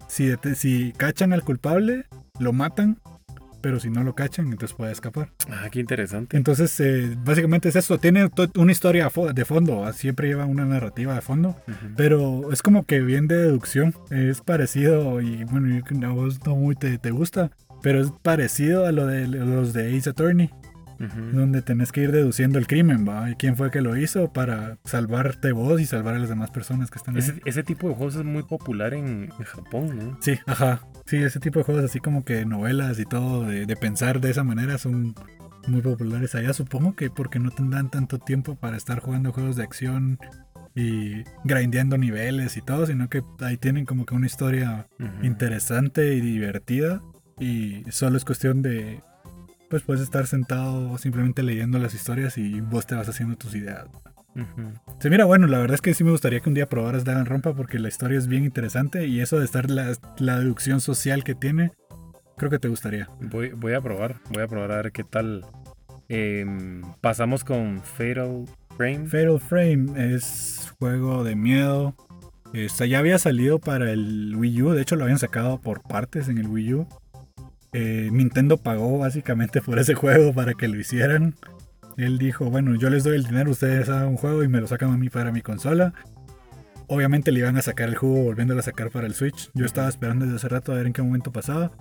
Si, 0.08 0.30
si 0.54 0.92
cachan 0.96 1.32
al 1.32 1.42
culpable, 1.42 2.04
lo 2.38 2.52
matan, 2.52 2.98
pero 3.62 3.78
si 3.78 3.88
no 3.90 4.02
lo 4.02 4.14
cachan, 4.14 4.46
entonces 4.46 4.76
puede 4.76 4.90
escapar. 4.92 5.30
Ah, 5.48 5.68
qué 5.70 5.78
interesante. 5.80 6.36
Entonces, 6.36 6.78
eh, 6.80 7.16
básicamente 7.24 7.68
es 7.68 7.76
eso. 7.76 7.96
Tiene 7.98 8.28
una 8.56 8.72
historia 8.72 9.08
de 9.32 9.44
fondo, 9.44 9.84
ah, 9.84 9.92
siempre 9.92 10.28
lleva 10.28 10.44
una 10.46 10.64
narrativa 10.64 11.14
de 11.14 11.20
fondo, 11.20 11.50
Ujú. 11.68 11.94
pero 11.96 12.52
es 12.52 12.60
como 12.60 12.84
que 12.84 13.00
bien 13.00 13.28
de 13.28 13.36
deducción. 13.36 13.94
Es 14.10 14.40
parecido, 14.40 15.20
y 15.20 15.44
bueno, 15.44 15.80
a 16.06 16.10
vos 16.10 16.44
no 16.44 16.56
muy 16.56 16.74
te, 16.74 16.98
te 16.98 17.10
gusta, 17.12 17.52
pero 17.82 18.00
es 18.00 18.10
parecido 18.22 18.84
a 18.84 18.92
lo 18.92 19.06
de 19.06 19.28
los 19.28 19.72
de 19.72 19.96
Ace 19.96 20.10
Attorney 20.10 20.50
Donde 20.98 21.62
tenés 21.62 21.92
que 21.92 22.02
ir 22.02 22.12
deduciendo 22.12 22.58
el 22.58 22.66
crimen, 22.66 23.06
¿va? 23.08 23.30
Y 23.30 23.34
quién 23.34 23.56
fue 23.56 23.70
que 23.70 23.80
lo 23.80 23.96
hizo 23.96 24.32
para 24.32 24.78
salvarte 24.84 25.52
vos 25.52 25.80
y 25.80 25.86
salvar 25.86 26.14
a 26.14 26.18
las 26.18 26.28
demás 26.28 26.50
personas 26.50 26.90
que 26.90 26.98
están 26.98 27.16
ahí. 27.16 27.20
Ese, 27.20 27.40
ese 27.44 27.62
tipo 27.62 27.88
de 27.88 27.94
juegos 27.94 28.16
es 28.16 28.24
muy 28.24 28.42
popular 28.42 28.94
en, 28.94 29.30
en 29.38 29.44
Japón, 29.44 29.98
¿no? 29.98 30.18
Sí, 30.20 30.38
ajá. 30.46 30.86
Sí, 31.06 31.16
ese 31.16 31.40
tipo 31.40 31.58
de 31.58 31.64
juegos 31.64 31.84
así 31.84 31.98
como 32.00 32.24
que 32.24 32.44
novelas 32.44 32.98
y 32.98 33.04
todo, 33.04 33.44
de, 33.44 33.66
de 33.66 33.76
pensar 33.76 34.20
de 34.20 34.30
esa 34.30 34.44
manera 34.44 34.78
son 34.78 35.14
muy 35.66 35.82
populares 35.82 36.34
allá. 36.34 36.52
Supongo 36.52 36.94
que 36.94 37.10
porque 37.10 37.38
no 37.38 37.50
tendrán 37.50 37.90
tanto 37.90 38.18
tiempo 38.18 38.54
para 38.54 38.76
estar 38.76 39.00
jugando 39.00 39.32
juegos 39.32 39.56
de 39.56 39.62
acción 39.62 40.18
y 40.74 41.24
grindeando 41.44 41.98
niveles 41.98 42.56
y 42.56 42.62
todo, 42.62 42.86
sino 42.86 43.08
que 43.08 43.22
ahí 43.40 43.56
tienen 43.56 43.84
como 43.84 44.06
que 44.06 44.14
una 44.14 44.26
historia 44.26 44.88
interesante 45.22 46.14
y 46.14 46.20
divertida 46.20 47.02
y 47.38 47.84
solo 47.90 48.16
es 48.16 48.24
cuestión 48.24 48.62
de 48.62 49.00
pues 49.72 49.84
puedes 49.84 50.02
estar 50.02 50.26
sentado 50.26 50.98
simplemente 50.98 51.42
leyendo 51.42 51.78
las 51.78 51.94
historias 51.94 52.36
y 52.36 52.60
vos 52.60 52.86
te 52.86 52.94
vas 52.94 53.08
haciendo 53.08 53.36
tus 53.36 53.54
ideas. 53.54 53.86
Se 54.98 55.08
mira 55.08 55.24
bueno, 55.24 55.46
la 55.46 55.60
verdad 55.60 55.76
es 55.76 55.80
que 55.80 55.94
sí 55.94 56.04
me 56.04 56.10
gustaría 56.10 56.40
que 56.40 56.50
un 56.50 56.54
día 56.54 56.68
probaras 56.68 57.06
Danganronpa 57.06 57.54
porque 57.54 57.78
la 57.78 57.88
historia 57.88 58.18
es 58.18 58.26
bien 58.26 58.44
interesante 58.44 59.06
y 59.06 59.22
eso 59.22 59.38
de 59.38 59.46
estar 59.46 59.70
la, 59.70 59.94
la 60.18 60.38
deducción 60.38 60.82
social 60.82 61.24
que 61.24 61.34
tiene, 61.34 61.72
creo 62.36 62.50
que 62.50 62.58
te 62.58 62.68
gustaría. 62.68 63.08
Voy, 63.18 63.52
voy 63.52 63.72
a 63.72 63.80
probar, 63.80 64.16
voy 64.28 64.42
a 64.42 64.46
probar 64.46 64.72
a 64.72 64.76
ver 64.76 64.92
qué 64.92 65.04
tal. 65.04 65.46
Em, 66.10 66.82
pasamos 67.00 67.42
con 67.42 67.80
Fatal 67.80 68.44
Frame. 68.76 69.06
Fatal 69.06 69.40
Frame 69.40 70.14
es 70.14 70.70
juego 70.78 71.24
de 71.24 71.34
miedo. 71.34 71.94
Este, 72.52 72.90
ya 72.90 72.98
había 72.98 73.18
salido 73.18 73.58
para 73.58 73.90
el 73.90 74.36
Wii 74.36 74.62
U, 74.64 74.70
de 74.72 74.82
hecho 74.82 74.96
lo 74.96 75.04
habían 75.04 75.18
sacado 75.18 75.62
por 75.62 75.80
partes 75.80 76.28
en 76.28 76.36
el 76.36 76.48
Wii 76.48 76.74
U. 76.74 76.86
Eh, 77.72 78.10
Nintendo 78.12 78.58
pagó 78.58 78.98
básicamente 78.98 79.62
por 79.62 79.78
ese 79.78 79.94
juego 79.94 80.32
para 80.34 80.54
que 80.54 80.68
lo 80.68 80.78
hicieran. 80.78 81.34
Él 81.96 82.18
dijo, 82.18 82.50
bueno, 82.50 82.74
yo 82.74 82.90
les 82.90 83.04
doy 83.04 83.16
el 83.16 83.24
dinero, 83.24 83.50
ustedes 83.50 83.88
hagan 83.88 84.08
un 84.08 84.16
juego 84.16 84.42
y 84.42 84.48
me 84.48 84.60
lo 84.60 84.66
sacan 84.66 84.92
a 84.92 84.96
mí 84.96 85.08
para 85.08 85.32
mi 85.32 85.42
consola. 85.42 85.94
Obviamente 86.86 87.32
le 87.32 87.40
iban 87.40 87.56
a 87.56 87.62
sacar 87.62 87.88
el 87.88 87.96
juego 87.96 88.24
volviéndolo 88.24 88.60
a 88.60 88.62
sacar 88.62 88.90
para 88.90 89.06
el 89.06 89.14
Switch. 89.14 89.50
Yo 89.54 89.64
estaba 89.64 89.88
esperando 89.88 90.24
desde 90.24 90.36
hace 90.36 90.48
rato 90.48 90.72
a 90.72 90.76
ver 90.76 90.86
en 90.86 90.92
qué 90.92 91.02
momento 91.02 91.32
pasaba. 91.32 91.72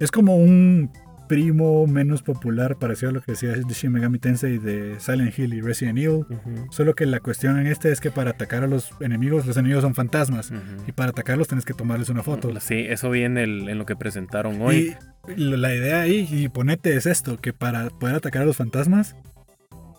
Es 0.00 0.10
como 0.10 0.36
un 0.36 0.90
primo 1.28 1.86
menos 1.86 2.22
popular, 2.22 2.76
parecido 2.76 3.10
a 3.10 3.12
lo 3.12 3.20
que 3.20 3.32
decía 3.32 3.50
de 3.50 3.62
Shin 3.72 3.92
Megami 3.92 4.18
Tensei 4.18 4.58
de 4.58 4.96
Silent 4.98 5.38
Hill 5.38 5.54
y 5.54 5.60
Resident 5.60 5.98
Evil. 5.98 6.24
Solo 6.70 6.94
que 6.94 7.06
la 7.06 7.20
cuestión 7.20 7.58
en 7.58 7.66
este 7.68 7.92
es 7.92 8.00
que 8.00 8.10
para 8.10 8.30
atacar 8.30 8.64
a 8.64 8.66
los 8.66 8.90
enemigos, 9.00 9.46
los 9.46 9.56
enemigos 9.56 9.82
son 9.82 9.94
fantasmas. 9.94 10.50
Y 10.86 10.92
para 10.92 11.10
atacarlos 11.10 11.46
tienes 11.46 11.64
que 11.64 11.74
tomarles 11.74 12.08
una 12.08 12.22
foto. 12.22 12.58
Sí, 12.60 12.84
eso 12.88 13.10
vi 13.10 13.22
en, 13.22 13.38
el- 13.38 13.68
en 13.68 13.78
lo 13.78 13.86
que 13.86 13.94
presentaron 13.94 14.60
hoy. 14.60 14.96
Y 15.36 15.44
la 15.44 15.74
idea 15.74 16.00
ahí, 16.00 16.26
y 16.30 16.48
ponete, 16.48 16.96
es 16.96 17.06
esto, 17.06 17.36
que 17.36 17.52
para 17.52 17.90
poder 17.90 18.16
atacar 18.16 18.42
a 18.42 18.44
los 18.46 18.56
fantasmas, 18.56 19.14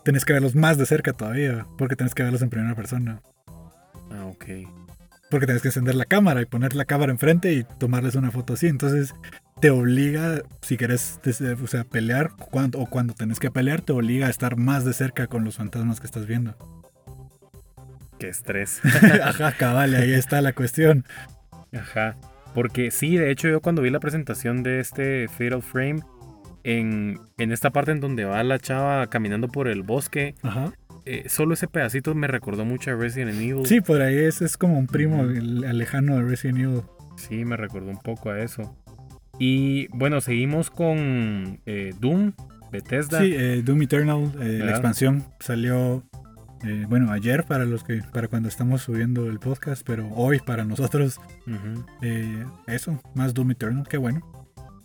tienes 0.03 0.25
que 0.25 0.33
verlos 0.33 0.55
más 0.55 0.77
de 0.79 0.85
cerca 0.87 1.13
todavía, 1.13 1.67
porque 1.77 1.95
tienes 1.95 2.15
que 2.15 2.23
verlos 2.23 2.41
en 2.41 2.49
primera 2.49 2.73
persona. 2.75 3.21
Ah, 4.11 4.25
ok. 4.25 4.45
Porque 5.29 5.45
tienes 5.45 5.61
que 5.61 5.67
encender 5.67 5.95
la 5.95 6.05
cámara 6.05 6.41
y 6.41 6.45
poner 6.45 6.75
la 6.75 6.85
cámara 6.85 7.11
enfrente 7.11 7.53
y 7.53 7.63
tomarles 7.63 8.15
una 8.15 8.31
foto 8.31 8.53
así. 8.53 8.67
Entonces 8.67 9.13
te 9.59 9.69
obliga, 9.69 10.41
si 10.61 10.77
quieres 10.77 11.19
o 11.61 11.67
sea, 11.67 11.83
pelear 11.83 12.31
cuando, 12.49 12.79
o 12.79 12.85
cuando 12.87 13.13
tenés 13.13 13.39
que 13.39 13.51
pelear, 13.51 13.81
te 13.81 13.93
obliga 13.93 14.27
a 14.27 14.29
estar 14.29 14.57
más 14.57 14.85
de 14.85 14.93
cerca 14.93 15.27
con 15.27 15.43
los 15.43 15.57
fantasmas 15.57 15.99
que 15.99 16.07
estás 16.07 16.25
viendo. 16.25 16.55
Qué 18.17 18.29
estrés. 18.29 18.81
Ajá, 19.23 19.51
cabal, 19.53 19.95
ahí 19.95 20.13
está 20.13 20.41
la 20.41 20.53
cuestión. 20.53 21.05
Ajá. 21.73 22.17
Porque 22.53 22.91
sí, 22.91 23.15
de 23.15 23.31
hecho 23.31 23.47
yo 23.47 23.61
cuando 23.61 23.81
vi 23.81 23.89
la 23.89 23.99
presentación 23.99 24.63
de 24.63 24.79
este 24.79 25.27
Fatal 25.27 25.61
Frame, 25.61 26.01
en, 26.63 27.19
en 27.37 27.51
esta 27.51 27.69
parte 27.69 27.91
en 27.91 27.99
donde 27.99 28.25
va 28.25 28.43
la 28.43 28.59
chava 28.59 29.07
caminando 29.07 29.47
por 29.47 29.67
el 29.67 29.83
bosque, 29.83 30.35
Ajá. 30.41 30.73
Eh, 31.11 31.29
solo 31.29 31.53
ese 31.53 31.67
pedacito 31.67 32.13
me 32.15 32.27
recordó 32.27 32.65
mucho 32.65 32.91
a 32.91 32.95
Resident 32.95 33.33
Evil. 33.35 33.65
Sí, 33.65 33.81
por 33.81 34.01
ahí 34.01 34.17
es, 34.17 34.41
es 34.41 34.57
como 34.57 34.77
un 34.77 34.87
primo 34.87 35.23
el- 35.23 35.61
lejano 35.77 36.15
de 36.17 36.23
Resident 36.23 36.59
Evil. 36.59 36.81
Sí, 37.17 37.43
me 37.45 37.57
recordó 37.57 37.89
un 37.89 37.99
poco 37.99 38.29
a 38.29 38.39
eso. 38.39 38.75
Y 39.39 39.87
bueno, 39.95 40.21
seguimos 40.21 40.69
con 40.69 41.59
eh, 41.65 41.93
Doom, 41.99 42.33
Bethesda. 42.71 43.21
Sí, 43.21 43.33
eh, 43.35 43.61
Doom 43.63 43.81
Eternal, 43.83 44.31
eh, 44.41 44.59
la 44.63 44.71
expansión 44.71 45.23
salió, 45.39 46.03
eh, 46.65 46.85
bueno, 46.89 47.11
ayer 47.11 47.43
para 47.45 47.65
los 47.65 47.83
que, 47.83 48.01
para 48.13 48.27
cuando 48.27 48.49
estamos 48.49 48.81
subiendo 48.81 49.27
el 49.29 49.39
podcast, 49.39 49.83
pero 49.85 50.07
hoy 50.09 50.39
para 50.39 50.65
nosotros, 50.65 51.19
eso, 52.67 53.01
más 53.15 53.33
Doom 53.33 53.51
Eternal, 53.51 53.87
qué 53.89 53.97
bueno. 53.97 54.21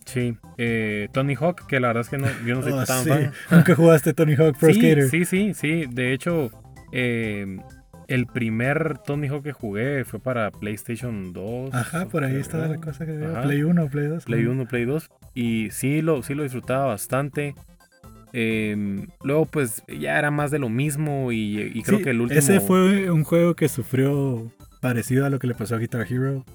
Sí, 0.05 0.37
eh, 0.57 1.07
Tony 1.13 1.35
Hawk, 1.35 1.65
que 1.67 1.79
la 1.79 1.87
verdad 1.87 2.01
es 2.01 2.09
que 2.09 2.17
no, 2.17 2.27
yo 2.45 2.55
no 2.55 2.61
soy 2.61 2.73
Oh, 2.73 2.83
tan 2.85 3.03
sí. 3.03 3.09
fan. 3.09 3.31
Nunca 3.51 3.75
jugaste 3.75 4.13
Tony 4.13 4.35
Hawk 4.35 4.57
Pro 4.59 4.69
sí, 4.71 4.75
Skater. 4.79 5.09
sí, 5.09 5.25
sí, 5.25 5.53
sí. 5.53 5.85
De 5.91 6.13
hecho, 6.13 6.51
eh, 6.91 7.57
el 8.07 8.27
primer 8.27 8.99
Tony 8.99 9.27
Hawk 9.27 9.43
que 9.43 9.51
jugué 9.51 10.05
fue 10.05 10.19
para 10.19 10.51
PlayStation 10.51 11.33
2. 11.33 11.73
Ajá, 11.73 12.05
por 12.05 12.23
ahí 12.23 12.35
estaba 12.35 12.67
la 12.67 12.77
cosa 12.77 13.05
que 13.05 13.13
veo. 13.13 13.41
Play 13.41 13.63
1, 13.63 13.87
Play 13.89 14.07
2. 14.07 14.25
Play 14.25 14.43
¿no? 14.43 14.51
1, 14.51 14.65
Play 14.67 14.85
2. 14.85 15.09
Y 15.33 15.69
sí 15.71 16.01
lo, 16.03 16.21
sí 16.21 16.35
lo 16.35 16.43
disfrutaba 16.43 16.85
bastante. 16.85 17.55
Eh, 18.31 19.07
luego, 19.23 19.45
pues 19.45 19.81
ya 19.87 20.19
era 20.19 20.29
más 20.29 20.51
de 20.51 20.59
lo 20.59 20.69
mismo. 20.69 21.31
Y, 21.31 21.71
y 21.73 21.81
creo 21.81 21.97
Sí, 21.99 22.03
que 22.03 22.09
el 22.11 22.21
último. 22.21 22.37
Ese 22.39 22.59
fue 22.59 23.09
un 23.09 23.23
juego 23.23 23.55
que 23.55 23.69
sufrió 23.69 24.51
parecido 24.81 25.25
a 25.25 25.29
lo 25.31 25.39
que 25.39 25.47
le 25.47 25.55
pasó 25.55 25.75
a 25.75 25.79
Guitar 25.79 26.05
Hero, 26.07 26.45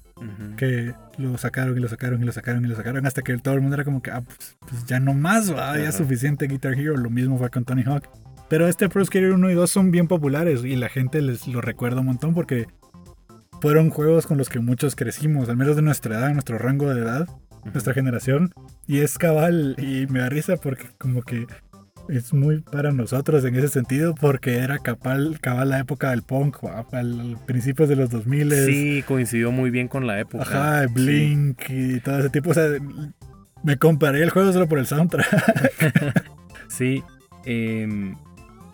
Que 0.57 0.93
lo 1.17 1.37
sacaron 1.37 1.77
y 1.77 1.81
lo 1.81 1.87
sacaron 1.87 2.21
y 2.21 2.25
lo 2.25 2.31
sacaron 2.31 2.63
y 2.63 2.67
lo 2.67 2.75
sacaron 2.75 3.05
hasta 3.05 3.21
que 3.21 3.37
todo 3.37 3.55
el 3.55 3.61
mundo 3.61 3.75
era 3.75 3.83
como 3.83 4.01
que, 4.01 4.11
ah, 4.11 4.21
pues, 4.21 4.57
pues 4.59 4.85
ya 4.85 4.99
no 4.99 5.13
más, 5.13 5.53
va, 5.53 5.77
ya 5.77 5.89
es 5.89 5.95
suficiente 5.95 6.47
Guitar 6.47 6.73
Hero. 6.73 6.95
Lo 6.97 7.09
mismo 7.09 7.37
fue 7.37 7.49
con 7.49 7.65
Tony 7.65 7.83
Hawk. 7.83 8.07
Pero 8.49 8.67
este 8.67 8.89
Pro 8.89 9.03
Skater 9.03 9.31
1 9.31 9.49
y 9.49 9.53
2 9.53 9.71
son 9.71 9.91
bien 9.91 10.07
populares 10.07 10.65
y 10.65 10.75
la 10.75 10.89
gente 10.89 11.21
les 11.21 11.47
lo 11.47 11.61
recuerda 11.61 12.01
un 12.01 12.07
montón 12.07 12.33
porque 12.33 12.67
fueron 13.61 13.89
juegos 13.89 14.27
con 14.27 14.37
los 14.37 14.49
que 14.49 14.59
muchos 14.59 14.95
crecimos, 14.95 15.47
al 15.47 15.55
menos 15.55 15.75
de 15.75 15.81
nuestra 15.81 16.17
edad, 16.17 16.33
nuestro 16.33 16.57
rango 16.57 16.93
de 16.93 17.01
edad, 17.01 17.29
nuestra 17.63 17.93
generación. 17.93 18.53
Y 18.87 18.99
es 18.99 19.17
cabal 19.17 19.75
y 19.77 20.05
me 20.07 20.19
da 20.19 20.29
risa 20.29 20.57
porque 20.57 20.89
como 20.97 21.21
que 21.21 21.47
es 22.09 22.33
muy 22.33 22.61
para 22.61 22.91
nosotros 22.91 23.43
en 23.45 23.55
ese 23.55 23.67
sentido 23.69 24.13
porque 24.15 24.57
era 24.57 24.79
cabal, 24.79 25.39
cabal 25.41 25.69
la 25.69 25.79
época 25.79 26.09
del 26.11 26.23
punk, 26.23 26.57
al 26.91 27.37
principios 27.45 27.87
de 27.89 27.95
los 27.95 28.09
2000. 28.09 28.51
Sí, 28.65 29.03
coincidió 29.07 29.51
muy 29.51 29.69
bien 29.69 29.87
con 29.87 30.07
la 30.07 30.19
época. 30.19 30.43
Ajá, 30.43 30.87
Blink 30.93 31.61
y 31.69 31.99
todo 32.01 32.19
ese 32.19 32.29
tipo. 32.29 32.51
O 32.51 32.53
sea, 32.53 32.67
me 33.63 33.77
comparé 33.77 34.23
el 34.23 34.29
juego 34.31 34.51
solo 34.51 34.67
por 34.67 34.79
el 34.79 34.85
soundtrack. 34.87 35.27
Sí. 36.67 37.03
em, 37.45 38.15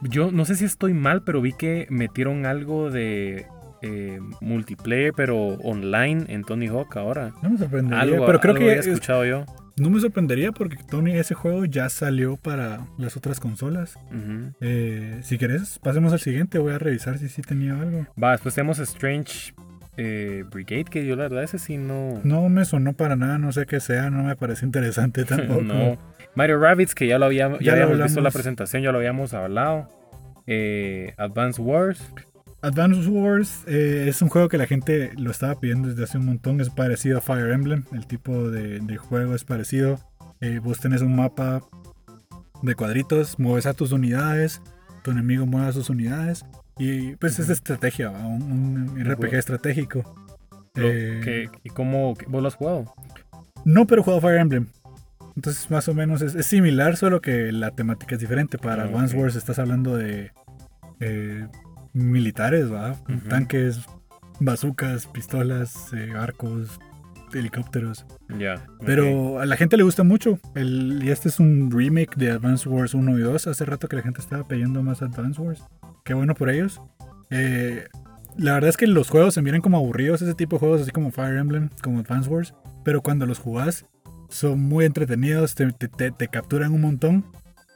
yo 0.01 0.31
no 0.31 0.45
sé 0.45 0.55
si 0.55 0.65
estoy 0.65 0.93
mal, 0.93 1.23
pero 1.23 1.41
vi 1.41 1.51
que 1.53 1.87
metieron 1.89 2.45
algo 2.45 2.91
de 2.91 3.47
eh, 3.81 4.19
multiplayer, 4.39 5.13
pero 5.15 5.35
online 5.63 6.25
en 6.27 6.43
Tony 6.43 6.67
Hawk 6.67 6.95
ahora. 6.97 7.33
No 7.41 7.49
me 7.49 7.57
sorprendería. 7.57 8.01
Algo, 8.01 8.25
pero 8.27 8.39
creo 8.39 8.53
algo 8.53 8.63
que 8.65 8.69
había 8.71 8.79
es- 8.81 8.87
escuchado 8.87 9.25
yo. 9.25 9.45
No 9.77 9.89
me 9.89 9.99
sorprendería 9.99 10.51
porque 10.51 10.77
Tony, 10.89 11.13
ese 11.13 11.33
juego 11.35 11.65
ya 11.65 11.89
salió 11.89 12.37
para 12.37 12.87
las 12.97 13.15
otras 13.15 13.39
consolas. 13.39 13.97
Eh, 14.59 15.19
si 15.21 15.37
querés, 15.37 15.79
pasemos 15.79 16.13
al 16.13 16.19
siguiente. 16.19 16.57
Voy 16.57 16.73
a 16.73 16.79
revisar 16.79 17.19
si 17.19 17.29
sí 17.29 17.41
tenía 17.41 17.79
algo. 17.79 18.07
Va, 18.21 18.31
después 18.31 18.55
tenemos 18.55 18.79
Strange 18.79 19.53
eh, 19.97 20.43
Brigade, 20.51 20.85
que 20.85 21.05
yo 21.05 21.15
la 21.15 21.23
verdad 21.23 21.43
ese 21.43 21.59
sí 21.59 21.77
no. 21.77 22.21
No 22.23 22.49
me 22.49 22.65
sonó 22.65 22.93
para 22.93 23.15
nada, 23.15 23.37
no 23.37 23.51
sé 23.51 23.65
qué 23.65 23.79
sea, 23.79 24.09
no 24.09 24.23
me 24.23 24.35
parece 24.35 24.65
interesante 24.65 25.25
tampoco. 25.25 25.61
no. 25.61 25.97
Mario 26.35 26.59
Rabbids, 26.59 26.93
que 26.93 27.07
ya 27.07 27.17
lo 27.17 27.25
habíamos, 27.25 27.59
ya 27.59 27.65
Ya 27.65 27.71
habíamos 27.73 28.03
visto 28.03 28.21
la 28.21 28.31
presentación, 28.31 28.83
ya 28.83 28.91
lo 28.91 28.99
habíamos 28.99 29.33
hablado. 29.33 29.89
Eh, 30.45 31.13
Advance 31.17 31.61
Wars. 31.61 32.13
Advance 32.67 33.07
Wars 33.09 33.63
eh, 33.67 34.05
es 34.07 34.21
un 34.21 34.29
juego 34.29 34.49
que 34.49 34.57
la 34.57 34.65
gente 34.67 35.11
lo 35.17 35.31
estaba 35.31 35.59
pidiendo 35.59 35.87
desde 35.89 36.03
hace 36.03 36.17
un 36.17 36.25
montón. 36.25 36.61
Es 36.61 36.69
parecido 36.69 37.17
a 37.17 37.21
Fire 37.21 37.51
Emblem. 37.51 37.83
El 37.93 38.05
tipo 38.07 38.49
de, 38.49 38.79
de 38.79 38.97
juego 38.97 39.35
es 39.35 39.43
parecido. 39.43 39.99
Eh, 40.41 40.59
vos 40.63 40.79
tenés 40.79 41.01
un 41.01 41.15
mapa 41.15 41.61
de 42.61 42.75
cuadritos, 42.75 43.39
mueves 43.39 43.65
a 43.65 43.73
tus 43.73 43.91
unidades, 43.91 44.61
tu 45.03 45.11
enemigo 45.11 45.45
mueve 45.45 45.67
a 45.67 45.71
sus 45.71 45.89
unidades. 45.89 46.45
Y 46.77 47.15
pues 47.15 47.33
es 47.33 47.39
Ujú. 47.39 47.47
de 47.47 47.53
estrategia, 47.53 48.09
un, 48.11 48.43
un 48.91 48.99
RPG 49.05 49.17
juego. 49.17 49.35
estratégico. 49.37 50.15
Eh, 50.75 51.47
¿Y 51.63 51.69
cómo 51.69 52.13
vos 52.27 52.41
lo 52.41 52.47
has 52.47 52.55
jugado? 52.55 52.93
No, 53.65 53.87
pero 53.87 54.01
he 54.01 54.03
jugado 54.03 54.21
Fire 54.21 54.39
Emblem. 54.39 54.67
Entonces, 55.35 55.69
más 55.71 55.87
o 55.87 55.93
menos 55.93 56.21
es, 56.21 56.35
es 56.35 56.45
similar, 56.45 56.97
solo 56.97 57.21
que 57.21 57.51
la 57.51 57.71
temática 57.71 58.15
es 58.15 58.21
diferente. 58.21 58.57
Para 58.57 58.83
Ah, 58.83 58.85
Advance. 58.85 59.15
Wars 59.17 59.35
estás 59.35 59.57
hablando 59.59 59.95
de 59.97 60.31
eh, 60.99 61.47
militares, 61.97 62.71
¿va? 62.71 62.95
Tanques, 63.29 63.79
bazucas, 64.39 65.07
pistolas, 65.07 65.91
eh, 65.93 66.13
arcos, 66.17 66.79
helicópteros. 67.33 68.05
Ya. 68.39 68.65
Pero 68.85 69.39
a 69.39 69.45
la 69.45 69.57
gente 69.57 69.77
le 69.77 69.83
gusta 69.83 70.03
mucho. 70.03 70.39
El, 70.55 71.01
y 71.03 71.09
este 71.09 71.29
es 71.29 71.39
un 71.39 71.69
remake 71.71 72.15
de 72.15 72.31
Advance 72.31 72.67
Wars 72.69 72.93
1 72.93 73.17
y 73.17 73.21
2. 73.21 73.47
Hace 73.47 73.65
rato 73.65 73.87
que 73.87 73.95
la 73.95 74.01
gente 74.01 74.21
estaba 74.21 74.47
pidiendo 74.47 74.81
más 74.83 75.01
Advance 75.01 75.41
Wars. 75.41 75.63
Qué 76.05 76.13
bueno 76.13 76.35
por 76.35 76.49
ellos. 76.49 76.81
Eh, 77.29 77.87
la 78.37 78.53
verdad 78.53 78.69
es 78.69 78.77
que 78.77 78.87
los 78.87 79.09
juegos 79.09 79.33
se 79.33 79.41
miran 79.41 79.61
como 79.61 79.77
aburridos, 79.77 80.21
ese 80.21 80.35
tipo 80.35 80.55
de 80.55 80.59
juegos, 80.59 80.81
así 80.81 80.91
como 80.91 81.11
Fire 81.11 81.37
Emblem, 81.37 81.69
como 81.83 81.99
Advance 81.99 82.29
Wars. 82.29 82.53
Pero 82.85 83.01
cuando 83.01 83.25
los 83.25 83.39
jugás, 83.39 83.85
son 84.29 84.59
muy 84.61 84.85
entretenidos, 84.85 85.55
te, 85.55 85.71
te- 85.71 85.87
te- 85.87 86.11
te 86.11 86.27
capturan 86.27 86.71
un 86.71 86.81
montón. 86.81 87.25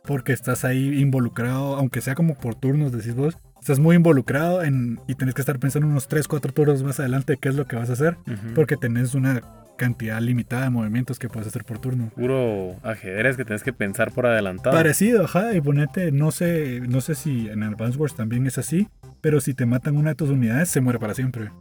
Porque 0.04 0.34
estás 0.34 0.66
ahí 0.66 1.00
involucrado, 1.00 1.76
aunque 1.76 2.02
sea 2.02 2.16
como 2.16 2.34
por 2.36 2.56
turnos, 2.56 2.92
decís 2.92 3.14
vos. 3.14 3.38
Estás 3.62 3.78
muy 3.78 3.95
involucrado 3.95 4.63
en, 4.63 5.00
y 5.08 5.13
tenés 5.13 5.36
que 5.36 5.41
estar 5.41 5.60
pensando 5.60 5.88
unos 5.88 6.08
3, 6.08 6.28
4 6.28 6.52
turnos 6.52 6.82
más 6.82 7.00
adelante 7.00 7.38
qué 7.38 7.47
es 7.47 7.56
lo 7.56 7.67
que 7.67 7.76
vas 7.76 7.91
a 7.91 7.93
hacer. 7.93 8.17
Porque 8.56 8.76
tenés 8.76 9.13
una 9.13 9.41
cantidad 9.78 10.19
limitada 10.19 10.63
de 10.63 10.71
movimientos 10.71 11.19
que 11.19 11.30
puedes 11.30 11.47
hacer 11.47 11.63
por 11.63 11.78
turno. 11.78 12.10
Puro 12.15 12.76
ajedrez 12.82 13.38
que 13.38 13.45
tienes 13.45 13.62
que 13.62 13.71
pensar 13.71 14.12
por 14.12 14.26
adelantado. 14.26 14.76
Parecido, 14.76 15.26
ajá, 15.26 15.54
y 15.54 15.62
ponete, 15.62 16.12
no 16.12 16.32
sé, 16.32 16.82
no 16.82 17.02
sé 17.02 17.13
si 17.13 17.50
en 17.50 17.62
Advance 17.62 18.00
Wars 18.00 18.15
también 18.15 18.47
es 18.47 18.58
así, 18.58 18.88
pero 19.21 19.39
si 19.39 19.54
te 19.54 19.67
matan 19.67 19.95
una 19.95 20.10
de 20.10 20.15
tus 20.15 20.32
unidades, 20.32 20.69
se 20.69 20.82
muere 20.82 20.97
para 20.97 21.13
siempre. 21.13 21.52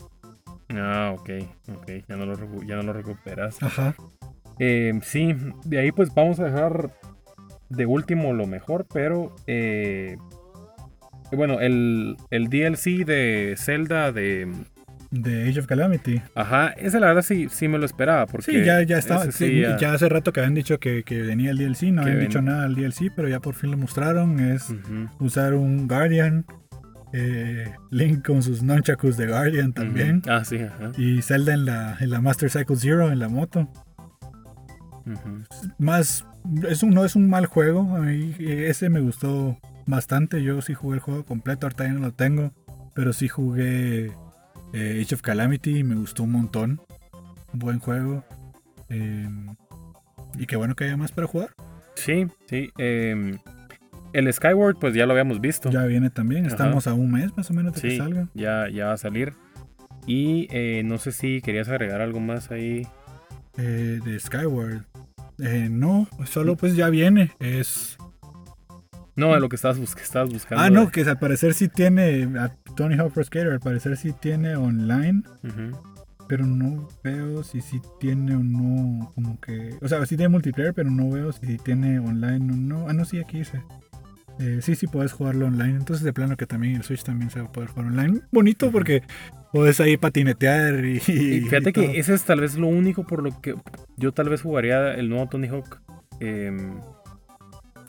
Ah, 0.70 1.14
ok, 1.14 1.30
ok, 1.74 1.90
ya 2.08 2.16
no 2.16 2.24
lo, 2.24 2.62
ya 2.62 2.76
no 2.76 2.82
lo 2.82 2.94
recuperas. 2.94 3.62
Ajá. 3.62 3.94
Eh, 4.58 4.98
sí, 5.02 5.36
de 5.66 5.78
ahí 5.78 5.92
pues 5.92 6.14
vamos 6.14 6.40
a 6.40 6.44
dejar 6.44 6.94
de 7.68 7.84
último 7.84 8.32
lo 8.32 8.46
mejor, 8.46 8.86
pero 8.92 9.34
eh, 9.46 10.16
bueno, 11.36 11.60
el, 11.60 12.16
el 12.30 12.48
DLC 12.48 13.04
de 13.04 13.54
Zelda 13.56 14.12
de... 14.12 14.48
De 15.12 15.48
Age 15.48 15.58
of 15.58 15.66
Calamity. 15.66 16.22
Ajá, 16.36 16.68
ese 16.68 17.00
la 17.00 17.08
verdad 17.08 17.22
sí, 17.22 17.48
sí 17.50 17.66
me 17.66 17.78
lo 17.78 17.84
esperaba, 17.84 18.26
porque... 18.26 18.52
Sí, 18.52 18.64
ya, 18.64 18.80
ya 18.84 18.96
estaba. 18.96 19.24
sí, 19.24 19.32
sí 19.32 19.60
ya... 19.60 19.92
hace 19.92 20.08
rato 20.08 20.32
que 20.32 20.38
habían 20.38 20.54
dicho 20.54 20.78
que, 20.78 21.02
que 21.02 21.20
venía 21.22 21.50
el 21.50 21.58
DLC, 21.58 21.90
no 21.90 22.02
habían 22.02 22.18
ven- 22.18 22.28
dicho 22.28 22.40
nada 22.42 22.62
del 22.68 22.76
DLC, 22.76 23.10
pero 23.16 23.26
ya 23.28 23.40
por 23.40 23.56
fin 23.56 23.72
lo 23.72 23.76
mostraron. 23.76 24.38
Es 24.38 24.72
usar 25.18 25.54
un 25.54 25.88
Guardian, 25.88 26.44
eh, 27.12 27.72
Link 27.90 28.24
con 28.24 28.40
sus 28.44 28.62
nunchakus 28.62 29.16
de 29.16 29.26
Guardian 29.26 29.72
también. 29.72 30.22
Ah, 30.28 30.44
sí, 30.44 30.58
ajá. 30.58 30.92
y 30.96 31.22
Zelda 31.22 31.54
en 31.54 31.64
la, 31.64 31.96
en 31.98 32.10
la 32.10 32.20
Master 32.20 32.48
Cycle 32.48 32.76
Zero, 32.76 33.10
en 33.10 33.18
la 33.18 33.28
moto. 33.28 33.68
más 35.78 36.24
es 36.68 36.82
un, 36.82 36.90
no 36.90 37.04
es 37.04 37.16
un 37.16 37.28
mal 37.28 37.46
juego 37.46 37.96
a 37.96 38.00
mí 38.00 38.34
eh, 38.38 38.66
ese 38.68 38.88
me 38.90 39.00
gustó 39.00 39.58
bastante 39.90 40.42
yo 40.42 40.60
sí 40.62 40.74
jugué 40.74 40.96
el 40.96 41.00
juego 41.00 41.24
completo 41.24 41.66
ahorita 41.66 41.84
ya 41.86 41.92
no 41.92 42.00
lo 42.00 42.12
tengo 42.12 42.52
pero 42.94 43.12
sí 43.12 43.28
jugué 43.28 44.12
eh, 44.72 45.02
Age 45.04 45.14
of 45.14 45.22
Calamity 45.22 45.78
y 45.78 45.84
me 45.84 45.94
gustó 45.96 46.22
un 46.24 46.32
montón 46.32 46.80
buen 47.52 47.78
juego 47.80 48.24
eh, 48.88 49.28
y 50.38 50.46
qué 50.46 50.56
bueno 50.56 50.74
que 50.76 50.84
haya 50.84 50.96
más 50.96 51.12
para 51.12 51.26
jugar 51.26 51.50
Sí, 51.96 52.26
sí. 52.48 52.70
eh, 52.78 53.36
el 54.12 54.32
Skyward 54.32 54.76
pues 54.78 54.94
ya 54.94 55.06
lo 55.06 55.12
habíamos 55.12 55.40
visto. 55.40 55.70
ya 55.70 55.84
viene 55.84 56.10
también 56.10 56.46
Ajá. 56.46 56.54
estamos 56.54 56.86
a 56.86 56.94
un 56.94 57.10
mes 57.12 57.36
más 57.36 57.50
o 57.50 57.54
menos 57.54 57.74
de 57.74 57.80
que 57.82 57.96
salga 57.96 58.28
ya, 58.34 58.68
ya 58.68 58.86
va 58.86 58.92
a 58.94 58.96
salir. 58.96 59.34
Y 60.06 60.48
eh, 60.50 60.82
no 60.84 60.96
sé 60.98 61.12
si 61.12 61.40
querías 61.42 61.68
agregar 61.68 62.00
algo 62.00 62.18
más 62.20 62.50
ahí. 62.50 62.86
Eh, 63.58 64.00
de 64.04 64.18
Skyward 64.18 64.84
Eh, 65.38 65.68
no 65.70 66.08
solo 66.24 66.56
pues 66.56 66.74
ya 66.76 66.88
viene 66.90 67.32
es 67.40 67.98
No, 69.16 69.34
de 69.34 69.40
lo 69.40 69.48
que 69.48 69.56
estabas, 69.56 69.78
bus- 69.78 69.94
que 69.94 70.02
estabas 70.02 70.30
buscando. 70.32 70.64
Ah, 70.64 70.70
no, 70.70 70.90
que 70.90 71.02
al 71.02 71.18
parecer 71.18 71.54
sí 71.54 71.68
tiene. 71.68 72.24
A 72.38 72.48
Tony 72.76 72.96
Hawk 72.96 73.12
Pro 73.12 73.24
Skater, 73.24 73.52
al 73.52 73.60
parecer 73.60 73.96
sí 73.96 74.12
tiene 74.18 74.56
online. 74.56 75.22
Pero 76.28 76.46
no 76.46 76.88
veo 77.02 77.42
si 77.42 77.60
sí 77.60 77.80
tiene 77.98 78.36
o 78.36 78.38
no. 78.40 79.10
Como 79.14 79.40
que. 79.40 79.74
O 79.82 79.88
sea, 79.88 80.04
sí 80.06 80.16
tiene 80.16 80.28
multiplayer, 80.28 80.72
pero 80.74 80.90
no 80.90 81.10
veo 81.10 81.32
si 81.32 81.44
sí 81.46 81.56
tiene 81.58 81.98
online 81.98 82.52
o 82.52 82.56
no. 82.56 82.88
Ah, 82.88 82.92
no, 82.92 83.04
sí, 83.04 83.18
aquí 83.18 83.38
dice. 83.38 83.62
Eh, 84.38 84.60
sí, 84.62 84.74
sí 84.76 84.86
puedes 84.86 85.12
jugarlo 85.12 85.46
online. 85.46 85.76
Entonces, 85.76 86.04
de 86.04 86.12
plano 86.12 86.36
que 86.36 86.46
también 86.46 86.76
el 86.76 86.82
Switch 86.84 87.02
también 87.02 87.30
se 87.30 87.40
va 87.40 87.46
a 87.48 87.52
poder 87.52 87.68
jugar 87.70 87.86
online. 87.88 88.20
Bonito 88.30 88.70
porque 88.70 89.02
puedes 89.52 89.80
ahí 89.80 89.96
patinetear 89.96 90.84
y. 90.84 90.96
Y 90.98 91.40
fíjate 91.40 91.70
y 91.70 91.72
que 91.72 91.98
ese 91.98 92.14
es 92.14 92.22
tal 92.24 92.40
vez 92.40 92.56
lo 92.56 92.68
único 92.68 93.04
por 93.04 93.22
lo 93.24 93.38
que 93.40 93.56
yo 93.96 94.12
tal 94.12 94.28
vez 94.28 94.42
jugaría 94.42 94.94
el 94.94 95.08
nuevo 95.08 95.26
Tony 95.28 95.48
Hawk. 95.48 95.80
em, 96.20 96.80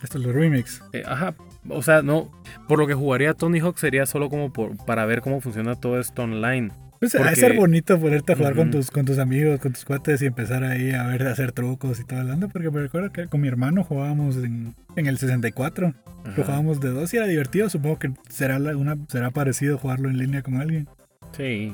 Esto 0.04 0.18
es 0.18 0.24
los 0.26 0.34
remix. 0.34 0.82
eh, 0.94 1.04
ajá, 1.06 1.36
o 1.70 1.82
sea, 1.84 2.02
no, 2.02 2.32
por 2.68 2.80
lo 2.80 2.88
que 2.88 2.94
jugaría 2.94 3.34
Tony 3.34 3.60
Hawk 3.60 3.78
sería 3.78 4.06
solo 4.06 4.30
como 4.30 4.52
por, 4.52 4.76
para 4.86 5.06
ver 5.06 5.22
cómo 5.22 5.42
funciona 5.42 5.76
todo 5.76 6.00
esto 6.00 6.24
online. 6.24 6.72
Pues 7.00 7.16
Porque- 7.18 7.36
ser 7.36 7.56
bonito 7.56 8.00
ponerte 8.00 8.34
a 8.34 8.36
jugar 8.36 8.56
con, 8.56 8.70
tus, 8.70 8.92
con 8.92 9.06
tus 9.06 9.18
amigos, 9.18 9.60
con 9.60 9.74
tus 9.74 9.86
cuates 9.86 10.22
y 10.22 10.28
empezar 10.28 10.64
ahí 10.64 10.92
a 10.92 11.08
ver, 11.08 11.28
a 11.28 11.32
hacer 11.32 11.52
trucos 11.52 12.00
y 12.00 12.04
todo 12.04 12.20
hablando. 12.20 12.48
Porque 12.48 12.70
me 12.70 12.80
recuerdo 12.80 13.12
que 13.12 13.26
con 13.26 13.42
mi 13.42 13.48
hermano 13.48 13.84
jugábamos 13.84 14.36
en, 14.38 14.76
en 14.96 15.08
el 15.08 15.18
64. 15.18 15.88
Lo 16.24 16.30
Ajá. 16.32 16.44
jugábamos 16.44 16.80
de 16.80 16.90
dos 16.90 17.12
y 17.12 17.18
era 17.18 17.26
divertido. 17.26 17.70
Supongo 17.72 17.98
que 17.98 18.12
será, 18.30 18.60
la- 18.60 18.78
una, 18.78 18.98
será 19.08 19.32
parecido 19.32 19.80
jugarlo 19.80 20.10
en 20.12 20.20
línea 20.20 20.44
con 20.44 20.58
alguien. 20.62 20.88
Sí, 21.36 21.74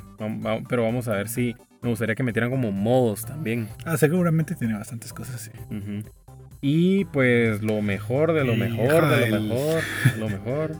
pero 0.69 0.83
vamos 0.83 1.09
a 1.09 1.13
ver 1.13 1.27
si 1.27 1.57
me 1.81 1.89
gustaría 1.89 2.15
que 2.15 2.23
metieran 2.23 2.49
como 2.49 2.71
modos 2.71 3.25
también. 3.25 3.67
Ah, 3.85 3.97
seguramente 3.97 4.55
tiene 4.55 4.75
bastantes 4.75 5.11
cosas 5.11 5.35
así. 5.35 5.51
Ujú. 5.69 6.09
Y 6.61 7.05
pues 7.05 7.61
lo 7.61 7.81
mejor 7.81 8.33
de 8.33 8.43
lo 8.43 8.55
mejor 8.55 9.09
de 9.09 9.29
lo 9.29 9.41
mejor, 9.41 9.81
lo 10.19 10.29
mejor. 10.29 10.71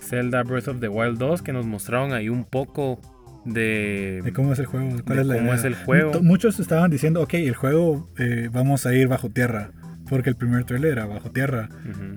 Zelda 0.00 0.42
Breath 0.42 0.68
of 0.68 0.80
the 0.80 0.88
Wild 0.88 1.18
2 1.18 1.42
que 1.42 1.52
nos 1.52 1.66
mostraron 1.66 2.12
ahí 2.12 2.28
un 2.28 2.44
poco 2.44 3.00
de, 3.44 4.20
De 4.24 4.32
cómo 4.32 4.52
es 4.52 4.58
el 4.58 4.66
juego, 4.66 4.88
cuál 5.04 5.16
de 5.16 5.22
es 5.22 5.26
la 5.28 5.34
cómo 5.34 5.46
idea. 5.48 5.56
es 5.56 5.64
el 5.64 5.74
juego. 5.74 6.12
Mu- 6.14 6.22
Muchos 6.22 6.58
estaban 6.60 6.90
diciendo, 6.90 7.20
ok, 7.22 7.34
el 7.34 7.54
juego 7.54 8.08
eh, 8.18 8.48
vamos 8.52 8.86
a 8.86 8.94
ir 8.94 9.08
bajo 9.08 9.30
tierra. 9.30 9.70
Porque 10.08 10.28
el 10.30 10.36
primer 10.36 10.64
trailer 10.64 10.92
era 10.92 11.06
bajo 11.06 11.30
tierra. 11.30 11.68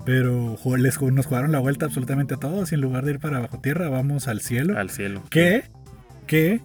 Pero 0.05 0.57
les, 0.77 1.01
nos 1.01 1.25
jugaron 1.27 1.51
la 1.51 1.59
vuelta 1.59 1.85
absolutamente 1.85 2.33
a 2.33 2.37
todos. 2.37 2.71
Y 2.71 2.75
en 2.75 2.81
lugar 2.81 3.05
de 3.05 3.11
ir 3.11 3.19
para 3.19 3.39
bajo 3.39 3.59
tierra, 3.61 3.87
vamos 3.89 4.27
al 4.27 4.41
cielo. 4.41 4.77
al 4.77 4.89
cielo. 4.89 5.23
que, 5.29 5.63
que 6.27 6.59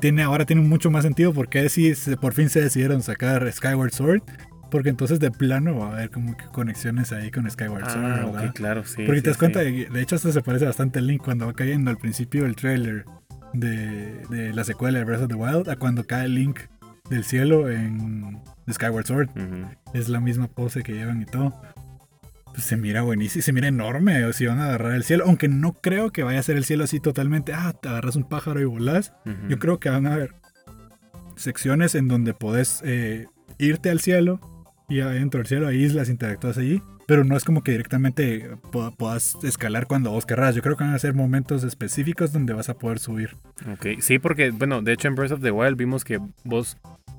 tiene, 0.00 0.22
ahora 0.22 0.44
tiene 0.44 0.62
mucho 0.62 0.90
más 0.90 1.02
sentido 1.04 1.32
porque 1.32 1.68
si 1.70 1.92
por 2.20 2.34
fin 2.34 2.50
se 2.50 2.60
decidieron 2.60 3.02
sacar 3.02 3.50
Skyward 3.50 3.92
Sword. 3.92 4.22
Porque 4.70 4.88
entonces 4.88 5.20
de 5.20 5.30
plano 5.30 5.78
va 5.78 5.90
a 5.90 5.92
haber 5.94 6.10
como 6.10 6.36
que 6.36 6.44
conexiones 6.46 7.12
ahí 7.12 7.30
con 7.30 7.48
Skyward 7.50 7.88
Sword, 7.90 8.04
Ah, 8.04 8.08
¿verdad? 8.26 8.46
ok, 8.48 8.54
claro, 8.54 8.84
sí. 8.84 9.04
Porque 9.06 9.16
sí, 9.20 9.22
te 9.22 9.28
das 9.30 9.36
sí. 9.36 9.38
cuenta, 9.40 9.60
de, 9.60 9.86
de 9.86 10.00
hecho 10.02 10.16
esto 10.16 10.32
se 10.32 10.42
parece 10.42 10.64
bastante 10.66 10.98
al 10.98 11.06
Link 11.06 11.22
cuando 11.22 11.46
va 11.46 11.52
cayendo 11.52 11.90
al 11.90 11.98
principio 11.98 12.42
del 12.42 12.56
trailer 12.56 13.04
de, 13.52 14.22
de 14.28 14.52
la 14.52 14.64
secuela 14.64 14.98
de 14.98 15.04
Breath 15.04 15.22
of 15.22 15.28
the 15.28 15.34
Wild 15.34 15.68
a 15.68 15.76
cuando 15.76 16.04
cae 16.04 16.28
Link 16.28 16.58
del 17.08 17.22
cielo 17.22 17.70
en 17.70 18.40
Skyward 18.70 19.06
Sword. 19.06 19.28
Es 19.94 20.08
la 20.08 20.20
misma 20.20 20.48
pose 20.48 20.82
que 20.82 20.92
llevan 20.94 21.22
y 21.22 21.26
todo. 21.26 21.54
Pues 22.46 22.64
se 22.64 22.76
mira 22.76 23.02
buenísimo, 23.02 23.42
se 23.42 23.52
mira 23.52 23.68
enorme. 23.68 24.24
O 24.24 24.32
si 24.32 24.46
van 24.46 24.58
a 24.58 24.64
agarrar 24.64 24.94
el 24.94 25.04
cielo, 25.04 25.24
aunque 25.26 25.46
no 25.46 25.74
creo 25.74 26.10
que 26.10 26.24
vaya 26.24 26.40
a 26.40 26.42
ser 26.42 26.56
el 26.56 26.64
cielo 26.64 26.82
así 26.84 26.98
totalmente. 26.98 27.52
Ah, 27.54 27.72
te 27.80 27.88
agarras 27.88 28.16
un 28.16 28.24
pájaro 28.28 28.60
y 28.60 28.64
volás. 28.64 29.12
Yo 29.48 29.58
creo 29.60 29.78
que 29.78 29.90
van 29.90 30.06
a 30.06 30.14
haber 30.14 30.34
secciones 31.36 31.94
en 31.94 32.08
donde 32.08 32.34
podés 32.34 32.80
eh, 32.84 33.26
irte 33.58 33.90
al 33.90 34.00
cielo 34.00 34.40
y 34.88 35.00
adentro 35.00 35.38
del 35.38 35.46
cielo 35.46 35.68
hay 35.68 35.82
islas, 35.82 36.08
interactúas 36.08 36.58
allí. 36.58 36.82
Pero 37.06 37.22
no 37.22 37.36
es 37.36 37.44
como 37.44 37.62
que 37.62 37.70
directamente 37.70 38.50
puedas 38.98 39.36
escalar 39.44 39.86
cuando 39.86 40.10
vos 40.10 40.26
querrás. 40.26 40.56
Yo 40.56 40.62
creo 40.62 40.76
que 40.76 40.82
van 40.82 40.94
a 40.94 40.98
ser 40.98 41.14
momentos 41.14 41.62
específicos 41.62 42.32
donde 42.32 42.52
vas 42.52 42.68
a 42.68 42.74
poder 42.74 42.98
subir. 42.98 43.36
Ok, 43.72 44.00
sí, 44.00 44.18
porque, 44.18 44.50
bueno, 44.50 44.82
de 44.82 44.92
hecho 44.92 45.06
en 45.06 45.14
Breath 45.14 45.32
of 45.32 45.40
the 45.40 45.52
Wild 45.52 45.76
vimos 45.76 46.04
que 46.04 46.18
vos 46.42 46.76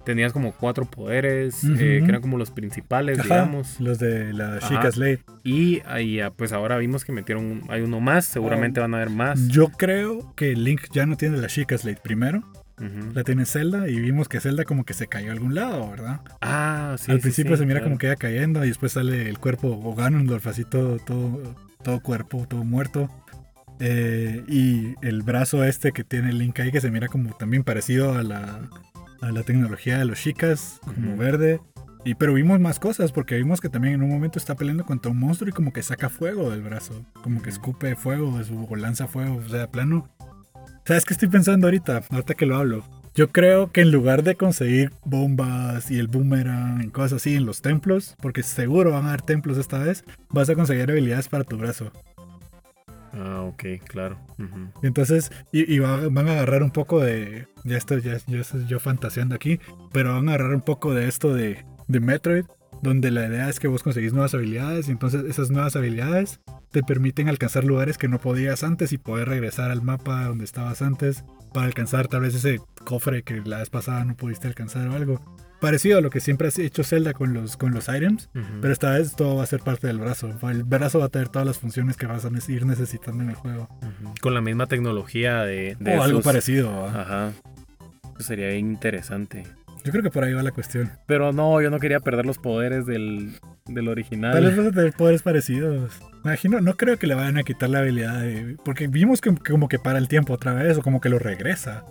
tenías 0.08 0.32
como 0.32 0.54
cuatro 0.54 0.86
poderes, 0.86 1.66
eh, 1.66 1.76
que 1.78 2.06
eran 2.06 2.22
como 2.22 2.38
los 2.38 2.52
principales, 2.52 3.20
Ajá, 3.20 3.28
digamos. 3.28 3.80
Los 3.82 4.00
de 4.00 4.32
la. 4.34 4.60
Chica 4.60 4.90
Slate. 4.90 5.22
Y 5.44 5.82
ahí, 5.86 6.22
ah, 6.22 6.32
pues 6.32 6.54
ahora 6.54 6.78
vimos 6.78 7.04
que 7.04 7.12
metieron, 7.12 7.64
hay 7.68 7.82
uno 7.82 8.00
más, 8.00 8.26
seguramente 8.26 8.80
van 8.80 8.94
a 8.94 8.98
haber 8.98 9.10
más. 9.10 9.50
Yo 9.50 9.68
creo 9.68 10.34
que 10.36 10.56
Link 10.56 10.84
ya 10.94 11.06
no 11.06 11.18
tiene 11.18 11.38
la 11.38 11.48
Chica 11.48 11.78
Slate 11.78 12.00
primero. 12.02 12.44
Ujú. 12.80 13.12
La 13.14 13.24
tiene 13.24 13.46
Zelda 13.46 13.88
y 13.88 14.00
vimos 14.00 14.30
que 14.30 14.40
Zelda 14.40 14.64
como 14.64 14.86
que 14.86 14.94
se 14.94 15.08
cayó 15.08 15.30
a 15.30 15.34
algún 15.34 15.56
lado, 15.56 15.90
¿verdad? 15.90 16.22
Ah, 16.42 16.96
sí. 17.00 17.12
Al 17.12 17.18
sí, 17.18 17.22
principio 17.24 17.56
sí, 17.56 17.62
se 17.62 17.66
mira 17.66 17.80
claro. 17.80 17.90
como 17.92 17.98
que 17.98 18.08
iba 18.08 18.16
cayendo 18.16 18.64
y 18.64 18.68
después 18.68 18.92
sale 18.92 19.28
el 19.30 19.40
cuerpo 19.40 19.70
o 19.84 19.96
Ganondorf 19.96 20.46
así 20.48 20.64
todo, 20.64 20.98
todo, 21.00 21.56
todo 21.84 22.00
cuerpo, 22.02 22.46
todo 22.48 22.64
muerto. 22.64 23.10
Eh, 23.80 24.44
y 24.48 24.96
el 25.06 25.22
brazo 25.22 25.64
este 25.64 25.92
que 25.92 26.04
tiene 26.04 26.34
Link 26.34 26.60
ahí 26.60 26.72
que 26.72 26.82
se 26.82 26.90
mira 26.92 27.08
como 27.08 27.36
también 27.36 27.64
parecido 27.64 28.14
a 28.14 28.24
la, 28.24 28.60
a 29.22 29.32
la 29.32 29.44
tecnología 29.44 29.98
de 30.00 30.06
los 30.06 30.20
chicas, 30.20 30.80
como 30.84 31.10
Ujú. 31.14 31.18
verde. 31.18 31.62
Y, 32.06 32.16
pero 32.16 32.34
vimos 32.34 32.60
más 32.60 32.80
cosas 32.80 33.12
porque 33.12 33.36
vimos 33.36 33.60
que 33.60 33.70
también 33.70 33.96
en 33.96 34.04
un 34.04 34.10
momento 34.10 34.40
está 34.40 34.56
peleando 34.56 34.86
contra 34.86 35.12
un 35.12 35.20
monstruo 35.20 35.50
y 35.50 35.52
como 35.52 35.74
que 35.74 35.84
saca 35.84 36.10
fuego 36.10 36.50
del 36.52 36.62
brazo. 36.62 37.06
Como 37.22 37.42
que 37.42 37.50
escupe 37.50 37.96
fuego 37.96 38.40
o 38.70 38.76
lanza 38.76 39.08
fuego. 39.08 39.42
O 39.46 39.50
sea, 39.50 39.68
plano. 39.68 40.08
¿Sabes 40.88 41.04
qué 41.04 41.14
estoy 41.14 41.28
pensando 41.28 41.68
ahorita? 41.68 42.04
Ahorita 42.10 42.34
que 42.34 42.46
lo 42.46 42.56
hablo. 42.56 42.82
Yo 43.14 43.30
creo 43.30 43.72
que 43.74 43.82
en 43.82 43.92
lugar 43.92 44.24
de 44.24 44.36
conseguir 44.36 44.92
bombas 45.04 45.92
y 45.92 46.00
el 46.00 46.08
boomerang 46.08 46.82
y 46.84 46.88
cosas 46.90 47.14
así 47.14 47.36
en 47.36 47.46
los 47.46 47.62
templos, 47.62 48.16
porque 48.22 48.42
seguro 48.42 48.92
van 48.92 49.06
a 49.06 49.10
haber 49.10 49.22
templos 49.22 49.58
esta 49.58 49.80
vez, 49.80 50.06
vas 50.30 50.50
a 50.50 50.56
conseguir 50.56 50.90
habilidades 50.90 51.28
para 51.28 51.44
tu 51.44 51.58
brazo. 51.58 51.92
Ah, 53.14 53.42
ok, 53.42 53.64
claro. 53.86 54.18
Entonces, 54.82 55.32
y, 55.52 55.74
y 55.74 55.80
va- 55.80 56.08
van 56.10 56.28
a 56.30 56.34
agarrar 56.34 56.64
un 56.64 56.72
poco 56.72 57.00
de. 57.02 57.48
Ya 57.66 57.76
estoy, 57.78 58.02
ya, 58.02 58.18
ya 58.28 58.40
estoy 58.40 58.66
yo 58.68 58.80
fantaseando 58.80 59.36
aquí, 59.36 59.60
pero 59.92 60.14
van 60.14 60.30
a 60.30 60.36
agarrar 60.36 60.54
un 60.56 60.62
poco 60.62 60.94
de 60.94 61.08
esto 61.08 61.34
de, 61.34 61.66
de 61.88 62.00
Metroid, 62.00 62.46
donde 62.82 63.12
la 63.12 63.28
idea 63.28 63.50
es 63.50 63.60
que 63.60 63.68
vos 63.68 63.84
conseguís 63.84 64.14
nuevas 64.14 64.34
habilidades 64.34 64.88
y 64.88 64.92
entonces 64.92 65.24
esas 65.26 65.50
nuevas 65.50 65.76
habilidades 65.76 66.40
te 66.72 66.84
permiten 66.84 67.30
alcanzar 67.30 67.64
lugares 67.64 67.98
que 67.98 68.08
no 68.08 68.20
podías 68.20 68.64
antes 68.64 68.92
y 68.94 68.98
poder 68.98 69.30
regresar 69.30 69.72
al 69.72 69.82
mapa 69.82 70.26
donde 70.26 70.46
estabas 70.46 70.82
antes 70.82 71.24
para 71.54 71.66
alcanzar 71.66 72.08
tal 72.08 72.22
vez 72.22 72.36
ese 72.36 72.60
cofre 72.84 73.24
que 73.24 73.42
la 73.46 73.60
vez 73.60 73.70
pasada 73.70 74.04
no 74.06 74.16
pudiste 74.16 74.48
alcanzar 74.48 74.88
o 74.88 74.94
algo. 74.94 75.22
Parecido 75.60 75.98
a 75.98 76.02
lo 76.02 76.12
que 76.12 76.20
siempre 76.20 76.50
has 76.50 76.60
hecho 76.60 76.84
Zelda 76.84 77.14
con 77.14 77.34
los, 77.34 77.58
con 77.58 77.74
los 77.74 77.90
items, 77.90 78.30
pero 78.62 78.72
esta 78.72 78.92
vez 78.92 79.16
todo 79.16 79.38
va 79.38 79.44
a 79.44 79.48
ser 79.48 79.62
parte 79.62 79.88
del 79.88 79.98
brazo. 79.98 80.30
El 80.44 80.64
brazo 80.64 81.00
va 81.00 81.06
a 81.06 81.10
tener 81.10 81.30
todas 81.30 81.48
las 81.48 81.58
funciones 81.58 81.98
que 81.98 82.06
vas 82.06 82.26
a 82.26 82.30
ir 82.48 82.66
necesitando 82.68 83.24
en 83.24 83.30
el 83.30 83.36
juego. 83.36 83.68
Con 84.22 84.36
la 84.36 84.42
misma 84.42 84.68
tecnología 84.68 85.44
de, 85.44 85.76
de 85.80 85.98
o 85.98 86.04
algo 86.04 86.22
parecido. 86.22 86.86
Ajá. 86.86 87.32
Eso 88.20 88.28
sería 88.28 88.56
interesante. 88.56 89.46
Yo 89.88 89.92
creo 89.92 90.04
que 90.04 90.12
por 90.12 90.24
ahí 90.24 90.34
va 90.34 90.44
la 90.44 90.52
cuestión. 90.52 90.92
Pero 91.08 91.32
no, 91.34 91.62
yo 91.62 91.70
no 91.70 91.80
quería 91.80 92.00
perder 92.00 92.26
los 92.26 92.38
poderes 92.38 92.86
del, 92.86 93.32
del 93.66 93.88
original. 93.88 94.34
Tal 94.34 94.44
vez 94.46 94.58
vas 94.58 94.68
a 94.68 94.72
tener 94.72 94.94
poderes 94.94 95.22
parecidos. 95.24 96.00
Me 96.24 96.32
Imagino, 96.32 96.60
no 96.62 96.76
creo 96.76 96.98
que 96.98 97.08
le 97.08 97.16
vayan 97.16 97.38
a 97.38 97.44
quitar 97.44 97.70
la 97.70 97.80
habilidad 97.80 98.20
de- 98.22 98.58
Porque 98.66 98.88
vimos 98.88 99.22
que, 99.22 99.34
como 99.36 99.68
que 99.70 99.80
para 99.80 99.98
el 99.98 100.08
tiempo 100.08 100.34
otra 100.34 100.54
vez 100.54 100.78
o 100.78 100.82
como 100.82 101.00
que 101.02 101.10
lo 101.10 101.20
regresa. 101.20 101.86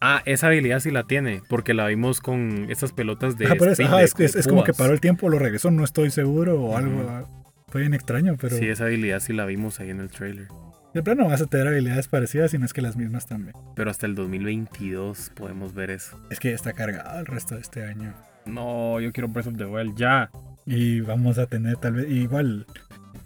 Ah, 0.00 0.22
esa 0.26 0.48
habilidad 0.48 0.80
sí 0.80 0.90
la 0.90 1.04
tiene, 1.04 1.40
porque 1.48 1.72
la 1.72 1.86
vimos 1.86 2.20
con 2.20 2.66
estas 2.70 2.92
pelotas 2.92 3.38
de. 3.38 3.46
Ajá, 3.46 3.54
pero 3.58 3.70
es, 3.70 3.78
es, 3.80 3.86
es- 4.20 4.32
de 4.34 4.40
es 4.40 4.46
como 4.48 4.62
que 4.64 4.74
paró 4.74 4.92
el 4.92 5.00
tiempo, 5.00 5.28
lo 5.30 5.38
regresó, 5.38 5.70
no 5.70 5.84
estoy 5.84 6.10
seguro 6.10 6.60
o 6.60 6.76
algo. 6.76 7.06
ah, 7.08 7.24
Fue 7.68 7.80
bien 7.80 7.94
extraño, 7.94 8.36
pero 8.40 8.56
Sí, 8.56 8.66
esa 8.68 8.84
habilidad 8.84 9.20
sí 9.20 9.32
la 9.32 9.46
vimos 9.46 9.80
ahí 9.80 9.90
en 9.90 10.00
el 10.00 10.10
trailer. 10.10 10.48
De 10.96 11.02
plano 11.04 11.28
vas 11.28 11.40
a 11.42 11.46
tener 11.46 11.66
habilidades 11.68 12.08
parecidas 12.08 12.52
y 12.54 12.58
no 12.58 12.64
es 12.66 12.72
que 12.72 12.82
las 12.82 12.96
mismas 12.96 13.26
también. 13.26 13.54
Pero 13.74 13.90
hasta 13.90 14.06
el 14.06 14.14
2022 14.14 15.30
podemos 15.34 15.74
ver 15.74 15.90
eso. 15.90 16.18
Es 16.30 16.40
que 16.40 16.52
está 16.52 16.72
cargado 16.72 17.18
el 17.20 17.26
resto 17.26 17.54
de 17.54 17.60
este 17.60 17.84
año. 17.84 18.14
No, 18.44 19.00
yo 19.00 19.12
quiero 19.12 19.28
Breath 19.28 19.48
of 19.48 19.56
the 19.56 19.66
Wild 19.66 19.96
ya. 19.96 20.30
Y 20.64 21.00
vamos 21.00 21.38
a 21.38 21.46
tener 21.46 21.76
tal 21.76 21.94
vez, 21.94 22.10
igual, 22.10 22.66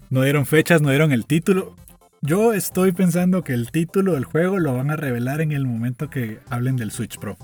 no 0.09 0.21
dieron 0.21 0.45
fechas, 0.45 0.81
no 0.81 0.89
dieron 0.89 1.11
el 1.11 1.25
título. 1.25 1.75
Yo 2.21 2.53
estoy 2.53 2.91
pensando 2.91 3.43
que 3.43 3.53
el 3.53 3.71
título 3.71 4.13
del 4.13 4.25
juego 4.25 4.59
lo 4.59 4.75
van 4.75 4.91
a 4.91 4.95
revelar 4.95 5.41
en 5.41 5.51
el 5.51 5.65
momento 5.65 6.09
que 6.09 6.39
hablen 6.49 6.75
del 6.75 6.91
Switch 6.91 7.17
Pro. 7.17 7.35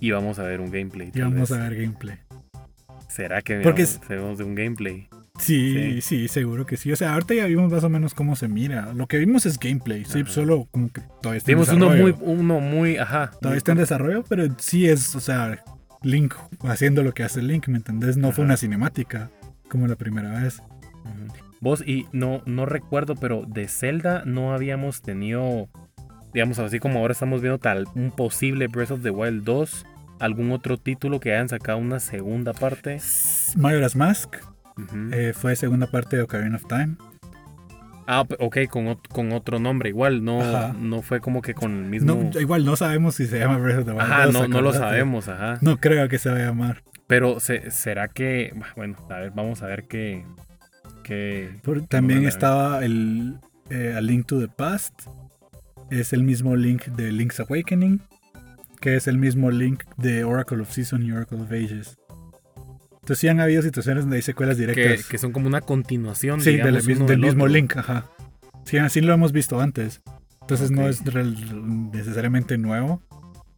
Y 0.00 0.10
vamos 0.10 0.38
a 0.38 0.42
ver 0.42 0.60
un 0.60 0.70
gameplay. 0.70 1.10
Y 1.14 1.20
vamos 1.20 1.50
vez. 1.50 1.52
a 1.58 1.68
ver 1.68 1.76
gameplay. 1.80 2.18
¿Será 3.08 3.40
que 3.42 3.60
Porque 3.60 3.84
vamos- 3.84 4.08
vemos 4.08 4.38
de 4.38 4.44
un 4.44 4.54
gameplay? 4.54 5.08
Sí, 5.38 6.00
sí, 6.00 6.28
seguro 6.28 6.66
que 6.66 6.76
sí. 6.76 6.92
O 6.92 6.96
sea, 6.96 7.14
ahorita 7.14 7.34
ya 7.34 7.46
vimos 7.46 7.70
más 7.70 7.84
o 7.84 7.88
menos 7.88 8.14
cómo 8.14 8.36
se 8.36 8.48
mira. 8.48 8.92
Lo 8.94 9.06
que 9.06 9.18
vimos 9.18 9.46
es 9.46 9.58
gameplay. 9.58 10.04
Sí, 10.04 10.20
Ajá. 10.20 10.30
solo 10.30 10.66
como 10.70 10.90
que 10.90 11.02
todavía 11.22 11.38
está 11.38 11.52
en 11.52 11.56
Vimos 11.58 11.68
uno 11.68 11.90
desarrollo. 11.90 12.16
muy, 12.16 12.34
uno 12.36 12.60
muy, 12.60 12.96
ajá. 12.96 13.30
Todavía 13.40 13.58
está 13.58 13.72
en 13.72 13.78
desarrollo, 13.78 14.24
pero 14.28 14.44
sí 14.58 14.88
es, 14.88 15.14
o 15.14 15.20
sea, 15.20 15.62
Link 16.02 16.34
haciendo 16.62 17.02
lo 17.02 17.12
que 17.12 17.22
hace 17.22 17.42
Link, 17.42 17.68
¿me 17.68 17.76
entendés? 17.78 18.16
No 18.16 18.32
fue 18.32 18.44
una 18.44 18.56
cinemática 18.56 19.30
como 19.68 19.86
la 19.86 19.96
primera 19.96 20.40
vez. 20.40 20.62
Vos, 21.60 21.82
y 21.86 22.06
no, 22.12 22.42
no 22.46 22.66
recuerdo, 22.66 23.14
pero 23.14 23.44
de 23.46 23.66
Zelda 23.66 24.22
no 24.26 24.52
habíamos 24.54 25.00
tenido, 25.02 25.68
digamos, 26.34 26.58
así 26.58 26.78
como 26.78 26.98
ahora 27.00 27.12
estamos 27.12 27.40
viendo 27.40 27.58
tal, 27.58 27.86
un 27.94 28.10
posible 28.10 28.68
Breath 28.68 28.90
of 28.90 29.02
the 29.02 29.10
Wild 29.10 29.42
2, 29.44 29.86
algún 30.20 30.52
otro 30.52 30.76
título 30.76 31.18
que 31.18 31.32
hayan 31.32 31.48
sacado 31.48 31.78
una 31.78 31.98
segunda 31.98 32.52
parte. 32.52 32.98
Majora's 33.56 33.96
Mask 33.96 34.36
Eh, 35.12 35.32
fue 35.34 35.56
segunda 35.56 35.86
parte 35.90 36.16
de 36.16 36.22
Ocarina 36.22 36.56
of 36.56 36.66
Time. 36.66 36.96
Ah, 38.08 38.24
ok, 38.38 38.58
con, 38.70 38.86
ot- 38.86 39.08
con 39.08 39.32
otro 39.32 39.58
nombre. 39.58 39.88
Igual, 39.88 40.22
no, 40.24 40.40
Ajá. 40.40 40.74
no 40.78 41.02
fue 41.02 41.20
como 41.20 41.42
que 41.42 41.54
con 41.54 41.72
el 41.72 41.84
mismo. 41.86 42.14
No, 42.32 42.40
igual 42.40 42.64
no 42.64 42.76
sabemos 42.76 43.16
si 43.16 43.26
se 43.26 43.38
llama 43.40 43.58
Breath 43.58 43.78
of 43.80 43.84
the 43.86 43.92
Wild. 43.92 44.02
Ajá, 44.02 44.24
2, 44.26 44.32
no, 44.34 44.48
no 44.48 44.60
lo 44.60 44.72
sabemos, 44.72 45.28
ajá. 45.28 45.58
No 45.60 45.78
creo 45.78 46.08
que 46.08 46.18
se 46.18 46.28
vaya 46.30 46.44
a 46.44 46.48
llamar. 46.48 46.82
Pero 47.08 47.40
se- 47.40 47.70
será 47.70 48.08
que. 48.08 48.54
Bueno, 48.76 48.96
a 49.10 49.14
ver, 49.20 49.32
vamos 49.34 49.62
a 49.62 49.66
ver 49.66 49.86
qué. 49.88 50.24
qué 51.02 51.50
también 51.88 52.26
estaba 52.26 52.84
el 52.84 53.38
eh, 53.70 53.94
A 53.96 54.00
Link 54.00 54.26
to 54.26 54.38
the 54.40 54.48
Past. 54.48 55.02
Es 55.90 56.12
el 56.12 56.22
mismo 56.22 56.54
Link 56.56 56.84
de 56.86 57.10
Link's 57.12 57.40
Awakening. 57.40 58.00
Que 58.80 58.94
es 58.96 59.08
el 59.08 59.18
mismo 59.18 59.50
Link 59.50 59.82
de 59.96 60.22
Oracle 60.24 60.60
of 60.62 60.70
Season 60.70 61.02
y 61.02 61.10
Oracle 61.12 61.40
of 61.40 61.50
Ages. 61.50 61.98
Entonces 63.06 63.20
sí 63.20 63.28
han 63.28 63.38
habido 63.38 63.62
situaciones 63.62 64.02
donde 64.02 64.16
hay 64.16 64.22
secuelas 64.22 64.58
directas. 64.58 65.06
que 65.06 65.16
son 65.16 65.30
como 65.30 65.46
una 65.46 65.60
continuación 65.60 66.40
sí, 66.40 66.56
del, 66.56 66.56
digamos, 66.56 66.86
mis- 66.88 66.96
uno 66.96 67.06
del 67.06 67.20
del 67.20 67.30
mismo 67.30 67.44
otro. 67.44 67.54
Link, 67.54 67.76
ajá. 67.76 68.10
Sí, 68.64 68.78
así 68.78 69.00
lo 69.00 69.12
hemos 69.14 69.30
visto 69.30 69.60
antes. 69.60 70.02
Entonces 70.40 70.72
no 70.72 70.88
es 70.88 71.02
necesariamente 71.92 72.58
nuevo. 72.58 73.00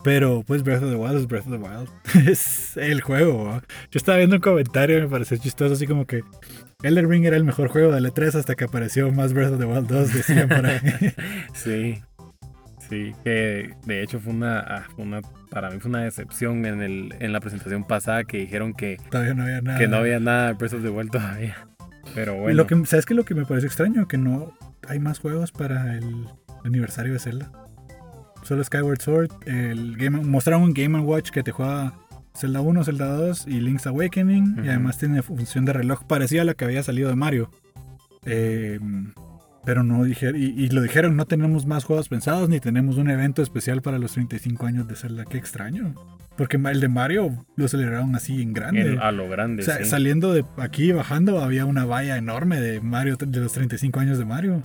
Pero 0.04 0.44
pues 0.46 0.62
Breath 0.62 0.82
of 0.82 0.90
the 0.90 0.96
Wild 0.96 1.16
es 1.16 1.26
Breath 1.26 1.46
of 1.46 1.52
the 1.52 1.56
Wild. 1.58 1.88
es 2.28 2.76
el 2.76 3.00
juego. 3.00 3.60
Yo 3.90 3.96
estaba 3.96 4.18
viendo 4.18 4.36
un 4.36 4.42
comentario 4.42 4.98
y 4.98 5.00
me 5.02 5.08
pareció 5.08 5.36
chistoso, 5.38 5.72
así 5.74 5.86
como 5.86 6.06
que 6.06 6.20
Elden 6.82 7.10
Ring 7.10 7.24
era 7.24 7.36
el 7.36 7.44
mejor 7.44 7.68
juego 7.68 7.90
de 7.90 8.00
E3 8.00 8.34
hasta 8.36 8.54
que 8.54 8.64
apareció 8.64 9.10
más 9.10 9.32
Breath 9.32 9.54
of 9.54 9.58
the 9.58 9.64
Wild 9.64 9.88
2, 9.88 10.14
decían 10.14 10.48
por 10.48 10.66
ahí. 10.66 10.78
Sí. 11.54 12.00
Sí, 12.88 13.14
que 13.22 13.74
de 13.84 14.02
hecho 14.02 14.18
fue 14.18 14.32
una, 14.32 14.60
ah, 14.60 14.86
fue 14.94 15.04
una 15.04 15.20
para 15.50 15.70
mí 15.70 15.78
fue 15.78 15.90
una 15.90 16.02
decepción 16.02 16.64
en 16.64 16.82
el 16.82 17.14
en 17.20 17.32
la 17.32 17.40
presentación 17.40 17.84
pasada 17.84 18.24
que 18.24 18.38
dijeron 18.38 18.72
que, 18.74 18.96
Todavía 19.10 19.34
no 19.34 19.42
había 19.42 19.60
nada. 19.60 19.78
que 19.78 19.88
no 19.88 19.96
había 19.96 20.20
nada 20.20 20.48
de 20.48 20.52
Breath 20.54 20.74
of 20.74 20.82
the 20.82 20.88
Wild 20.88 21.10
todavía. 21.10 21.68
Pero 22.14 22.36
bueno. 22.36 22.56
Lo 22.56 22.66
que, 22.66 22.86
¿Sabes 22.86 23.04
qué? 23.04 23.14
Lo 23.14 23.24
que 23.24 23.34
me 23.34 23.44
parece 23.44 23.66
extraño, 23.66 24.08
que 24.08 24.16
no 24.16 24.56
hay 24.88 24.98
más 24.98 25.18
juegos 25.18 25.52
para 25.52 25.96
el 25.96 26.26
aniversario 26.64 27.12
de 27.12 27.18
Zelda. 27.18 27.52
Solo 28.42 28.64
Skyward 28.64 29.00
Sword, 29.02 29.30
el 29.46 29.96
Game, 29.96 30.22
mostraron 30.22 30.62
un 30.62 30.72
Game 30.72 30.98
Watch 31.00 31.30
que 31.30 31.42
te 31.42 31.50
juega 31.50 31.92
Zelda 32.34 32.60
1, 32.60 32.84
Zelda 32.84 33.06
2 33.12 33.46
y 33.48 33.60
Link's 33.60 33.86
Awakening. 33.86 34.62
Y 34.64 34.68
además 34.68 34.96
tiene 34.96 35.22
función 35.22 35.64
de 35.64 35.74
reloj 35.74 36.04
parecida 36.04 36.42
a 36.42 36.44
la 36.44 36.54
que 36.54 36.64
había 36.64 36.82
salido 36.82 37.10
de 37.10 37.16
Mario. 37.16 37.50
Eh, 38.24 38.78
pero 39.64 39.82
no 39.82 40.04
dijeron, 40.04 40.40
y, 40.40 40.46
y 40.46 40.68
lo 40.70 40.80
dijeron, 40.82 41.16
no 41.16 41.26
tenemos 41.26 41.66
más 41.66 41.84
juegos 41.84 42.08
pensados 42.08 42.48
ni 42.48 42.60
tenemos 42.60 42.96
un 42.96 43.10
evento 43.10 43.42
especial 43.42 43.82
para 43.82 43.98
los 43.98 44.12
35 44.12 44.66
años 44.66 44.88
de 44.88 44.94
Zelda. 44.96 45.24
Qué 45.24 45.38
extraño. 45.38 45.94
Porque 46.36 46.56
el 46.56 46.80
de 46.80 46.88
Mario 46.88 47.44
lo 47.56 47.66
celebraron 47.68 48.14
así 48.14 48.40
en 48.40 48.52
grande. 48.52 48.82
el- 48.82 48.98
a 49.00 49.10
lo 49.12 49.28
grande, 49.28 49.62
O 49.62 49.64
sea, 49.66 49.78
sí. 49.78 49.84
saliendo 49.86 50.32
de 50.32 50.44
aquí, 50.58 50.92
bajando, 50.92 51.40
había 51.42 51.64
una 51.64 51.84
valla 51.84 52.16
enorme 52.16 52.60
de 52.60 52.80
Mario, 52.80 53.16
de 53.16 53.40
los 53.40 53.52
35 53.52 53.98
años 54.00 54.18
de 54.18 54.24
Mario. 54.24 54.62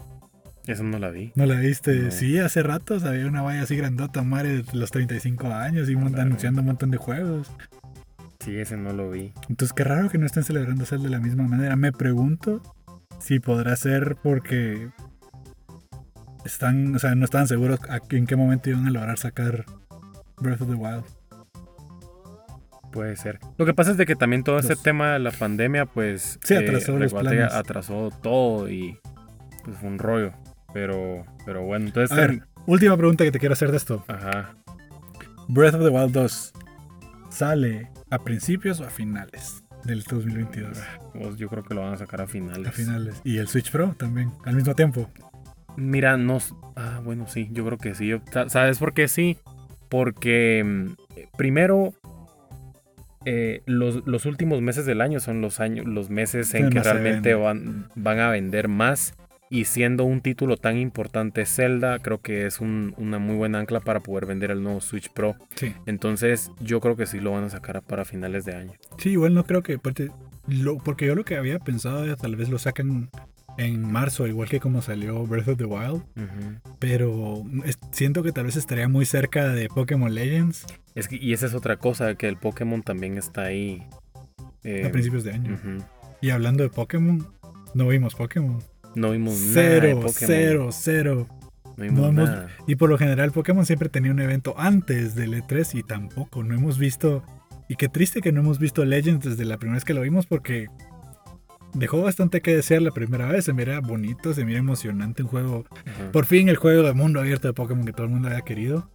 Eso 0.68 0.84
no 0.84 0.98
la 1.00 1.10
vi. 1.10 1.32
¿No 1.36 1.46
la 1.46 1.56
viste? 1.60 1.94
No. 2.04 2.12
Sí, 2.12 2.38
hace 2.40 2.64
ratos 2.64 3.04
había 3.04 3.26
una 3.28 3.42
valla 3.42 3.64
así 3.64 3.76
grandota, 3.76 4.24
Mario, 4.24 4.64
de 4.64 4.78
los 4.78 4.92
35 4.92 5.48
años 5.52 5.90
y 5.90 5.96
Claro. 5.96 6.22
anunciando 6.22 6.62
un 6.62 6.68
montón 6.68 6.92
de 6.92 6.98
juegos. 6.98 7.52
Sí, 8.40 8.56
ese 8.58 8.78
no 8.78 8.94
lo 8.94 9.10
vi. 9.10 9.32
Entonces, 9.50 9.74
qué 9.74 9.84
raro 9.84 10.10
que 10.10 10.18
no 10.18 10.26
estén 10.26 10.44
celebrando 10.44 10.86
Zelda 10.86 11.06
de 11.06 11.10
la 11.10 11.20
misma 11.20 11.44
manera. 11.48 11.76
Me 11.76 11.92
pregunto 11.92 12.62
si 13.24 13.40
podrá 13.40 13.76
ser 13.76 14.18
porque 14.22 14.90
están, 16.46 16.96
o 16.96 17.00
sea, 17.00 17.16
no 17.16 17.24
estaban 17.26 17.48
seguros 17.48 17.80
a- 17.90 18.00
en 18.10 18.28
qué 18.28 18.36
momento 18.36 18.70
iban 18.70 18.86
a 18.86 18.92
lograr 18.92 19.18
sacar 19.18 19.66
Breath 20.38 20.62
of 20.62 20.68
the 20.70 20.76
Wild. 20.76 21.06
Puede 22.92 23.16
ser. 23.16 23.40
Lo 23.58 23.66
que 23.66 23.74
pasa 23.74 23.92
es 23.92 23.98
de 23.98 24.06
que 24.06 24.16
también 24.16 24.44
todo 24.44 24.60
este 24.60 24.74
Los- 24.74 24.84
tema 24.84 25.14
de 25.14 25.20
la 25.20 25.32
pandemia, 25.32 25.86
pues. 25.88 26.38
Sí, 26.44 26.54
atrasó 26.54 26.98
los 27.00 27.12
que 27.14 27.20
planes. 27.20 27.54
atrasó 27.54 28.10
todo 28.22 28.70
y. 28.70 29.00
Pues 29.64 29.78
fue 29.78 29.90
un 29.90 29.98
rollo. 29.98 30.32
Pero, 30.74 31.26
pero 31.46 31.64
bueno, 31.64 31.86
entonces. 31.88 32.12
A 32.16 32.22
ver, 32.22 32.44
última 32.68 32.96
pregunta 32.98 33.24
que 33.24 33.32
te 33.32 33.40
quiero 33.40 33.54
hacer 33.54 33.72
de 33.72 33.78
esto. 33.78 34.04
Ajá. 34.08 34.56
Breath 35.48 35.74
of 35.76 35.82
the 35.84 35.90
Wild 35.90 36.12
2 36.12 36.54
sale 37.30 37.90
a 38.12 38.20
principios 38.20 38.80
o 38.80 38.86
a 38.86 38.90
finales 38.90 39.63
del 39.84 40.04
2022. 40.04 40.78
Pues 41.14 41.38
yo 41.38 41.48
creo 41.50 41.64
que 41.64 41.74
lo 41.74 41.82
van 41.82 41.94
a 41.94 41.98
sacar 41.98 42.22
a 42.22 42.28
finales. 42.28 42.68
A 42.68 42.72
finales. 42.72 43.22
Y 43.24 43.38
el 43.38 43.48
Switch 43.48 43.72
Pro 43.72 43.96
también, 43.98 44.32
al 44.46 44.56
mismo 44.56 44.74
tiempo. 44.76 45.10
Mira, 45.76 46.18
no. 46.18 46.38
Ah, 46.76 47.02
bueno, 47.04 47.28
sí, 47.28 47.50
yo 47.52 47.66
creo 47.66 47.78
que 47.78 47.96
sí. 47.96 48.12
¿Sabes 48.48 48.78
por 48.80 48.94
qué 48.94 49.08
sí? 49.08 49.38
Porque 49.90 50.64
mm, 50.66 51.28
primero. 51.38 51.94
eh, 53.26 53.62
los, 53.66 54.06
los 54.06 54.26
últimos 54.26 54.62
meses 54.62 54.86
del 54.86 55.00
año 55.02 55.20
son 55.20 55.42
los 55.42 55.60
años, 55.60 55.86
los 55.86 56.10
meses 56.10 56.54
en 56.56 56.66
Sí, 56.68 56.74
que 56.74 56.84
realmente 56.84 57.34
van, 57.36 57.88
van 57.96 58.20
a 58.20 58.30
vender 58.30 58.68
más. 58.68 59.16
Y 59.54 59.66
siendo 59.66 60.04
un 60.04 60.22
título 60.22 60.58
tan 60.58 60.78
importante 60.78 61.46
Zelda, 61.46 62.00
creo 62.00 62.20
que 62.22 62.48
es 62.48 62.60
un- 62.60 62.96
una 62.98 63.20
muy 63.20 63.36
buena 63.36 63.60
ancla 63.60 63.80
para 63.82 64.00
poder 64.00 64.26
vender 64.26 64.50
el 64.50 64.64
nuevo 64.64 64.82
Switch 64.82 65.10
Pro. 65.14 65.36
Sí. 65.56 65.74
Entonces, 65.86 66.52
yo 66.60 66.80
creo 66.80 66.96
que 66.96 67.06
sí 67.06 67.20
lo 67.20 67.32
van 67.34 67.44
a 67.44 67.50
sacar 67.52 67.82
para 67.84 68.04
finales 68.04 68.46
de 68.46 68.56
año. 68.56 68.72
Sí, 68.98 69.12
igual 69.12 69.34
no 69.36 69.44
creo 69.46 69.62
que. 69.62 69.76
aparte, 69.76 70.10
lo- 70.48 70.78
porque 70.80 71.06
yo 71.06 71.14
lo 71.16 71.24
que 71.24 71.38
había 71.38 71.60
pensado 71.60 72.04
era 72.04 72.16
tal 72.16 72.36
vez 72.36 72.50
lo 72.50 72.58
sacan 72.58 73.10
en 73.60 73.92
marzo, 73.92 74.26
igual 74.26 74.50
que 74.50 74.60
como 74.60 74.82
salió 74.82 75.24
Breath 75.28 75.48
of 75.50 75.58
the 75.58 75.66
Wild. 75.66 76.02
Pero 76.80 77.44
es- 77.66 77.78
siento 77.92 78.24
que 78.24 78.32
tal 78.32 78.46
vez 78.46 78.56
estaría 78.56 78.88
muy 78.88 79.06
cerca 79.06 79.50
de 79.50 79.68
Pokémon 79.70 80.14
Legends 80.14 80.66
Es 80.96 81.08
que, 81.08 81.16
y 81.18 81.34
esa 81.34 81.46
es 81.46 81.54
otra 81.54 81.78
cosa, 81.78 82.16
que 82.16 82.28
el 82.28 82.38
Pokémon 82.38 82.82
también 82.84 83.18
está 83.18 83.44
ahí. 83.44 83.84
eh, 84.64 84.86
a 84.88 84.92
principios 84.92 85.24
de 85.26 85.34
año. 85.34 85.60
Y 86.22 86.30
hablando 86.30 86.64
de 86.64 86.70
Pokémon, 86.70 87.28
no 87.74 87.88
vimos 87.90 88.16
Pokémon. 88.16 88.64
No 88.96 89.12
vimos 89.12 89.40
nada 89.40 89.52
de 89.80 89.80
Cero, 89.80 90.02
cero, 90.14 90.70
cero. 90.72 91.28
No 91.78 91.84
vimos 91.84 92.00
No 92.00 92.08
hemos- 92.10 92.30
nada. 92.30 92.50
Y 92.68 92.76
por 92.76 92.90
lo 92.90 92.98
general 92.98 93.32
Pokémon 93.32 93.66
siempre 93.66 93.90
tenía 93.90 94.12
un 94.12 94.20
evento 94.20 94.54
antes 94.58 95.16
del 95.16 95.34
E3 95.34 95.76
y 95.80 95.84
tampoco, 95.84 96.44
no 96.44 96.54
hemos 96.56 96.78
visto... 96.78 97.24
Y 97.70 97.76
qué 97.76 97.88
triste 97.90 98.22
que 98.22 98.32
no 98.32 98.42
hemos 98.42 98.60
visto 98.60 98.84
Legends 98.86 99.26
desde 99.26 99.46
la 99.46 99.58
primera 99.58 99.78
vez 99.78 99.86
que 99.86 99.94
lo 99.94 100.02
vimos 100.02 100.26
porque 100.28 100.68
dejó 101.74 102.02
bastante 102.02 102.42
que 102.42 102.56
desear 102.56 102.82
la 102.82 102.92
primera 102.92 103.28
vez. 103.28 103.46
Se 103.46 103.54
mira 103.54 103.80
bonito, 103.80 104.34
se 104.34 104.46
mira 104.46 104.60
emocionante 104.60 105.24
un 105.24 105.30
juego. 105.30 105.66
Ajá. 105.72 106.12
Por 106.12 106.26
fin 106.26 106.50
el 106.50 106.58
juego 106.58 106.84
de 106.84 106.94
mundo 106.94 107.20
abierto 107.20 107.48
de 107.48 107.54
Pokémon 107.54 107.86
que 107.86 107.94
todo 107.94 108.06
el 108.06 108.12
mundo 108.12 108.28
había 108.28 108.42
querido. 108.42 108.90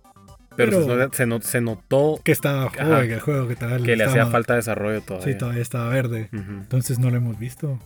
Pero, 0.56 0.72
pero- 0.72 0.84
se, 0.84 0.96
not- 0.96 1.14
se 1.14 1.26
not- 1.26 1.42
se 1.42 1.60
notó 1.60 2.20
Que 2.24 2.32
estaba 2.32 2.68
joven 2.70 3.10
el 3.12 3.20
juego, 3.20 3.46
que, 3.46 3.52
estaba, 3.54 3.76
que 3.78 3.82
le 3.82 3.92
estaba- 3.94 4.10
hacía 4.10 4.26
falta 4.26 4.54
desarrollo 4.54 5.00
todavía. 5.00 5.32
Sí, 5.32 5.38
todavía 5.38 5.62
estaba 5.62 5.88
verde. 5.88 6.28
Entonces 6.32 6.98
no 6.98 7.10
lo 7.10 7.16
hemos 7.16 7.38
visto. 7.38 7.78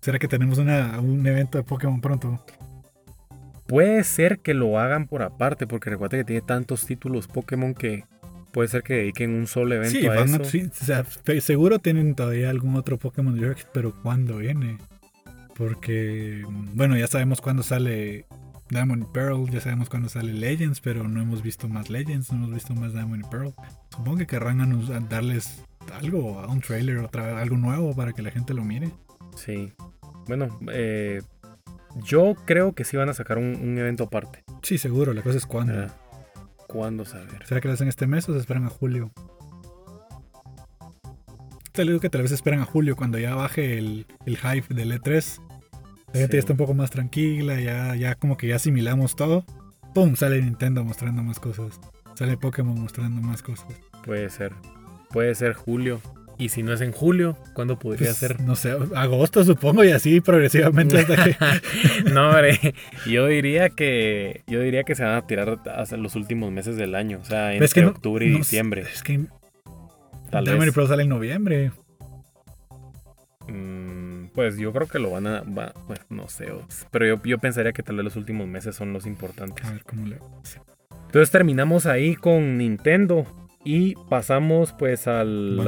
¿Será 0.00 0.18
que 0.18 0.28
tenemos 0.28 0.58
una, 0.58 0.98
un 1.00 1.26
evento 1.26 1.58
de 1.58 1.64
Pokémon 1.64 2.00
pronto? 2.00 2.44
Puede 3.66 4.02
ser 4.04 4.40
que 4.40 4.54
lo 4.54 4.78
hagan 4.78 5.06
por 5.06 5.22
aparte, 5.22 5.66
porque 5.66 5.90
recuerda 5.90 6.18
que 6.18 6.24
tiene 6.24 6.42
tantos 6.42 6.86
títulos 6.86 7.28
Pokémon 7.28 7.74
que 7.74 8.04
puede 8.52 8.68
ser 8.68 8.82
que 8.82 8.94
dediquen 8.94 9.32
un 9.32 9.46
solo 9.46 9.74
evento 9.76 9.98
Sí, 10.00 10.06
a 10.06 10.10
van 10.10 10.32
a- 10.34 10.36
eso. 10.36 10.44
sí, 10.44 10.62
o 10.68 10.84
sea, 10.84 11.04
fe- 11.04 11.40
seguro 11.40 11.78
tienen 11.78 12.14
todavía 12.16 12.50
algún 12.50 12.74
otro 12.76 12.98
Pokémon 12.98 13.34
Direct, 13.34 13.68
pero 13.72 13.94
¿cuándo 14.02 14.38
viene? 14.38 14.78
Porque, 15.56 16.42
bueno, 16.74 16.96
ya 16.96 17.06
sabemos 17.06 17.40
cuándo 17.40 17.62
sale 17.62 18.26
Diamond 18.70 19.02
y 19.04 19.06
Pearl, 19.12 19.48
ya 19.50 19.60
sabemos 19.60 19.88
cuándo 19.88 20.08
sale 20.08 20.32
Legends, 20.32 20.80
pero 20.80 21.06
no 21.06 21.20
hemos 21.20 21.42
visto 21.42 21.68
más 21.68 21.90
Legends, 21.90 22.32
no 22.32 22.38
hemos 22.38 22.54
visto 22.54 22.74
más 22.74 22.92
Diamond 22.92 23.24
y 23.24 23.28
Pearl. 23.28 23.54
Supongo 23.90 24.16
que 24.18 24.26
querrán 24.26 25.08
darles 25.08 25.62
algo, 26.00 26.40
a 26.40 26.48
un 26.48 26.60
trailer, 26.60 26.98
otra 26.98 27.40
algo 27.40 27.56
nuevo 27.56 27.94
para 27.94 28.12
que 28.12 28.22
la 28.22 28.30
gente 28.30 28.54
lo 28.54 28.64
mire. 28.64 28.90
Sí. 29.36 29.72
Bueno, 30.26 30.58
eh, 30.72 31.22
yo 32.04 32.34
creo 32.44 32.74
que 32.74 32.84
sí 32.84 32.96
van 32.96 33.08
a 33.08 33.14
sacar 33.14 33.38
un, 33.38 33.56
un 33.56 33.78
evento 33.78 34.04
aparte. 34.04 34.44
Sí, 34.62 34.78
seguro, 34.78 35.12
la 35.12 35.22
cosa 35.22 35.38
es 35.38 35.46
cuándo. 35.46 35.72
Ah, 35.74 35.86
¿Cuándo 36.68 37.04
saber? 37.04 37.44
¿Será 37.46 37.60
que 37.60 37.68
lo 37.68 37.74
hacen 37.74 37.88
este 37.88 38.06
mes 38.06 38.28
o 38.28 38.32
se 38.32 38.38
esperan 38.38 38.64
a 38.64 38.68
julio? 38.68 39.10
Te 41.72 41.82
digo 41.82 42.00
que 42.00 42.10
tal 42.10 42.22
vez 42.22 42.32
esperan 42.32 42.60
a 42.60 42.64
julio 42.64 42.96
cuando 42.96 43.18
ya 43.18 43.34
baje 43.34 43.78
el, 43.78 44.06
el 44.26 44.36
hype 44.36 44.74
del 44.74 44.92
E3. 44.92 45.40
La 46.12 46.18
gente 46.20 46.26
Sí. 46.26 46.32
ya 46.32 46.38
está 46.40 46.52
un 46.52 46.56
poco 46.58 46.74
más 46.74 46.90
tranquila, 46.90 47.60
ya, 47.60 47.94
ya 47.94 48.14
como 48.16 48.36
que 48.36 48.48
ya 48.48 48.56
asimilamos 48.56 49.14
todo. 49.14 49.44
¡Pum! 49.94 50.16
Sale 50.16 50.42
Nintendo 50.42 50.84
mostrando 50.84 51.22
más 51.22 51.38
cosas. 51.38 51.80
Sale 52.14 52.36
Pokémon 52.36 52.78
mostrando 52.80 53.20
más 53.22 53.42
cosas. 53.42 53.66
Puede 54.04 54.28
ser. 54.30 54.52
Puede 55.10 55.34
ser 55.36 55.54
julio. 55.54 56.00
Y 56.40 56.48
si 56.48 56.62
no 56.62 56.72
es 56.72 56.80
en 56.80 56.90
julio, 56.92 57.36
¿cuándo 57.52 57.78
podría 57.78 58.06
Pues, 58.08 58.16
ser? 58.16 58.40
No 58.40 58.56
sé, 58.56 58.74
agosto 58.96 59.44
supongo 59.44 59.84
y 59.84 59.90
así 59.90 60.20
progresivamente 60.22 60.98
hasta 60.98 61.22
que... 61.22 61.36
no, 62.12 62.30
hombre, 62.30 62.58
yo 63.06 63.26
diría 63.26 63.68
que 63.68 64.42
yo 64.46 64.60
diría 64.60 64.82
que 64.84 64.94
se 64.94 65.04
van 65.04 65.16
a 65.16 65.26
tirar 65.26 65.58
hasta 65.76 65.98
los 65.98 66.16
últimos 66.16 66.50
meses 66.50 66.76
del 66.76 66.94
año, 66.94 67.18
o 67.20 67.24
sea, 67.26 67.52
entre 67.52 67.66
es 67.66 67.74
que 67.74 67.82
no- 67.82 67.88
octubre 67.90 68.24
y 68.26 68.30
no 68.30 68.38
diciembre, 68.38 68.82
Es 68.90 69.02
que 69.02 69.20
tal 70.30 70.44
Diamond 70.44 70.62
y 70.62 70.66
vez. 70.66 70.74
Pearl 70.74 70.88
sale 70.88 71.02
en 71.02 71.08
noviembre. 71.10 71.72
Mm, 73.48 74.28
pues 74.34 74.56
yo 74.56 74.72
creo 74.72 74.86
que 74.88 74.98
lo 74.98 75.10
van 75.10 75.26
a, 75.26 75.40
va- 75.42 75.74
bueno, 75.86 76.02
no 76.08 76.28
sé, 76.28 76.48
pero 76.90 77.06
yo, 77.06 77.22
yo 77.22 77.38
pensaría 77.38 77.72
que 77.72 77.82
tal 77.82 77.96
vez 77.96 78.04
los 78.04 78.16
últimos 78.16 78.46
meses 78.48 78.74
son 78.76 78.92
los 78.92 79.06
importantes. 79.06 79.64
A 79.66 79.72
ver 79.72 79.84
cómo 79.84 80.06
le... 80.06 80.18
Entonces 81.06 81.30
terminamos 81.30 81.86
ahí 81.86 82.14
con 82.14 82.56
Nintendo 82.58 83.26
y 83.64 83.94
pasamos 84.08 84.72
pues 84.72 85.06
al 85.06 85.58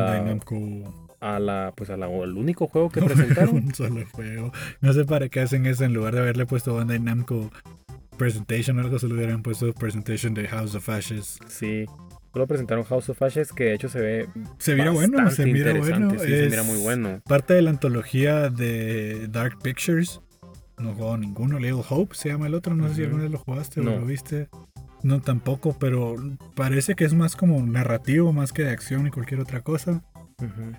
a 1.23 1.39
la, 1.39 1.73
pues 1.77 1.89
a 1.89 1.97
la, 1.97 2.07
al 2.07 2.37
único 2.37 2.67
juego 2.67 2.91
que 2.91 3.01
presentaron. 3.01 3.55
un 3.67 3.75
solo 3.75 4.05
juego. 4.13 4.53
No 4.81 4.93
sé 4.93 5.05
para 5.05 5.29
qué 5.29 5.41
hacen 5.41 5.67
eso 5.67 5.85
en 5.85 5.95
lugar 5.95 6.15
de 6.15 6.21
haberle 6.21 6.47
puesto 6.47 6.75
Bandai 6.75 6.99
Namco 6.99 7.51
Presentation 8.17 8.79
o 8.79 8.83
algo, 8.83 8.99
se 8.99 9.09
lo 9.09 9.15
hubieran 9.15 9.43
puesto 9.43 9.73
Presentation 9.73 10.35
de 10.35 10.49
House 10.49 10.75
of 10.75 10.89
Ashes. 10.89 11.39
Sí. 11.47 11.87
Solo 12.33 12.47
presentaron 12.47 12.85
House 12.85 13.09
of 13.11 13.23
Ashes, 13.23 13.53
que 13.53 13.65
de 13.65 13.75
hecho 13.75 13.89
se 13.89 14.01
ve. 14.01 14.29
Se 14.59 14.75
mira 14.75 14.91
bueno, 14.91 15.31
se 15.31 15.47
mira 15.47 15.75
bueno. 15.75 16.11
Sí, 16.19 16.29
se 16.29 16.49
mira 16.49 16.63
muy 16.63 16.79
bueno. 16.79 17.21
Parte 17.29 17.55
de 17.55 17.63
la 17.63 17.71
antología 17.71 18.49
de 18.49 19.29
Dark 19.29 19.59
Pictures. 19.63 20.21
No 20.79 20.95
jugado 20.95 21.19
ninguno. 21.19 21.59
Little 21.59 21.83
Hope 21.89 22.17
se 22.17 22.31
llama 22.31 22.47
el 22.47 22.55
otro. 22.55 22.75
No 22.75 22.89
sé 22.89 22.95
si 22.97 23.03
alguna 23.03 23.25
vez 23.25 23.33
lo 23.33 23.39
jugaste 23.39 23.81
o 23.81 23.85
lo 23.85 24.05
viste. 24.05 24.49
No, 25.03 25.21
tampoco, 25.21 25.77
pero 25.79 26.17
parece 26.55 26.95
que 26.95 27.05
es 27.05 27.15
más 27.15 27.37
como 27.37 27.61
narrativo, 27.65 28.33
más 28.33 28.53
que 28.53 28.65
de 28.65 28.71
acción 28.71 29.07
y 29.07 29.11
cualquier 29.11 29.41
otra 29.41 29.61
cosa. 29.61 30.03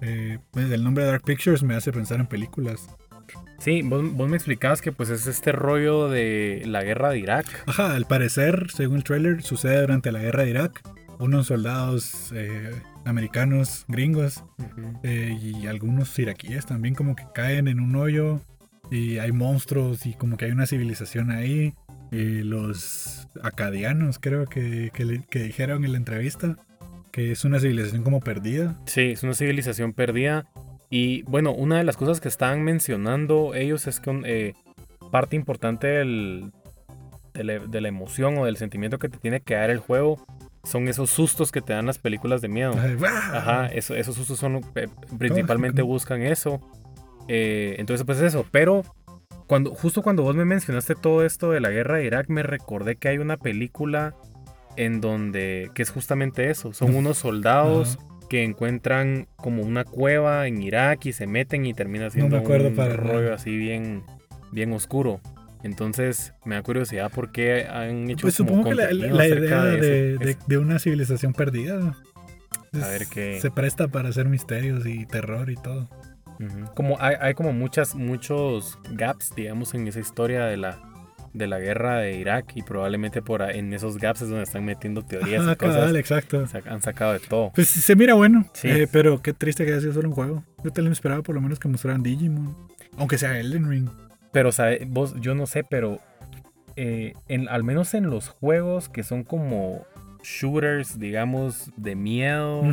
Eh, 0.02 0.40
pues 0.52 0.72
el 0.72 0.84
nombre 0.84 1.04
de 1.04 1.12
Dark 1.12 1.24
Pictures 1.24 1.64
me 1.64 1.76
hace 1.76 1.92
pensar 1.92 2.20
en 2.20 2.28
películas. 2.28 2.88
Sí, 3.60 3.82
vos, 3.82 4.04
me 4.04 4.36
explicabas 4.36 4.82
que 4.82 4.92
pues 4.92 5.10
es 5.10 5.26
este 5.28 5.52
rollo 5.52 6.10
de 6.10 6.64
la 6.66 6.84
guerra 6.84 7.12
de 7.12 7.20
Irak. 7.20 7.46
Ajá, 7.66 7.96
al 7.96 8.06
parecer, 8.06 8.68
según 8.74 8.98
el 8.98 9.04
trailer, 9.04 9.42
sucede 9.42 9.82
durante 9.82 10.12
la 10.12 10.20
guerra 10.20 10.44
de 10.44 10.50
Irak. 10.50 10.82
Unos 11.20 11.48
soldados 11.48 12.32
eh, 12.36 12.72
americanos, 13.06 13.86
gringos, 13.88 14.44
eh, 15.04 15.38
y 15.40 15.68
algunos 15.68 16.18
iraquíes 16.20 16.66
también 16.66 16.96
como 16.96 17.16
que 17.16 17.24
caen 17.34 17.68
en 17.68 17.80
un 17.80 17.96
hoyo 17.96 18.42
y 18.92 19.20
hay 19.20 19.32
monstruos 19.32 20.06
y 20.06 20.14
como 20.14 20.36
que 20.36 20.46
hay 20.46 20.52
una 20.52 20.66
civilización 20.66 21.32
ahí. 21.32 21.74
Y 22.14 22.44
los 22.44 23.28
acadianos 23.42 24.20
creo 24.20 24.46
que, 24.46 24.92
que 24.94 25.40
dijeron 25.40 25.84
en 25.84 25.92
la 25.92 25.98
entrevista 25.98 26.56
que 27.12 27.32
es 27.32 27.46
una 27.46 27.60
civilización 27.60 28.04
como 28.04 28.22
perdida. 28.22 28.76
Sí, 28.86 29.12
es 29.12 29.24
una 29.24 29.36
civilización 29.36 29.94
perdida 29.94 30.48
y 30.90 31.22
bueno, 31.24 31.54
una 31.54 31.78
de 31.78 31.84
las 31.84 31.98
cosas 31.98 32.22
que 32.22 32.28
están 32.28 32.64
mencionando 32.64 33.54
ellos 33.56 33.86
es 33.88 34.00
que 34.00 34.22
eh, 34.26 34.54
parte 35.12 35.36
importante 35.36 35.88
del, 35.88 36.52
de, 37.34 37.82
la, 37.82 37.88
emoción 37.88 38.38
o 38.40 38.46
del 38.46 38.58
sentimiento 38.58 38.98
que 38.98 39.10
te 39.10 39.18
tiene 39.20 39.42
que 39.42 39.54
dar 39.54 39.70
el 39.70 39.80
juego 39.80 40.26
son 40.64 40.88
esos 40.88 41.12
sustos 41.12 41.52
que 41.52 41.62
te 41.62 41.74
dan 41.74 41.86
las 41.86 42.00
películas 42.00 42.42
de 42.42 42.48
miedo. 42.48 42.74
Ajá, 42.74 43.68
esos 43.68 44.16
sustos 44.16 44.40
son 44.40 44.62
eh, 44.76 44.88
principalmente 45.18 45.82
buscan 45.82 46.24
eso. 46.24 46.62
Eh, 47.28 47.76
entonces, 47.78 48.06
pues 48.06 48.22
eso. 48.22 48.46
Pero 48.50 48.84
cuando, 49.48 49.74
justo 49.74 50.02
cuando 50.02 50.24
vos 50.24 50.36
me 50.36 50.46
mencionaste 50.46 50.96
todo 50.96 51.26
esto 51.26 51.52
de 51.52 51.60
la 51.60 51.70
guerra 51.70 51.98
de 51.98 52.06
Irak, 52.06 52.30
me 52.30 52.44
recordé 52.44 52.96
que 52.96 53.10
hay 53.10 53.18
una 53.18 53.38
película 53.38 54.16
en 54.76 55.02
donde, 55.02 55.70
que 55.74 55.82
es 55.82 55.90
justamente 55.90 56.50
eso. 56.50 56.74
Son 56.74 56.96
unos 56.96 57.18
soldados 57.18 58.00
que 58.30 58.44
encuentran 58.44 59.28
como 59.36 59.64
una 59.64 59.84
cueva 59.84 60.48
en 60.48 60.62
Irak 60.62 61.06
y 61.06 61.14
se 61.14 61.28
meten 61.28 61.66
y 61.66 61.74
termina 61.74 62.10
siendo 62.10 62.42
un 62.42 62.98
rollo 62.98 63.34
así 63.34 63.56
bien, 63.56 64.04
bien 64.52 64.74
oscuro. 64.74 65.22
Entonces 65.64 66.34
me 66.44 66.56
da 66.56 66.62
curiosidad 66.62 67.12
por 67.12 67.32
qué 67.32 67.68
han 67.68 68.10
hecho 68.10 68.24
Pues 68.24 68.36
supongo 68.36 68.70
que 68.70 68.76
la, 68.76 68.92
idea 68.92 69.64
de, 69.66 70.58
una 70.58 70.78
civilización 70.80 71.34
perdida 71.34 71.96
a 72.74 72.88
ver 72.88 73.08
qué... 73.08 73.40
se 73.40 73.50
presta 73.50 73.88
para 73.88 74.10
hacer 74.10 74.28
misterios 74.28 74.86
y 74.86 75.06
terror 75.06 75.50
y 75.50 75.56
todo. 75.56 75.90
Como 76.76 76.98
hay, 77.00 77.16
hay, 77.20 77.34
como 77.34 77.54
muchas, 77.54 77.96
muchos 77.96 78.78
gaps, 78.92 79.34
digamos, 79.36 79.74
en 79.74 79.88
esa 79.88 80.00
historia 80.00 80.46
de 80.46 80.58
la, 80.58 80.80
de 81.34 81.48
la 81.48 81.60
guerra 81.60 81.98
de 81.98 82.18
Irak 82.18 82.54
y 82.56 82.62
probablemente 82.62 83.22
por 83.22 83.42
en 83.42 83.74
esos 83.74 83.98
gaps 83.98 84.22
es 84.22 84.30
donde 84.30 84.44
están 84.44 84.66
metiendo 84.66 85.04
teorías 85.04 85.44
y 85.52 85.56
cosas. 85.56 85.94
exacto. 85.96 86.46
Han 86.66 86.82
sacado 86.82 87.14
de 87.14 87.20
todo. 87.20 87.52
Pues 87.56 87.68
se 87.68 87.96
mira 87.96 88.14
bueno, 88.14 88.46
eh, 88.64 88.88
pero 88.92 89.22
qué 89.22 89.34
triste 89.34 89.66
que 89.66 89.72
haya 89.72 89.82
sido 89.82 89.94
solo 89.94 90.10
un 90.10 90.16
juego. 90.16 90.44
Yo 90.64 90.72
también 90.72 90.92
esperaba 90.94 91.22
por 91.22 91.36
lo 91.36 91.42
menos 91.42 91.60
que 91.60 91.68
mostraran 91.68 92.04
Digimon, 92.04 92.56
aunque 92.98 93.18
sea 93.18 93.40
Elden 93.40 93.70
Ring. 93.70 93.90
Pero, 94.32 94.52
¿sabe? 94.52 94.86
Vos, 94.88 95.16
yo 95.20 95.36
no 95.36 95.46
sé, 95.46 95.64
pero 95.64 96.00
eh, 96.76 97.14
en, 97.28 97.48
al 97.50 97.64
menos 97.64 97.94
en 97.94 98.10
los 98.10 98.30
juegos 98.30 98.90
que 98.90 99.04
son 99.04 99.24
como 99.24 99.86
shooters, 100.24 100.98
digamos, 101.00 101.72
de 101.78 101.96
miedo, 101.96 102.64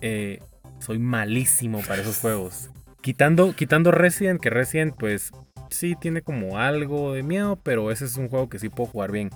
eh, 0.00 0.40
soy 0.78 0.98
malísimo 0.98 1.80
para 1.80 2.02
esos 2.02 2.18
juegos. 2.18 2.70
Quitando, 3.00 3.54
quitando 3.54 3.92
Resident, 3.92 4.40
que 4.40 4.50
Resident, 4.50 4.94
pues 4.98 5.30
sí 5.70 5.94
tiene 6.00 6.22
como 6.22 6.58
algo 6.58 7.12
de 7.12 7.22
miedo, 7.22 7.58
pero 7.62 7.90
ese 7.90 8.04
es 8.04 8.16
un 8.16 8.28
juego 8.28 8.48
que 8.48 8.58
sí 8.58 8.68
puedo 8.68 8.90
jugar 8.90 9.12
bien. 9.12 9.30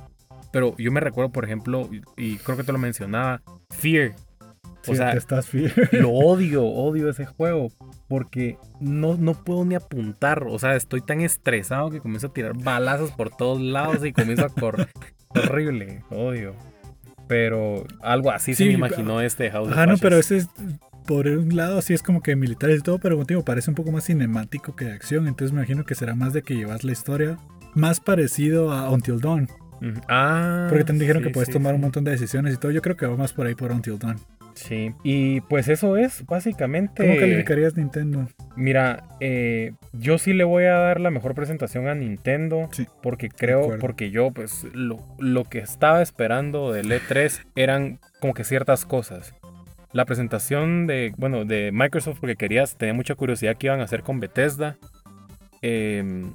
Pero 0.53 0.77
yo 0.77 0.91
me 0.91 1.01
recuerdo, 1.01 1.31
por 1.31 1.45
ejemplo, 1.45 1.89
y 2.17 2.39
creo 2.39 2.57
que 2.57 2.65
te 2.65 2.73
lo 2.73 2.79
mencionaba, 2.79 3.43
Fear. 3.71 4.15
O 4.89 4.95
sea, 4.95 5.13
estás 5.13 5.47
fear. 5.47 5.73
lo 5.93 6.11
odio, 6.11 6.65
odio 6.65 7.11
ese 7.11 7.27
juego. 7.27 7.69
Porque 8.09 8.59
no, 8.81 9.17
no 9.17 9.35
puedo 9.35 9.65
ni 9.65 9.75
apuntar. 9.75 10.45
O 10.49 10.59
sea, 10.59 10.75
estoy 10.75 11.01
tan 11.01 11.21
estresado 11.21 11.91
que 11.91 12.01
comienzo 12.01 12.29
a 12.29 12.33
tirar 12.33 12.55
balazos 12.57 13.13
por 13.13 13.31
todos 13.31 13.61
lados 13.61 14.05
y 14.05 14.13
comienzo 14.13 14.47
a 14.47 14.49
correr. 14.49 14.89
Horrible, 15.29 16.03
odio. 16.11 16.55
Pero 17.29 17.85
algo 18.01 18.31
así 18.31 18.55
se 18.55 18.65
me 18.65 18.73
imaginó 18.73 19.21
este 19.21 19.51
House 19.51 19.71
Ah, 19.77 19.87
no, 19.87 19.99
pero 19.99 20.17
ese 20.17 20.39
es 20.39 20.49
por 21.11 21.27
un 21.27 21.57
lado 21.57 21.83
sí 21.83 21.93
es 21.93 22.05
como 22.05 22.23
que 22.23 22.37
militares 22.37 22.79
y 22.79 22.83
todo, 22.83 23.01
pero 23.01 23.17
contigo 23.17 23.45
parece 23.45 23.69
un 23.69 23.75
poco 23.75 23.91
más 23.91 24.05
cinemático 24.05 24.77
que 24.77 24.85
de 24.85 24.93
acción. 24.93 25.27
Entonces 25.27 25.53
me 25.53 25.59
imagino 25.59 25.85
que 25.85 25.97
será 25.97 26.15
más 26.15 26.33
de 26.33 26.43
que 26.43 26.55
llevas 26.55 26.85
la 26.85 26.93
historia 26.93 27.37
más 27.75 27.99
parecido 27.99 28.71
a 28.71 28.89
Until 28.89 29.19
Dawn. 29.19 29.49
Ah. 30.09 30.67
Porque 30.69 30.85
te 30.85 30.93
dijeron 30.93 31.21
que 31.25 31.31
puedes 31.31 31.51
tomar 31.51 31.75
un 31.75 31.81
montón 31.81 32.05
de 32.05 32.13
decisiones 32.13 32.55
y 32.55 32.59
todo. 32.59 32.71
Yo 32.71 32.81
creo 32.81 32.97
que 32.97 33.07
va 33.07 33.17
más 33.17 33.33
por 33.33 33.49
ahí 33.49 33.57
por 33.57 33.73
Until 33.73 33.99
Dawn. 33.99 34.19
Sí. 34.55 34.93
Y 35.03 35.41
pues 35.41 35.67
eso 35.67 35.97
es, 35.97 36.25
básicamente. 36.27 37.05
¿Cómo 37.05 37.19
calificarías 37.19 37.77
Nintendo? 37.77 38.29
Mira, 38.55 39.03
eh, 39.19 39.73
yo 39.93 40.17
sí 40.17 40.33
le 40.33 40.45
voy 40.45 40.67
a 40.67 40.75
dar 40.75 41.01
la 41.01 41.11
mejor 41.11 41.35
presentación 41.35 41.89
a 41.89 41.97
Nintendo. 41.97 42.69
Sí, 42.71 42.87
porque 43.03 43.31
creo, 43.31 43.79
porque 43.81 44.13
yo, 44.13 44.31
pues, 44.31 44.65
lo, 44.75 45.05
lo 45.19 45.43
que 45.43 45.59
estaba 45.59 46.03
esperando 46.03 46.73
del 46.73 46.93
E3 46.93 47.47
eran 47.57 47.99
como 48.21 48.33
que 48.33 48.45
ciertas 48.45 48.87
cosas 48.87 49.35
la 49.93 50.05
presentación 50.05 50.87
de, 50.87 51.13
bueno, 51.17 51.45
de 51.45 51.71
Microsoft 51.73 52.19
porque 52.21 52.37
querías, 52.37 52.77
tenía 52.77 52.95
mucha 52.95 53.15
curiosidad 53.15 53.57
qué 53.57 53.67
iban 53.67 53.81
a 53.81 53.85
hacer 53.85 54.03
con 54.03 54.21
Bethesda. 54.21 54.77
Em, 55.63 56.33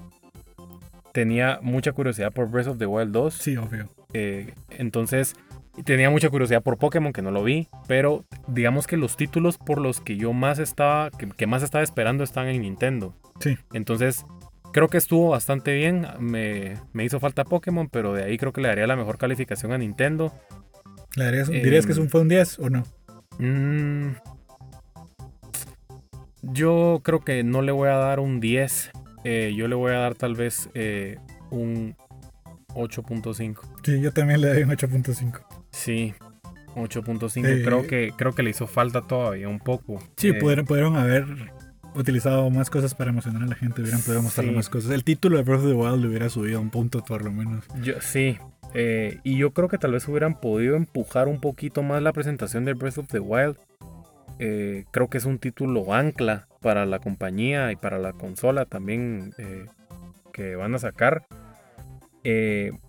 tenía 1.14 1.60
mucha 1.62 1.94
curiosidad 1.94 2.32
por 2.32 2.50
Breath 2.50 2.68
of 2.68 2.78
the 2.78 2.86
Wild 2.86 3.12
2. 3.12 3.34
Sí, 3.34 3.58
obvio. 3.58 3.90
Eh, 4.14 4.54
entonces, 4.70 5.36
tenía 5.84 6.10
mucha 6.10 6.30
curiosidad 6.30 6.62
por 6.62 6.78
Pokémon, 6.78 7.14
que 7.14 7.22
no 7.22 7.32
lo 7.32 7.44
vi, 7.44 7.68
pero 7.88 8.26
digamos 8.48 8.88
que 8.88 8.98
los 8.98 9.18
títulos 9.18 9.58
por 9.58 9.80
los 9.80 10.02
que 10.02 10.18
yo 10.18 10.34
más 10.34 10.60
estaba, 10.60 11.10
que, 11.12 11.48
más 11.48 11.64
estaba 11.64 11.84
esperando 11.84 12.24
están 12.24 12.48
en 12.48 12.62
Nintendo. 12.62 13.16
Sí. 13.40 13.58
Entonces, 13.74 14.26
creo 14.74 14.90
que 14.90 14.98
estuvo 14.98 15.30
bastante 15.30 15.74
bien. 15.74 16.06
Me, 16.20 16.76
hizo 17.04 17.20
falta 17.20 17.46
Pokémon, 17.46 17.88
pero 17.90 18.14
de 18.14 18.24
ahí 18.24 18.38
creo 18.38 18.52
que 18.52 18.62
le 18.62 18.68
daría 18.68 18.88
la 18.88 18.96
mejor 18.96 19.18
calificación 19.18 19.72
a 19.72 19.78
Nintendo. 19.78 20.34
¿Le 21.16 21.32
¿Dirías 21.32 21.86
que 21.86 21.94
es 21.94 21.98
un, 21.98 22.10
fue 22.10 22.22
un 22.22 22.28
10 22.28 22.60
o 22.60 22.70
no? 22.70 22.84
Mm, 23.40 24.12
yo 26.42 27.02
creo 27.04 27.22
que 27.22 27.44
no 27.44 27.62
le 27.62 27.72
voy 27.72 27.90
a 27.90 27.96
dar 27.96 28.20
un 28.20 28.40
10. 28.40 28.92
Eh, 29.24 29.54
yo 29.56 29.68
le 29.68 29.76
voy 29.76 29.92
a 29.92 30.00
dar 30.00 30.16
tal 30.16 30.36
vez 30.36 30.70
eh, 30.74 31.18
un 31.50 31.96
8.5. 32.76 33.60
Sí, 33.84 34.02
yo 34.02 34.12
también 34.12 34.42
le 34.42 34.48
doy 34.50 34.64
un 34.64 34.70
8.5. 34.70 35.42
Sí, 35.72 36.14
8.5. 36.76 37.64
Creo, 37.64 37.88
que, 37.88 38.14
creo 38.16 38.34
que 38.34 38.44
le 38.44 38.52
hizo 38.52 38.68
falta 38.68 39.02
todavía 39.02 39.50
un 39.50 39.60
poco. 39.60 40.00
Sí, 40.18 40.30
eh, 40.30 40.34
pudieron, 40.36 40.96
haber 40.96 41.26
utilizado 41.96 42.50
más 42.50 42.70
cosas 42.70 42.94
para 42.94 43.12
emocionar 43.12 43.44
a 43.44 43.46
la 43.48 43.56
gente. 43.56 43.82
Hubieran 43.82 44.02
podido 44.02 44.22
mostrar 44.22 44.52
más 44.52 44.70
cosas. 44.70 44.92
El 44.92 45.04
título 45.04 45.38
de 45.38 45.44
Breath 45.44 45.62
of 45.62 45.68
the 45.68 45.74
Wild 45.74 46.02
le 46.02 46.08
hubiera 46.08 46.30
subido 46.30 46.62
un 46.62 46.70
punto 46.70 47.04
por 47.04 47.24
lo 47.24 47.32
menos. 47.32 47.66
Yo, 47.82 47.96
sí, 48.02 48.38
eh, 48.74 49.20
y 49.24 49.38
yo 49.38 49.52
creo 49.52 49.70
que 49.70 49.78
tal 49.78 49.94
vez 49.94 50.08
hubieran 50.08 50.40
podido 50.40 50.76
empujar 50.76 51.28
un 51.28 51.40
poquito 51.40 51.84
más 51.84 52.02
la 52.02 52.14
presentación 52.14 52.66
de 52.66 52.74
Breath 52.74 52.98
of 52.98 53.08
the 53.08 53.20
Wild. 53.20 53.58
Eh, 54.40 54.84
creo 54.92 55.10
que 55.10 55.18
es 55.18 55.26
un 55.26 55.40
título 55.40 55.94
ancla 55.94 56.48
para 56.62 56.86
la 56.86 57.00
compañía 57.00 57.72
y 57.72 57.78
para 57.78 58.00
la 58.00 58.14
consola 58.14 58.66
también 58.66 59.34
eh, 59.38 59.66
que 60.34 60.56
van 60.56 60.76
a 60.76 60.80
sacar. 60.80 61.26
El, 62.24 62.80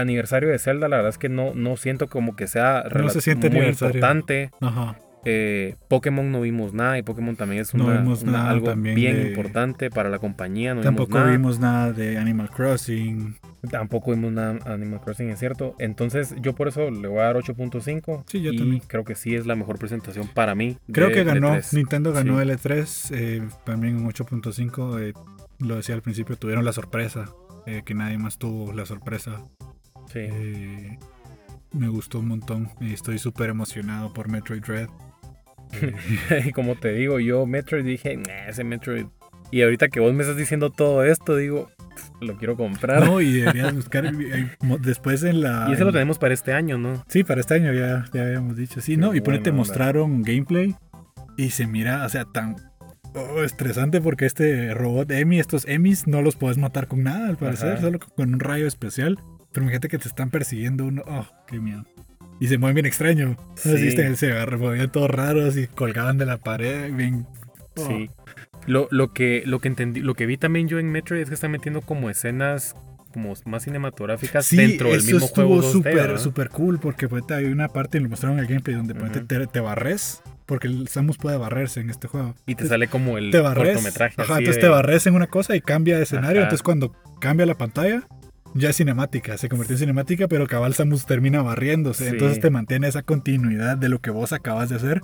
aniversario 0.00 0.48
de 0.50 0.58
Zelda, 0.58 0.88
la 0.88 0.96
verdad 0.96 1.10
es 1.10 1.18
que 1.18 1.28
no, 1.28 1.54
no 1.54 1.76
siento 1.76 2.06
como 2.06 2.36
que 2.36 2.46
sea 2.46 2.84
no 2.94 3.10
se 3.10 3.20
siente 3.20 3.50
muy 3.50 3.66
importante. 3.66 4.50
Ajá. 4.60 4.96
Eh, 5.24 5.76
Pokémon 5.88 6.32
no 6.32 6.40
vimos 6.40 6.72
nada 6.72 6.96
y 6.98 7.02
Pokémon 7.02 7.36
también 7.36 7.60
es 7.60 7.74
algo 7.74 8.74
bien 8.74 9.26
importante 9.28 9.90
para 9.90 10.08
la 10.08 10.18
compañía. 10.18 10.78
tampoco 10.80 11.22
vimos 11.24 11.58
nada 11.58 11.92
de 11.92 12.18
Animal 12.18 12.50
Crossing. 12.50 13.36
Tampoco 13.70 14.12
vimos 14.12 14.32
nada 14.32 14.54
de 14.54 14.72
Animal 14.72 15.00
Crossing, 15.00 15.28
es 15.30 15.38
cierto. 15.38 15.74
Entonces 15.78 16.34
yo 16.40 16.54
por 16.54 16.68
eso 16.68 16.90
le 16.90 17.08
voy 17.08 17.18
a 17.18 17.24
dar 17.24 17.36
8.5. 17.36 18.24
Sí, 18.26 18.40
yo 18.40 18.52
y 18.52 18.56
también. 18.56 18.82
Creo 18.86 19.04
que 19.04 19.14
sí 19.14 19.34
es 19.34 19.46
la 19.46 19.56
mejor 19.56 19.78
presentación 19.78 20.26
para 20.28 20.54
mí. 20.54 20.78
Creo 20.90 21.10
que 21.10 21.24
ganó, 21.24 21.56
Nintendo 21.72 22.12
ganó 22.12 22.40
el 22.40 22.50
E3, 22.50 23.14
eh, 23.14 23.42
también 23.64 23.96
un 23.96 24.10
8.5. 24.10 25.00
Eh, 25.00 25.12
lo 25.58 25.76
decía 25.76 25.94
al 25.94 26.02
principio, 26.02 26.36
tuvieron 26.36 26.64
la 26.64 26.72
sorpresa, 26.72 27.26
que 27.84 27.94
nadie 27.94 28.16
más 28.16 28.38
tuvo 28.38 28.72
la 28.72 28.86
sorpresa. 28.86 29.44
Sí. 30.10 30.26
me 31.72 31.88
gustó 31.88 32.18
un 32.18 32.28
montón 32.28 32.70
y 32.80 32.94
estoy 32.94 33.18
súper 33.18 33.50
emocionado 33.50 34.12
por 34.12 34.28
Metroid 34.28 34.62
Dread. 34.62 34.88
Y 36.46 36.52
como 36.52 36.74
te 36.76 36.92
digo, 36.92 37.20
yo 37.20 37.46
Metroid 37.46 37.84
dije, 37.84 38.16
nah, 38.16 38.48
ese 38.48 38.64
Metroid. 38.64 39.06
Y 39.52 39.62
ahorita 39.62 39.88
que 39.88 39.98
vos 40.00 40.12
me 40.14 40.22
estás 40.22 40.36
diciendo 40.36 40.70
todo 40.70 41.02
esto, 41.04 41.36
digo, 41.36 41.70
lo 42.20 42.36
quiero 42.36 42.56
comprar. 42.56 43.04
No, 43.04 43.20
y 43.20 43.32
deberías 43.32 43.74
buscar 43.74 44.12
después 44.80 45.24
en 45.24 45.40
la... 45.42 45.66
y 45.68 45.72
ese 45.72 45.82
lo 45.82 45.88
en- 45.88 45.94
tenemos 45.94 46.18
para 46.18 46.34
este 46.34 46.52
año, 46.52 46.78
¿no? 46.78 47.04
Sí, 47.08 47.24
para 47.24 47.40
este 47.40 47.54
año 47.54 47.72
ya, 47.72 48.04
ya 48.12 48.22
habíamos 48.22 48.56
dicho. 48.56 48.80
Sí, 48.80 48.92
Qué 48.92 48.98
¿no? 48.98 49.14
Y 49.14 49.20
por 49.20 49.34
ahí 49.34 49.40
te 49.40 49.50
buena 49.50 49.62
onda. 49.62 49.70
mostraron 49.70 50.22
gameplay 50.22 50.76
y 51.36 51.50
se 51.50 51.66
mira, 51.66 52.04
o 52.04 52.08
sea, 52.08 52.26
tan 52.26 52.56
oh, 53.14 53.42
estresante 53.42 54.00
porque 54.00 54.26
este 54.26 54.72
robot 54.72 55.10
Emi, 55.10 55.40
estos 55.40 55.66
Emis, 55.66 56.06
no 56.06 56.22
los 56.22 56.36
puedes 56.36 56.56
matar 56.58 56.86
con 56.86 57.02
nada, 57.02 57.28
al 57.28 57.36
parecer, 57.36 57.72
Ajá. 57.72 57.80
solo 57.82 57.98
con 57.98 58.34
un 58.34 58.40
rayo 58.40 58.68
especial. 58.68 59.18
Pero 59.52 59.64
imagínate 59.64 59.88
que 59.88 59.98
te 59.98 60.06
están 60.06 60.30
persiguiendo 60.30 60.84
uno. 60.84 61.02
Oh, 61.08 61.26
qué 61.48 61.58
miedo. 61.58 61.84
Y 62.40 62.48
se 62.48 62.58
mueven 62.58 62.74
bien 62.74 62.86
extraño. 62.86 63.36
¿No 63.64 63.76
Sí. 63.76 63.92
Se 64.16 64.32
agarran, 64.32 64.58
movían 64.60 64.90
todos 64.90 65.10
raros 65.10 65.56
y 65.56 65.66
colgaban 65.68 66.18
de 66.18 66.26
la 66.26 66.38
pared. 66.38 66.92
Bien. 66.92 67.26
oh. 67.76 67.86
Sí. 67.86 68.10
Lo, 68.66 68.88
lo 68.90 69.12
que 69.12 69.42
lo 69.46 69.58
que 69.60 69.68
entendí, 69.68 70.00
lo 70.00 70.14
que 70.14 70.26
vi 70.26 70.36
también 70.36 70.68
yo 70.68 70.78
en 70.78 70.90
Metroid 70.90 71.22
es 71.22 71.28
que 71.28 71.34
están 71.34 71.50
metiendo 71.50 71.80
como 71.80 72.10
escenas 72.10 72.74
como 73.12 73.34
más 73.46 73.64
cinematográficas 73.64 74.46
Sí, 74.46 74.56
dentro 74.56 74.90
del 74.90 75.02
mismo 75.02 75.26
juego 75.26 75.60
estuvo 75.60 75.62
2D, 75.62 75.72
súper, 75.72 76.18
súper 76.18 76.48
cool 76.50 76.78
porque 76.78 77.08
pues, 77.08 77.24
hay 77.30 77.46
una 77.46 77.68
parte, 77.68 77.98
y 77.98 78.02
lo 78.02 78.08
mostraron 78.08 78.38
en 78.38 78.44
el 78.44 78.48
gameplay, 78.48 78.76
donde 78.76 78.94
ponete, 78.94 79.18
Ujú. 79.18 79.26
te, 79.26 79.46
te 79.48 79.60
barres, 79.60 80.22
porque 80.46 80.68
el 80.68 80.86
Samus 80.86 81.18
puede 81.18 81.36
barrerse 81.36 81.80
en 81.80 81.90
este 81.90 82.06
juego. 82.06 82.34
Y 82.42 82.44
te 82.44 82.52
Entonces, 82.52 82.68
sale 82.68 82.86
como 82.88 83.18
el 83.18 83.32
te 83.32 83.40
barres, 83.40 83.74
cortometraje. 83.74 84.14
ajá, 84.22 84.34
así 84.34 84.42
entonces 84.44 84.56
de- 84.56 84.60
te 84.62 84.68
barres 84.68 85.06
en 85.08 85.14
una 85.16 85.26
cosa 85.26 85.56
y 85.56 85.60
cambia 85.60 85.96
de 85.96 86.04
escenario, 86.04 86.38
Ajá. 86.38 86.42
entonces 86.42 86.62
cuando 86.62 86.94
cambia 87.20 87.46
la 87.46 87.56
pantalla, 87.58 88.06
ya 88.54 88.70
es 88.70 88.76
cinemática, 88.76 89.36
se 89.38 89.48
convirtió 89.48 89.74
en 89.74 89.80
cinemática, 89.80 90.28
pero 90.28 90.46
cabal 90.46 90.74
Samus 90.74 91.06
termina 91.06 91.42
barriéndose, 91.42 92.04
Sí. 92.04 92.10
entonces 92.10 92.40
te 92.40 92.50
mantiene 92.50 92.88
esa 92.88 93.02
continuidad 93.02 93.76
de 93.76 93.88
lo 93.88 94.00
que 94.00 94.10
vos 94.10 94.32
acabas 94.32 94.68
de 94.70 94.76
hacer, 94.76 95.02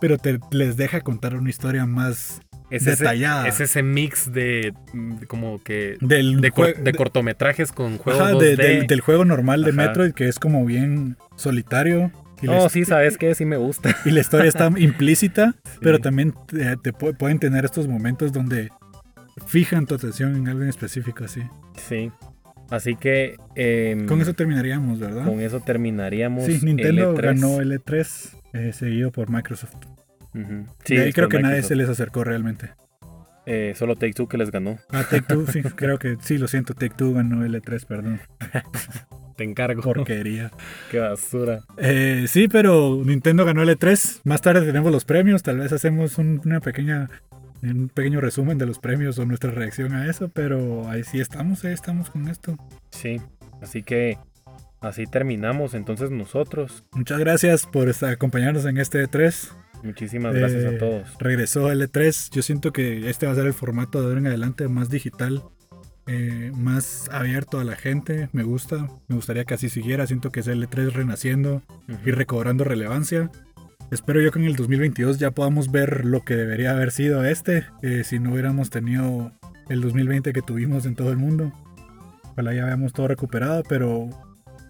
pero 0.00 0.18
te 0.18 0.38
les 0.50 0.76
deja 0.76 1.00
contar 1.00 1.34
una 1.36 1.50
historia 1.50 1.86
más 1.86 2.40
es 2.70 2.86
ese, 2.86 3.02
detallada. 3.04 3.46
es 3.48 3.60
ese 3.60 3.82
mix 3.82 4.32
de 4.32 4.74
mm, 4.92 5.24
como 5.28 5.62
que 5.62 5.96
del, 6.00 6.40
de, 6.40 6.50
cor- 6.50 6.74
jue- 6.74 6.82
de 6.82 6.92
cortometrajes 6.94 7.70
con 7.72 7.96
juegos 7.98 8.20
ajá, 8.22 8.32
2D. 8.32 8.40
de- 8.40 8.56
del, 8.56 8.86
del 8.88 9.00
juego 9.00 9.24
normal 9.24 9.62
de 9.62 9.70
Ajá. 9.70 9.82
Metroid, 9.88 10.12
que 10.12 10.26
es 10.28 10.38
como 10.38 10.64
bien 10.64 11.16
solitario. 11.36 12.10
y 12.42 12.48
Oh, 12.48 12.68
sí, 12.68 12.84
sabes 12.84 13.16
que 13.18 13.34
sí 13.34 13.44
me 13.44 13.56
gusta. 13.56 13.94
Y 14.04 14.10
la 14.10 14.20
historia 14.20 14.48
está 14.48 14.68
implícita, 14.76 15.54
pero 15.80 16.00
también 16.00 16.34
te, 16.48 16.76
te 16.78 16.92
pu- 16.92 17.16
pueden 17.16 17.38
tener 17.38 17.64
estos 17.64 17.86
momentos 17.88 18.32
donde 18.32 18.70
fijan 19.46 19.86
tu 19.86 19.94
atención 19.94 20.34
en 20.36 20.48
algo 20.48 20.62
en 20.62 20.68
específico 20.68 21.24
así. 21.24 21.42
Sí. 21.88 22.10
Así 22.70 22.96
que 22.96 23.36
em, 23.54 24.06
Con 24.06 24.20
eso 24.20 24.34
terminaríamos, 24.34 24.98
¿verdad? 24.98 25.24
con 25.24 25.40
eso 25.40 25.60
terminaríamos. 25.60 26.44
Sí, 26.44 26.58
Nintendo 26.62 27.14
E3. 27.14 27.20
ganó 27.22 27.60
el 27.60 27.72
E3, 27.72 28.36
eh, 28.54 28.72
seguido 28.72 29.12
por 29.12 29.30
Microsoft. 29.30 29.74
Ujú. 30.34 30.66
y 30.88 30.96
ahí 30.98 31.12
creo 31.14 31.28
que 31.30 31.38
nadie 31.40 31.62
se 31.62 31.76
les 31.76 31.88
acercó 31.88 32.22
realmente. 32.24 32.70
Eh, 33.46 33.74
solo 33.76 33.94
Take 33.94 34.12
Two 34.12 34.26
que 34.28 34.36
les 34.36 34.50
ganó. 34.50 34.78
Ah, 34.90 35.04
Take 35.08 35.22
Two, 35.22 35.46
sí, 35.46 35.62
creo 35.76 35.98
que 35.98 36.16
sí, 36.20 36.36
lo 36.36 36.48
siento, 36.48 36.74
Take 36.74 36.94
Two 36.96 37.14
ganó 37.14 37.44
el 37.44 37.54
E3, 37.54 37.86
perdón. 37.86 38.20
Te 39.36 39.44
encargo. 39.44 39.82
Porquería. 39.82 40.50
Qué 40.90 40.98
basura. 40.98 41.60
Eh, 41.78 42.24
sí, 42.26 42.48
pero 42.48 43.00
Nintendo 43.04 43.44
ganó 43.44 43.62
el 43.62 43.68
E3. 43.68 44.22
Más 44.24 44.40
tarde 44.42 44.66
tenemos 44.66 44.90
los 44.90 45.04
premios, 45.04 45.42
tal 45.42 45.58
vez 45.58 45.72
hacemos 45.72 46.18
un- 46.18 46.40
una 46.44 46.60
pequeña 46.60 47.08
un 47.62 47.88
pequeño 47.88 48.20
resumen 48.20 48.58
de 48.58 48.66
los 48.66 48.78
premios 48.78 49.18
o 49.18 49.24
nuestra 49.26 49.50
reacción 49.50 49.92
a 49.94 50.08
eso, 50.10 50.28
pero 50.28 50.88
ahí 50.88 51.02
sí 51.04 51.20
estamos, 51.20 51.64
ahí 51.64 51.72
estamos 51.72 52.10
con 52.10 52.28
esto. 52.28 52.56
Sí. 52.90 53.20
Así 53.62 53.82
que 53.82 54.18
así 54.80 55.06
terminamos 55.06 55.74
entonces 55.74 56.10
nosotros. 56.10 56.84
Muchas 56.92 57.18
gracias 57.18 57.66
por 57.66 57.88
estar- 57.88 58.12
acompañarnos 58.12 58.64
en 58.66 58.78
este 58.78 59.02
E3. 59.04 59.50
Muchísimas 59.82 60.34
gracias 60.34 60.64
Eh, 60.64 60.76
a 60.76 60.78
todos. 60.78 61.08
Regresó 61.18 61.70
el 61.70 61.82
E3. 61.82 62.30
Yo 62.32 62.42
siento 62.42 62.72
que 62.72 63.08
este 63.10 63.26
va 63.26 63.32
a 63.32 63.34
ser 63.36 63.46
el 63.46 63.54
formato 63.54 64.00
de 64.00 64.06
ahora 64.08 64.18
en 64.20 64.26
adelante 64.26 64.68
más 64.68 64.88
digital, 64.90 65.42
eh, 66.06 66.50
más 66.56 67.08
abierto 67.12 67.58
a 67.60 67.64
la 67.64 67.76
gente. 67.76 68.28
Me 68.32 68.42
gusta. 68.42 68.88
Me 69.08 69.16
gustaría 69.16 69.44
que 69.44 69.54
así 69.54 69.68
siguiera. 69.68 70.06
Siento 70.06 70.30
que 70.30 70.40
es 70.40 70.46
el 70.48 70.62
E3 70.62 70.92
renaciendo 70.92 71.62
y 71.88 71.92
Ujú. 71.92 72.10
recobrando 72.12 72.64
relevancia. 72.64 73.30
Espero 73.90 74.20
yo 74.20 74.32
que 74.32 74.38
en 74.40 74.46
el 74.46 74.56
2022 74.56 75.18
ya 75.18 75.30
podamos 75.30 75.70
ver 75.70 76.04
lo 76.04 76.22
que 76.24 76.34
debería 76.34 76.72
haber 76.72 76.90
sido 76.90 77.24
este, 77.24 77.64
eh, 77.82 78.02
si 78.04 78.18
no 78.18 78.32
hubiéramos 78.32 78.70
tenido 78.70 79.32
el 79.68 79.80
2020 79.80 80.32
que 80.32 80.42
tuvimos 80.42 80.86
en 80.86 80.96
todo 80.96 81.10
el 81.12 81.16
mundo. 81.16 81.52
Ojalá 82.32 82.52
ya 82.52 82.66
hayamos 82.66 82.92
todo 82.92 83.06
recuperado, 83.08 83.62
pero 83.68 84.08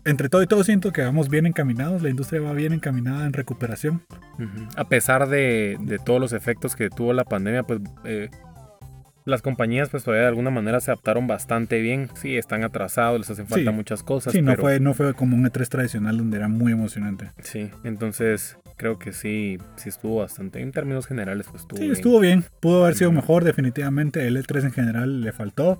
entre 0.04 0.28
todo 0.28 0.42
y 0.42 0.46
todo 0.46 0.62
siento 0.64 0.92
que 0.92 1.02
vamos 1.02 1.28
bien 1.30 1.46
encaminados, 1.46 2.02
la 2.02 2.10
industria 2.10 2.42
va 2.42 2.52
bien 2.52 2.72
encaminada 2.74 3.26
en 3.26 3.32
recuperación. 3.32 4.02
Ujú. 4.34 4.68
A 4.76 4.88
pesar 4.88 5.28
de, 5.28 5.78
de 5.80 5.98
todos 5.98 6.20
los 6.20 6.32
efectos 6.32 6.76
que 6.76 6.90
tuvo 6.90 7.12
la 7.14 7.24
pandemia, 7.24 7.62
pues 7.62 7.80
eh, 8.04 8.28
las 9.24 9.40
compañías 9.42 9.88
pues 9.88 10.04
todavía 10.04 10.22
de 10.24 10.28
alguna 10.28 10.50
manera 10.50 10.78
se 10.80 10.90
adaptaron 10.90 11.26
bastante 11.26 11.80
bien. 11.80 12.10
Sí, 12.20 12.36
están 12.36 12.62
atrasados, 12.64 13.18
les 13.18 13.30
hacen 13.30 13.46
falta 13.48 13.70
Sí. 13.70 13.76
muchas 13.76 14.02
cosas. 14.02 14.32
Sí, 14.34 14.42
no 14.42 14.52
pero- 14.52 14.62
fue, 14.62 14.78
no 14.78 14.92
fue 14.92 15.14
como 15.14 15.36
un 15.36 15.44
E3 15.46 15.68
tradicional 15.68 16.18
donde 16.18 16.36
era 16.36 16.48
muy 16.48 16.70
emocionante. 16.72 17.30
Sí, 17.42 17.70
entonces 17.82 18.58
creo 18.76 18.98
que 18.98 19.12
sí, 19.12 19.58
sí 19.76 19.88
estuvo 19.88 20.16
bastante. 20.16 20.60
En 20.60 20.72
términos 20.72 21.06
generales, 21.06 21.46
pues 21.50 21.62
estuvo 21.62 21.78
Sí, 21.78 21.84
bien. 21.84 21.92
estuvo 21.96 22.20
bien. 22.20 22.44
Pudo 22.60 22.84
haber 22.84 22.94
sido 22.96 23.12
mejor, 23.12 23.44
definitivamente. 23.44 24.26
El 24.26 24.36
E3 24.36 24.64
en 24.64 24.72
general 24.72 25.20
le 25.22 25.32
faltó. 25.32 25.78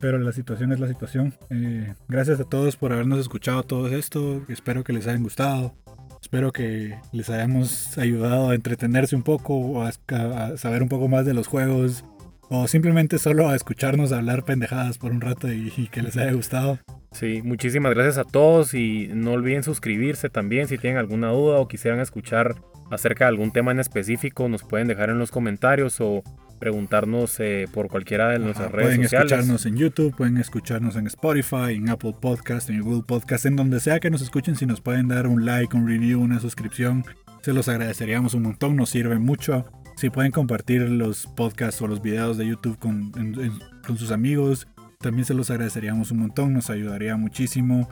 Pero 0.00 0.18
la 0.18 0.32
situación 0.32 0.72
es 0.72 0.80
la 0.80 0.88
situación. 0.88 1.34
Eh, 1.50 1.94
gracias 2.08 2.38
a 2.40 2.44
todos 2.44 2.76
por 2.76 2.92
habernos 2.92 3.18
escuchado 3.20 3.62
todo 3.62 3.88
esto. 3.88 4.42
Espero 4.48 4.84
que 4.84 4.92
les 4.92 5.06
hayan 5.06 5.22
gustado. 5.22 5.74
Espero 6.20 6.52
que 6.52 6.98
les 7.12 7.30
hayamos 7.30 7.96
ayudado 7.98 8.50
a 8.50 8.54
entretenerse 8.54 9.14
un 9.16 9.22
poco 9.22 9.54
o 9.56 9.82
a, 9.82 9.90
a 10.08 10.56
saber 10.56 10.82
un 10.82 10.88
poco 10.88 11.08
más 11.08 11.24
de 11.26 11.34
los 11.34 11.46
juegos. 11.46 12.04
O 12.50 12.68
simplemente 12.68 13.18
solo 13.18 13.48
a 13.48 13.56
escucharnos 13.56 14.12
hablar 14.12 14.44
pendejadas 14.44 14.98
por 14.98 15.12
un 15.12 15.20
rato 15.20 15.50
y, 15.52 15.72
y 15.76 15.88
que 15.88 16.02
les 16.02 16.16
haya 16.16 16.32
gustado. 16.32 16.78
Sí, 17.12 17.40
muchísimas 17.42 17.94
gracias 17.94 18.18
a 18.18 18.24
todos 18.24 18.74
y 18.74 19.08
no 19.14 19.32
olviden 19.32 19.62
suscribirse 19.62 20.28
también 20.28 20.68
si 20.68 20.78
tienen 20.78 20.98
alguna 20.98 21.28
duda 21.30 21.58
o 21.58 21.68
quisieran 21.68 22.00
escuchar 22.00 22.56
acerca 22.90 23.24
de 23.24 23.28
algún 23.30 23.50
tema 23.50 23.72
en 23.72 23.80
específico, 23.80 24.48
nos 24.48 24.62
pueden 24.62 24.88
dejar 24.88 25.10
en 25.10 25.18
los 25.18 25.30
comentarios 25.30 26.00
o 26.00 26.22
preguntarnos 26.58 27.38
eh, 27.40 27.66
por 27.72 27.88
cualquiera 27.88 28.28
de 28.28 28.38
nuestras 28.38 28.68
Ajá, 28.68 28.76
redes 28.76 28.88
pueden 28.88 29.02
sociales. 29.04 29.32
escucharnos 29.32 29.66
en 29.66 29.76
YouTube, 29.76 30.16
pueden 30.16 30.36
escucharnos 30.38 30.96
en 30.96 31.06
Spotify, 31.06 31.74
en 31.74 31.88
Apple 31.88 32.14
Podcast, 32.20 32.70
en 32.70 32.80
Google 32.82 33.02
Podcast, 33.06 33.46
en 33.46 33.56
donde 33.56 33.80
sea 33.80 34.00
que 34.00 34.10
nos 34.10 34.22
escuchen. 34.22 34.56
Si 34.56 34.66
nos 34.66 34.80
pueden 34.80 35.08
dar 35.08 35.26
un 35.26 35.44
like, 35.44 35.76
un 35.76 35.86
review, 35.86 36.20
una 36.20 36.40
suscripción, 36.40 37.04
se 37.42 37.52
los 37.52 37.68
agradeceríamos 37.68 38.34
un 38.34 38.42
montón, 38.42 38.76
nos 38.76 38.90
sirve 38.90 39.18
mucho. 39.18 39.66
Si 40.04 40.10
pueden 40.10 40.32
compartir 40.32 40.82
los 40.82 41.26
podcasts 41.28 41.80
o 41.80 41.86
los 41.86 42.02
videos 42.02 42.36
de 42.36 42.46
YouTube 42.46 42.78
con, 42.78 43.10
en- 43.16 43.40
en- 43.40 43.52
con 43.86 43.96
sus 43.96 44.10
amigos, 44.10 44.68
también 45.00 45.24
se 45.24 45.32
los 45.32 45.50
agradeceríamos 45.50 46.10
un 46.10 46.18
montón, 46.18 46.52
nos 46.52 46.68
ayudaría 46.68 47.16
muchísimo. 47.16 47.88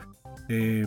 Eh, 0.50 0.84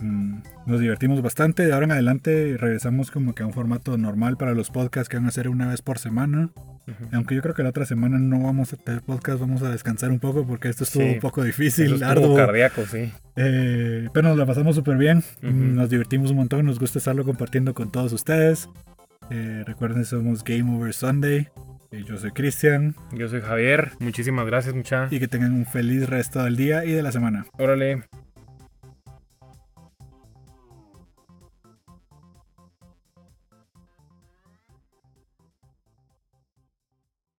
nos 0.66 0.78
divertimos 0.78 1.20
bastante. 1.22 1.66
De 1.66 1.72
ahora 1.72 1.86
en 1.86 1.90
adelante 1.90 2.56
regresamos 2.56 3.10
como 3.10 3.34
que 3.34 3.42
a 3.42 3.46
un 3.46 3.52
formato 3.52 3.98
normal 3.98 4.36
para 4.36 4.54
los 4.54 4.70
podcasts 4.70 5.08
que 5.08 5.16
van 5.16 5.26
a 5.26 5.32
ser 5.32 5.48
una 5.48 5.66
vez 5.66 5.82
por 5.82 5.98
semana. 5.98 6.50
Aunque 7.10 7.34
yo 7.34 7.42
creo 7.42 7.56
que 7.56 7.64
la 7.64 7.70
otra 7.70 7.86
semana 7.86 8.20
no 8.20 8.44
vamos 8.44 8.72
a 8.72 8.76
tener 8.76 9.02
podcast, 9.02 9.40
vamos 9.40 9.62
a 9.62 9.70
descansar 9.70 10.12
un 10.12 10.20
poco 10.20 10.46
porque 10.46 10.68
esto 10.68 10.84
estuvo 10.84 11.02
Sí. 11.02 11.14
un 11.14 11.18
poco 11.18 11.42
difícil, 11.42 12.04
arduo. 12.04 12.36
cardíaco, 12.36 12.82
sí. 12.86 13.10
Eh, 13.34 14.08
pero 14.14 14.28
nos 14.28 14.38
la 14.38 14.46
pasamos 14.46 14.76
súper 14.76 14.96
bien, 14.96 15.24
nos 15.42 15.90
divertimos 15.90 16.30
un 16.30 16.36
montón, 16.36 16.64
nos 16.66 16.78
gusta 16.78 17.00
estarlo 17.00 17.24
compartiendo 17.24 17.74
con 17.74 17.90
todos 17.90 18.12
ustedes. 18.12 18.68
Eh, 19.30 19.64
recuerden, 19.66 20.04
somos 20.04 20.44
Game 20.44 20.76
Over 20.76 20.92
Sunday. 20.92 21.48
Eh, 21.90 22.04
yo 22.04 22.16
soy 22.16 22.32
Cristian 22.32 22.96
Yo 23.12 23.28
soy 23.28 23.40
Javier, 23.40 23.92
muchísimas 24.00 24.44
gracias 24.46 24.74
mucha. 24.74 25.08
y 25.10 25.20
que 25.20 25.28
tengan 25.28 25.52
un 25.52 25.66
feliz 25.66 26.08
resto 26.08 26.42
del 26.42 26.56
día 26.56 26.84
y 26.84 26.92
de 26.92 27.02
la 27.02 27.12
semana. 27.12 27.46
Órale. 27.58 28.02